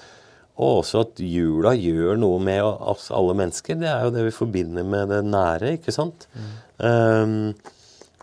[0.58, 3.78] og også at jula gjør noe med oss alle mennesker.
[3.78, 6.26] Det er jo det vi forbinder med det nære, ikke sant.
[6.34, 6.48] Mm.
[6.82, 7.34] Um,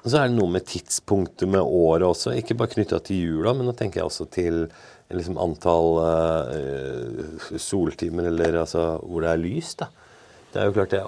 [0.03, 2.35] og så er det noe med tidspunktet med året også.
[2.35, 4.65] Ikke bare knytta til jula, men nå tenker jeg også til
[5.15, 9.89] liksom, antall uh, soltimer eller altså, hvor det er lyst, da.
[10.51, 11.01] Det er jo klart det,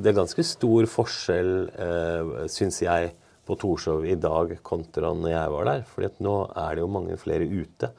[0.00, 1.50] det er ganske stor forskjell,
[1.80, 3.10] uh, syns jeg,
[3.48, 5.84] på Torshov i dag kontra når jeg var der.
[5.88, 7.90] fordi nå er det jo mange flere ute.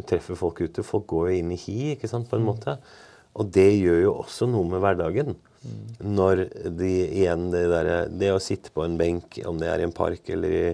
[0.00, 0.84] Du treffer folk ute.
[0.86, 2.76] Folk går jo inn i hi ikke sant, på en måte.
[3.38, 5.36] Og det gjør jo også noe med hverdagen.
[5.60, 5.84] Mm.
[6.16, 6.42] Når
[6.80, 6.90] de
[7.20, 10.30] igjen det derre Det å sitte på en benk, om det er i en park
[10.32, 10.66] eller i,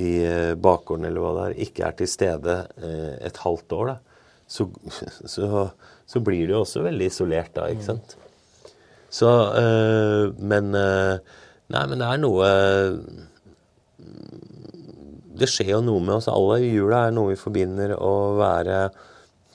[0.00, 3.92] i eh, bakgården eller hva det er, ikke er til stede eh, et halvt år,
[3.92, 4.66] da, så,
[5.34, 5.68] så,
[6.08, 8.16] så, blir du jo også veldig isolert da, ikke sant.
[9.12, 11.40] Så eh, Men eh,
[11.74, 12.48] Nei, men det er noe
[15.34, 16.60] det skjer jo noe med oss alle.
[16.62, 18.78] Jula er noe vi forbinder å være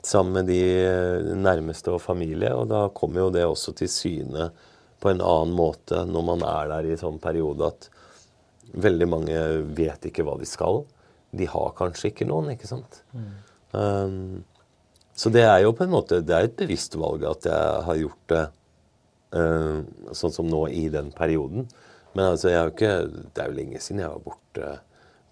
[0.05, 2.51] sammen med de nærmeste og familie.
[2.55, 4.49] Og da kommer jo det også til syne
[4.99, 7.89] på en annen måte når man er der i en sånn periode at
[8.69, 9.37] veldig mange
[9.75, 10.83] vet ikke hva de skal.
[11.31, 13.01] De har kanskje ikke noen, ikke sant.
[13.13, 13.29] Mm.
[13.71, 14.43] Um,
[15.15, 17.99] så det er jo på en måte det er et bevisst valg at jeg har
[17.99, 18.43] gjort det
[19.37, 19.79] uh,
[20.15, 21.69] sånn som nå i den perioden.
[22.15, 22.93] Men altså, jeg har ikke,
[23.35, 24.69] det er jo lenge siden jeg var borte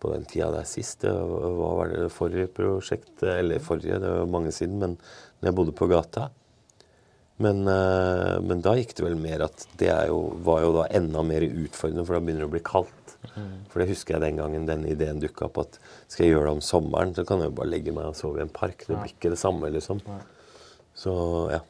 [0.07, 1.03] på den tida der sist.
[1.03, 3.13] Hva var det forrige prosjekt?
[3.27, 4.97] Eller forrige, det var mange siden, men
[5.39, 6.29] når jeg bodde på gata.
[7.37, 11.21] Men, eh, men, da gikk det vel mer at det jo, var jo da enda
[11.25, 13.13] mer utfordrende, for da begynner det å bli kaldt.
[13.35, 13.51] Mm.
[13.69, 15.77] For det husker jeg den gangen den ideen dukka opp at
[16.09, 18.41] skal jeg gjøre det om sommeren, så kan jeg jo bare legge meg og sove
[18.41, 18.87] i en park.
[18.87, 20.01] Det blir ikke det samme, liksom.
[20.97, 21.13] Så
[21.53, 21.61] ja.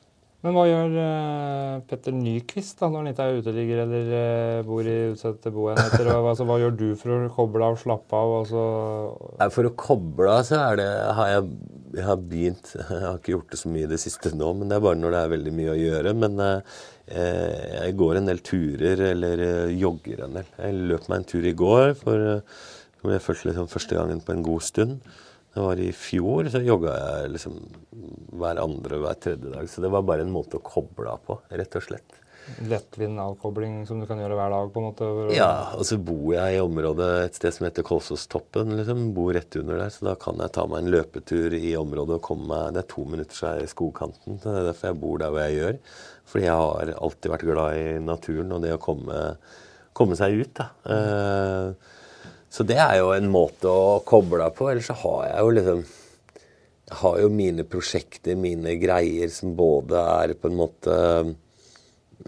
[0.45, 4.85] Men hva gjør uh, Petter Nyquist da, når han ikke er uteligger eller uh, bor
[4.85, 6.11] i utsatte boenheter?
[6.13, 8.33] altså, hva gjør du for å koble av og slappe av?
[8.43, 8.65] Altså?
[9.55, 10.85] For å koble av så det,
[11.17, 11.49] har jeg,
[11.97, 14.69] jeg har begynt Jeg har ikke gjort det så mye i det siste nå, men
[14.69, 16.15] det er bare når det er veldig mye å gjøre.
[16.21, 20.51] Men uh, jeg går en del turer, eller jogger en del.
[20.59, 22.27] Jeg løp meg en tur i går, for
[23.07, 24.99] jeg først, liksom første gangen på en god stund.
[25.53, 27.57] Det var i fjor, så jogga jeg liksom
[28.37, 29.69] hver andre og hver tredje dag.
[29.71, 32.19] Så det var bare en måte å koble av på, rett og slett.
[32.63, 34.69] Lettvint avkobling som du kan gjøre hver dag?
[34.71, 35.07] på en måte?
[35.35, 38.71] Ja, og så bor jeg i området et sted som heter Kolsåstoppen.
[38.79, 39.01] Liksom.
[39.17, 42.23] Bor rett under der, så da kan jeg ta meg en løpetur i området og
[42.29, 44.39] komme meg Det er to minutter så er jeg i skogkanten.
[44.39, 45.81] så Det er derfor jeg bor der hvor jeg gjør.
[46.27, 49.21] Fordi jeg har alltid vært glad i naturen og det å komme,
[49.97, 50.53] komme seg ut.
[50.61, 50.69] da.
[50.87, 51.93] Eh,
[52.57, 54.71] så det er jo en måte å koble av på.
[54.71, 55.83] Ellers så har jeg jo liksom
[56.87, 60.95] Jeg har jo mine prosjekter, mine greier, som både er på en måte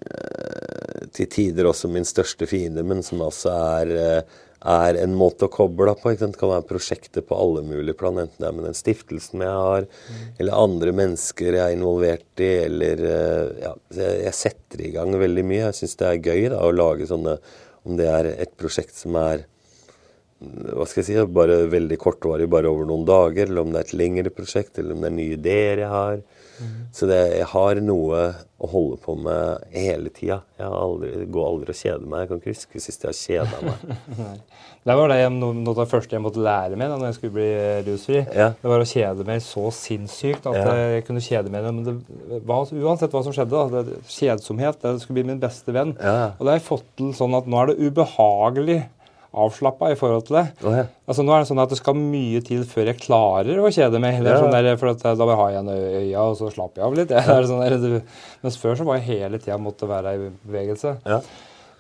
[0.04, 4.22] eh, Til tider også min største fiende, men som altså er, eh,
[4.70, 6.14] er en måte å koble av på.
[6.14, 9.60] Det kan være prosjekter på alle mulige plan, enten det er med den stiftelsen jeg
[9.66, 10.24] har, mm.
[10.44, 15.46] eller andre mennesker jeg er involvert i, eller eh, ja, Jeg setter i gang veldig
[15.56, 15.70] mye.
[15.72, 17.40] Jeg syns det er gøy da, å lage sånne
[17.88, 19.48] Om det er et prosjekt som er
[20.40, 23.90] hva skal jeg si, bare veldig kortvarig, bare over noen dager, eller om det er
[23.90, 26.22] et lengre prosjekt, eller om det er nye ideer jeg har.
[26.60, 26.76] Mm.
[26.96, 28.22] Så det, jeg har noe
[28.60, 30.42] å holde på med hele tida.
[30.60, 32.24] Jeg aldri, går aldri og kjeder meg.
[32.24, 34.34] Jeg kan ikke huske sist jeg har kjeda meg.
[34.90, 37.50] det var det noe av det første jeg måtte lære meg da jeg skulle bli
[37.88, 38.22] rusfri.
[38.36, 38.50] Ja.
[38.60, 40.76] Det var å kjede meg så sinnssykt at ja.
[40.82, 41.68] jeg kunne kjede meg.
[41.72, 41.96] Men det
[42.84, 45.96] uansett hva som skjedde, da, det, kjedsomhet det skulle bli min beste venn.
[45.96, 46.34] Ja.
[46.36, 48.82] Og det har jeg fått til sånn at nå er det ubehagelig
[49.30, 50.46] avslappa i forhold til det.
[50.66, 50.86] Oh, ja.
[51.10, 54.02] Altså Nå er det sånn at det skal mye til før jeg klarer å kjede
[54.02, 54.22] meg.
[54.24, 54.42] Det er ja.
[54.42, 56.98] sånn der, for at, Da bare har jeg en øya, og så slapper jeg av
[56.98, 57.14] litt.
[57.30, 57.38] Ja.
[57.46, 58.02] Sånn der,
[58.42, 60.96] mens før så var jeg hele tida måtte være i bevegelse.
[61.06, 61.20] Ja.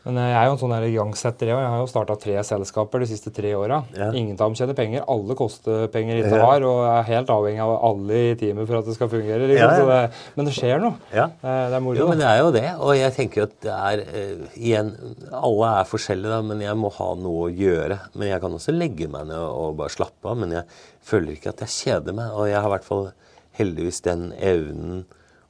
[0.06, 1.50] Men jeg er jo en sånn igangsetter.
[1.52, 3.82] Jeg har jo starta tre selskaper de siste tre åra.
[3.97, 4.08] Ja.
[4.16, 5.04] Ingen av dem tjener penger.
[5.12, 8.88] Alle koster penger ikke har, og er helt avhengig av alle i teamet for at
[8.88, 9.50] det skal fungere.
[9.52, 9.74] Liksom.
[9.76, 9.97] Ja, ja.
[10.08, 10.95] Det, men det skjer noe.
[11.12, 12.00] Det, det, er moro.
[12.00, 12.66] Jo, men det er jo det.
[12.80, 14.93] Og jeg tenker at det er uh, Igjen,
[15.36, 18.00] alle er forskjellige, da, men jeg må ha noe å gjøre.
[18.16, 20.39] Men jeg kan også legge meg ned og bare slappe av.
[20.39, 20.80] Men jeg
[21.12, 22.32] føler ikke at jeg kjeder meg.
[22.39, 23.10] Og jeg har i hvert fall
[23.60, 25.04] heldigvis den evnen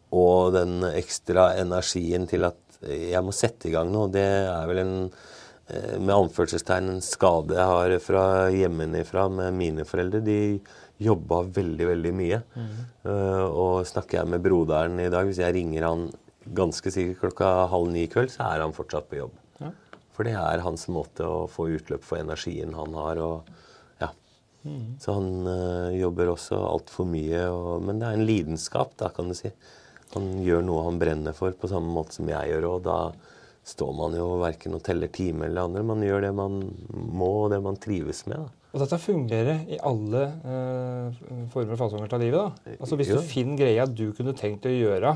[0.10, 4.11] og den ekstra energien til at jeg må sette i gang noe.
[4.11, 8.23] Det er vel en eh, med anførselstegn en skade jeg har fra
[8.53, 10.23] hjemmefra med mine foreldre.
[10.23, 10.39] De
[10.99, 12.41] jobba veldig, veldig mye.
[12.55, 12.71] Mm.
[13.07, 16.09] Uh, og snakker jeg med broderen i dag, hvis jeg ringer han
[16.55, 19.36] ganske sikkert klokka halv ni i kveld, så er han fortsatt på jobb.
[19.61, 19.71] Ja.
[20.15, 23.21] For det er hans måte å få utløp for energien han har.
[23.23, 24.11] og ja.
[24.67, 24.97] Mm.
[24.99, 27.45] Så han uh, jobber også altfor mye.
[27.47, 29.53] Og, men det er en lidenskap, da, kan du si.
[30.16, 32.70] Han gjør noe han brenner for, på samme måte som jeg gjør.
[32.74, 32.99] Og da
[33.70, 35.84] står man jo verken og teller timer eller andre.
[35.86, 38.45] Man gjør det man må, og det man trives med.
[38.45, 38.55] da.
[38.70, 42.39] Og dette fungerer i alle eh, former og fasonger av livet.
[42.39, 42.76] da.
[42.78, 45.16] Altså Hvis du finner greia du kunne tenkt å gjøre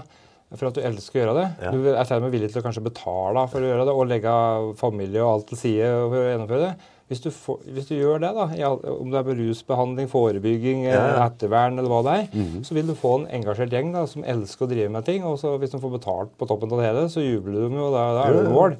[0.53, 1.69] for at du elsker å gjøre det, ja.
[1.73, 4.09] du er til og med villig til å kanskje betale for å gjøre det, og
[4.09, 4.33] legge
[4.77, 8.21] familie og alt til side for å gjennomføre det, hvis du, får, hvis du, gjør
[8.23, 8.45] det, da,
[8.89, 11.27] om det er rusbehandling, forebygging, ja, ja.
[11.27, 12.63] ettervern eller hva det er, mm -hmm.
[12.63, 15.23] så vil du få en engasjert gjeng da, som elsker å drive med ting.
[15.23, 17.91] Og så hvis de får betalt på toppen av det hele, så jubler de jo,
[17.91, 18.77] da, da er det mål.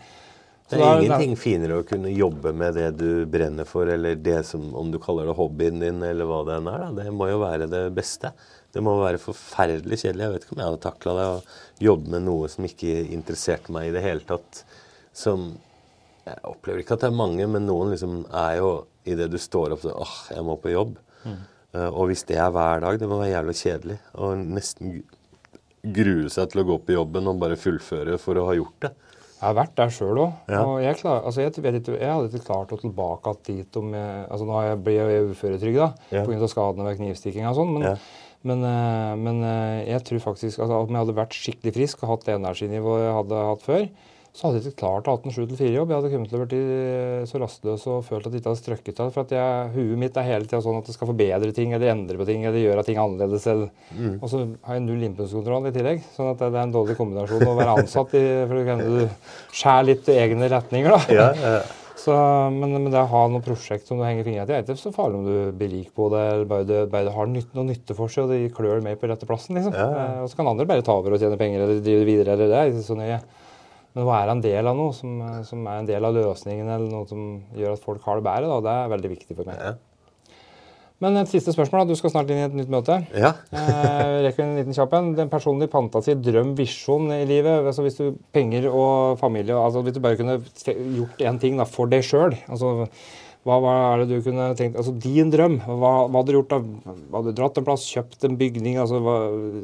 [0.69, 4.73] det er ingenting finere å kunne jobbe med det du brenner for, eller det som,
[4.73, 6.79] om du kaller det hobbyen din, eller hva det enn er.
[6.79, 7.03] Da.
[7.03, 8.31] Det må jo være det beste.
[8.73, 10.23] Det må være forferdelig kjedelig.
[10.23, 11.43] Jeg vet ikke om jeg hadde takla det å
[11.91, 14.63] jobbe med noe som ikke interesserte meg i det hele tatt.
[15.13, 15.51] Som
[16.23, 18.69] jeg opplever ikke at det er mange, men noen liksom er jo
[19.09, 20.95] idet du står opp sånn åh, jeg må på jobb.
[21.27, 21.41] Mm.
[21.73, 23.97] Uh, og hvis det er hver dag, det må være jævlig kjedelig.
[24.21, 25.01] Og nesten
[25.83, 28.93] grue seg til å gå på jobben og bare fullføre for å ha gjort det.
[29.43, 30.35] Jeg har vært der sjøl òg.
[30.47, 30.59] Ja.
[30.63, 34.21] Og jeg, klar, altså jeg, jeg, jeg hadde ikke klart å tilbake dit om jeg,
[34.31, 35.89] altså Nå blir jeg uføretrygd ja.
[36.23, 36.47] pga.
[36.47, 37.73] skadene ved knivstikking og sånn.
[37.75, 37.97] Men, ja.
[38.47, 42.13] men, eh, men, eh, jeg tror faktisk altså, om jeg hadde vært skikkelig frisk og
[42.13, 43.85] hatt det energinivået jeg hadde hatt før,
[44.33, 45.91] så hadde jeg ikke klart å ha en 7-4-jobb.
[45.91, 46.61] Jeg hadde kommet til å bli
[47.29, 49.11] så rastløs og følt at jeg ikke hadde strøkket av.
[49.13, 51.91] For at jeg, huet mitt er hele tida sånn at det skal forbedre ting eller
[51.91, 53.45] endre på ting eller gjøre ting annerledes.
[53.93, 54.15] Mm.
[54.17, 56.01] Og så har jeg null impulskontroll i tillegg.
[56.15, 58.83] Sånn at det er en dårlig kombinasjon å være ansatt i, for du kan
[59.53, 60.97] skjære litt egne retninger.
[60.97, 61.13] da.
[61.13, 61.61] Ja, ja.
[62.03, 62.15] Så,
[62.51, 64.91] men, men det å ha noe prosjekt som du henger fingrene til, er ikke så
[64.95, 67.69] farlig om du blir rik på det, eller bare det, bare det har nytt, noe
[67.69, 69.55] nytte for seg, og det klør mer på rette plassen.
[69.55, 69.77] liksom.
[69.77, 69.85] Ja.
[70.01, 72.49] Eh, og så kan andre bare ta over og tjene penger eller drive videre, eller
[72.49, 73.21] det er ikke så nøye.
[73.93, 76.89] Men å være en del av noe som, som er en del av løsningen, eller
[76.89, 77.25] noe som
[77.57, 79.59] gjør at folk har det bedre, da, det er veldig viktig for meg.
[79.61, 79.75] Ja.
[81.03, 81.83] Men et siste spørsmål.
[81.83, 82.95] da, Du skal snart inn i et nytt møte.
[83.17, 83.33] Ja.
[83.51, 85.11] Eh, rekker en liten kjapp en.
[85.17, 87.65] Den personlige fantasi, drøm, visjon i livet.
[87.65, 91.67] altså Hvis du penger og familie altså Hvis du bare kunne gjort én ting da,
[91.67, 92.87] for deg sjøl altså,
[93.43, 95.57] hva, hva er det du kunne tenkt Altså din drøm.
[95.65, 96.59] Hva, hva hadde du gjort da?
[97.11, 98.77] Hadde du dratt en plass, kjøpt en bygning?
[98.79, 99.15] altså Hva,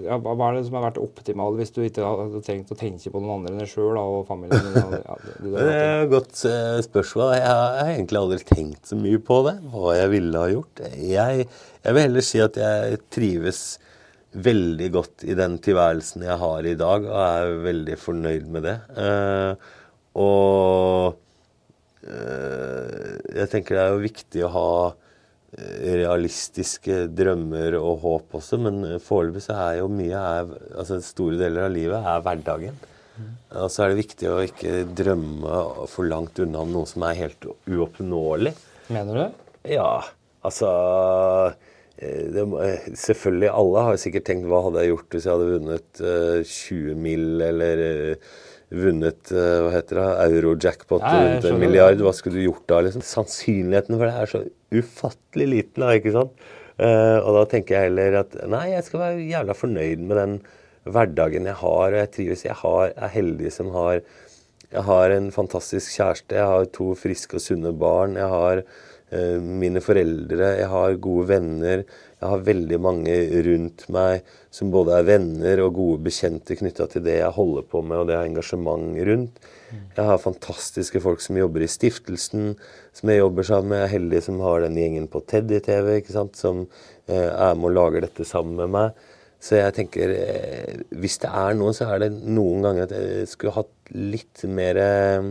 [0.03, 3.14] ja, hva er det som har vært optimalt hvis du ikke hadde trengt å tenke
[3.14, 4.97] på noen andre enn deg sjøl og familien din?
[4.99, 7.31] Ja, det, det, er et godt eh, spørsmål.
[7.38, 10.84] Jeg har egentlig aldri tenkt så mye på det, hva jeg ville ha gjort.
[10.99, 11.47] Jeg,
[11.80, 13.64] jeg vil heller si at jeg trives
[14.30, 18.77] veldig godt i den tilværelsen jeg har i dag, og er veldig fornøyd med det.
[19.07, 19.73] Eh,
[20.19, 21.15] og
[22.07, 24.69] jeg tenker det er jo viktig å ha
[25.57, 31.39] eh, realistiske drømmer og håp også, men foreløpig så er jo mye er, altså Store
[31.41, 32.80] deler av livet er hverdagen.
[33.59, 37.49] Og så er det viktig å ikke drømme for langt unna noe som er helt
[37.67, 38.53] uoppnåelig.
[38.93, 39.41] Mener du?
[39.73, 39.89] Ja,
[40.45, 40.69] altså
[41.97, 45.49] eh, det, eh, Selvfølgelig, alle har sikkert tenkt hva hadde jeg gjort hvis jeg hadde
[45.55, 47.27] vunnet eh, 20 mill.
[47.49, 48.30] eller eh,
[48.69, 52.01] vunnet eh, hva heter det, euro-jackpot rundt en milliard.
[52.05, 52.83] Hva skulle du gjort da?
[52.85, 53.03] liksom?
[53.05, 54.43] Sannsynligheten for det er så
[54.75, 55.83] ufattelig liten.
[55.85, 56.47] da, ikke sant?
[56.79, 60.35] Uh, og da tenker jeg heller at nei, jeg skal være jævla fornøyd med den
[60.87, 62.45] hverdagen jeg har, og jeg trives.
[62.45, 63.99] Jeg har, er heldig som har
[64.69, 68.13] jeg har en fantastisk kjæreste, jeg har to friske og sunne barn.
[68.19, 71.83] Jeg har uh, mine foreldre, jeg har gode venner.
[72.19, 73.13] Jeg har veldig mange
[73.45, 77.79] rundt meg som både er venner og gode bekjente knytta til det jeg holder på
[77.79, 79.39] med, og det jeg har engasjement rundt.
[79.71, 82.57] Jeg har fantastiske folk som jobber i stiftelsen,
[82.95, 83.83] som jeg jobber sammen med.
[83.83, 85.93] Jeg er heldig som har den gjengen på Teddy-TV,
[86.35, 86.65] som
[87.07, 89.07] eh, er med og lager dette sammen med meg.
[89.39, 93.29] Så jeg tenker eh, Hvis det er noe, så er det noen ganger at jeg
[93.31, 95.29] skulle hatt litt mer eh,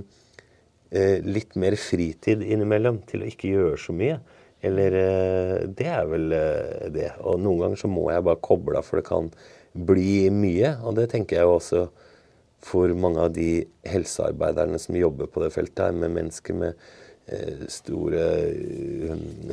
[1.28, 4.16] Litt mer fritid innimellom til å ikke gjøre så mye.
[4.64, 7.12] Eller eh, Det er vel eh, det.
[7.22, 9.30] Og noen ganger så må jeg bare koble av, for det kan
[9.72, 10.74] bli mye.
[10.82, 11.88] Og det tenker jeg jo også
[12.64, 16.80] for mange av de helsearbeiderne som jobber på det feltet her, med mennesker med
[17.30, 18.24] eh, store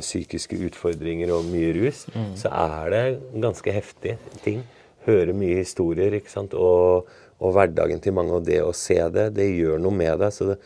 [0.00, 2.06] psykiske utfordringer og mye rus,
[2.38, 3.04] så er det
[3.44, 4.64] ganske heftige ting.
[5.06, 6.56] Høre mye historier, ikke sant.
[6.58, 7.06] Og,
[7.38, 10.34] og hverdagen til mange, og det å se det, det gjør noe med deg.
[10.34, 10.58] Så det,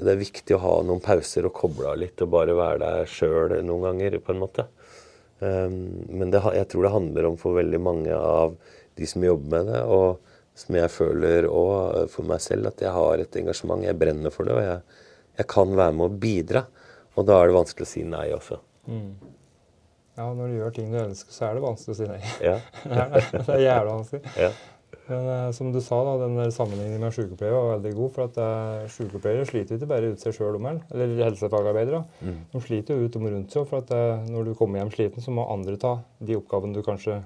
[0.00, 3.12] det er viktig å ha noen pauser og koble av litt, og bare være deg
[3.12, 4.66] sjøl noen ganger, på en måte.
[5.40, 5.78] Um,
[6.08, 8.56] men det, jeg tror det handler om for veldig mange av
[9.00, 12.92] de som jobber med det, og som jeg føler òg for meg selv, at jeg
[12.92, 13.86] har et engasjement.
[13.86, 15.04] Jeg brenner for det, og jeg,
[15.40, 16.64] jeg kan være med å bidra.
[17.16, 18.60] Og da er det vanskelig å si nei også.
[20.20, 22.20] Ja, når du gjør ting du ønsker, så er det vanskelig å si nei.
[22.44, 22.58] Ja.
[22.90, 23.16] Er.
[23.32, 24.34] Det er jævla vanskelig.
[24.36, 24.50] ja.
[25.10, 28.12] Men eh, som du sa, da, den der sammenligningen med sykepleiere var veldig god.
[28.16, 32.04] For at eh, sykepleiere sliter ikke bare ut seg sjøl om kvelden, eller helsefagarbeidere.
[32.22, 32.38] Mm.
[32.52, 33.66] De sliter jo ut om rundt seg.
[33.70, 36.82] For at eh, når du kommer hjem sliten, så må andre ta de oppgavene du
[36.86, 37.20] kanskje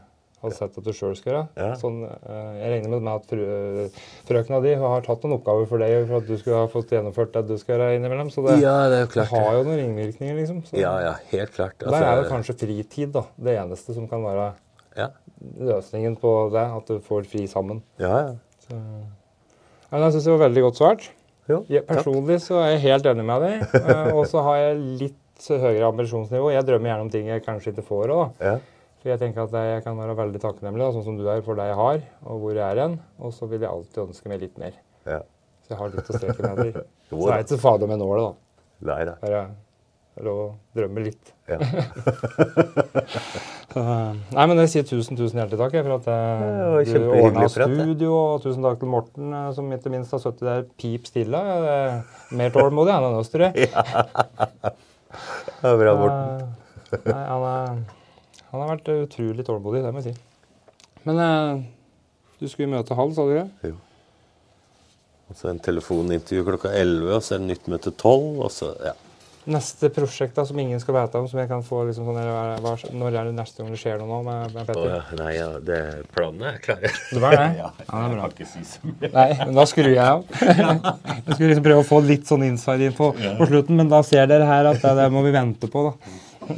[0.44, 1.44] har sett at du sjøl skal gjøre.
[1.56, 1.70] Ja.
[1.80, 3.86] Sånn, eh, jeg regner med at frø,
[4.28, 7.32] frøkna di har tatt noen oppgaver for deg for at du skulle ha fått gjennomført
[7.36, 8.32] det du skal gjøre innimellom.
[8.34, 10.60] Så det, ja, det jo det har jo noen ringvirkninger, liksom.
[10.68, 11.78] Så, Ja, ja, helt klart.
[11.80, 14.52] Der er jo Altså, kanskje fritid da, det eneste som kan være.
[15.68, 16.64] Løsningen på det.
[16.78, 17.82] At du får fri sammen.
[18.02, 18.34] ja, ja.
[18.64, 18.78] Så.
[19.92, 21.02] Ja, jeg syns det var veldig godt svart.
[21.50, 23.74] Jo, personlig så er jeg helt enig med deg.
[23.84, 26.48] eh, Og så har jeg litt høyere ambisjonsnivå.
[26.54, 28.40] Jeg drømmer gjerne om ting jeg kanskje ikke får òg.
[28.40, 28.54] Ja.
[29.02, 31.60] For jeg tenker at jeg kan være veldig takknemlig, da, sånn som du er, for
[31.60, 32.96] det jeg har, og hvor jeg er hen.
[33.20, 34.80] Og så vil jeg alltid ønske meg litt mer.
[35.04, 35.20] ja.
[35.64, 36.82] Så jeg har litt å streke meg etter.
[37.08, 38.58] Så jeg er ikke så farlig med nålet, da.
[38.90, 39.14] Nei da.
[40.14, 41.32] Bare lov å drømme litt.
[41.50, 41.58] Ja.
[43.74, 47.24] Så, nei, men jeg sier tusen, tusen hjertelig takk for at jeg, eh, du kjempehyggelig
[47.26, 48.10] ordna studio.
[48.14, 51.40] Og tusen takk til Morten, eh, som ikke minst har sittet der pip stille.
[51.42, 52.04] Er
[52.38, 53.54] Mer tålmodig enn tror jeg.
[55.64, 56.46] Det var bra, Morten.
[56.94, 60.20] Eh, Nei, han, er, han har vært utrolig tålmodig, det må jeg si.
[61.08, 61.64] Men eh,
[62.38, 63.72] du skulle møte halv, sa du ikke?
[63.72, 63.80] Jo.
[65.32, 68.70] Og så en telefonintervju klokka 11, og så er det nytt møte 12, og så
[68.84, 68.94] Ja.
[69.44, 72.62] Neste prosjekt da, som ingen skal vite om, som jeg kan få liksom sånn, eller
[72.64, 74.86] hva- Når er det neste gang det skjer noe nå med, med Petter?
[74.88, 75.00] ja.
[75.20, 75.80] Nei, ja, det,
[76.16, 76.92] planene er klare.
[77.12, 77.48] Det var det?
[77.60, 78.28] Ja, Ja, det er bra.
[78.28, 79.10] kan ikke si så mye.
[79.12, 80.24] Nei, men da skrur jeg av.
[80.40, 82.46] jeg skulle liksom prøve å få litt sånn
[82.96, 85.90] på, på slutten, men da ser dere her at det, det må vi vente på.
[85.90, 86.54] da.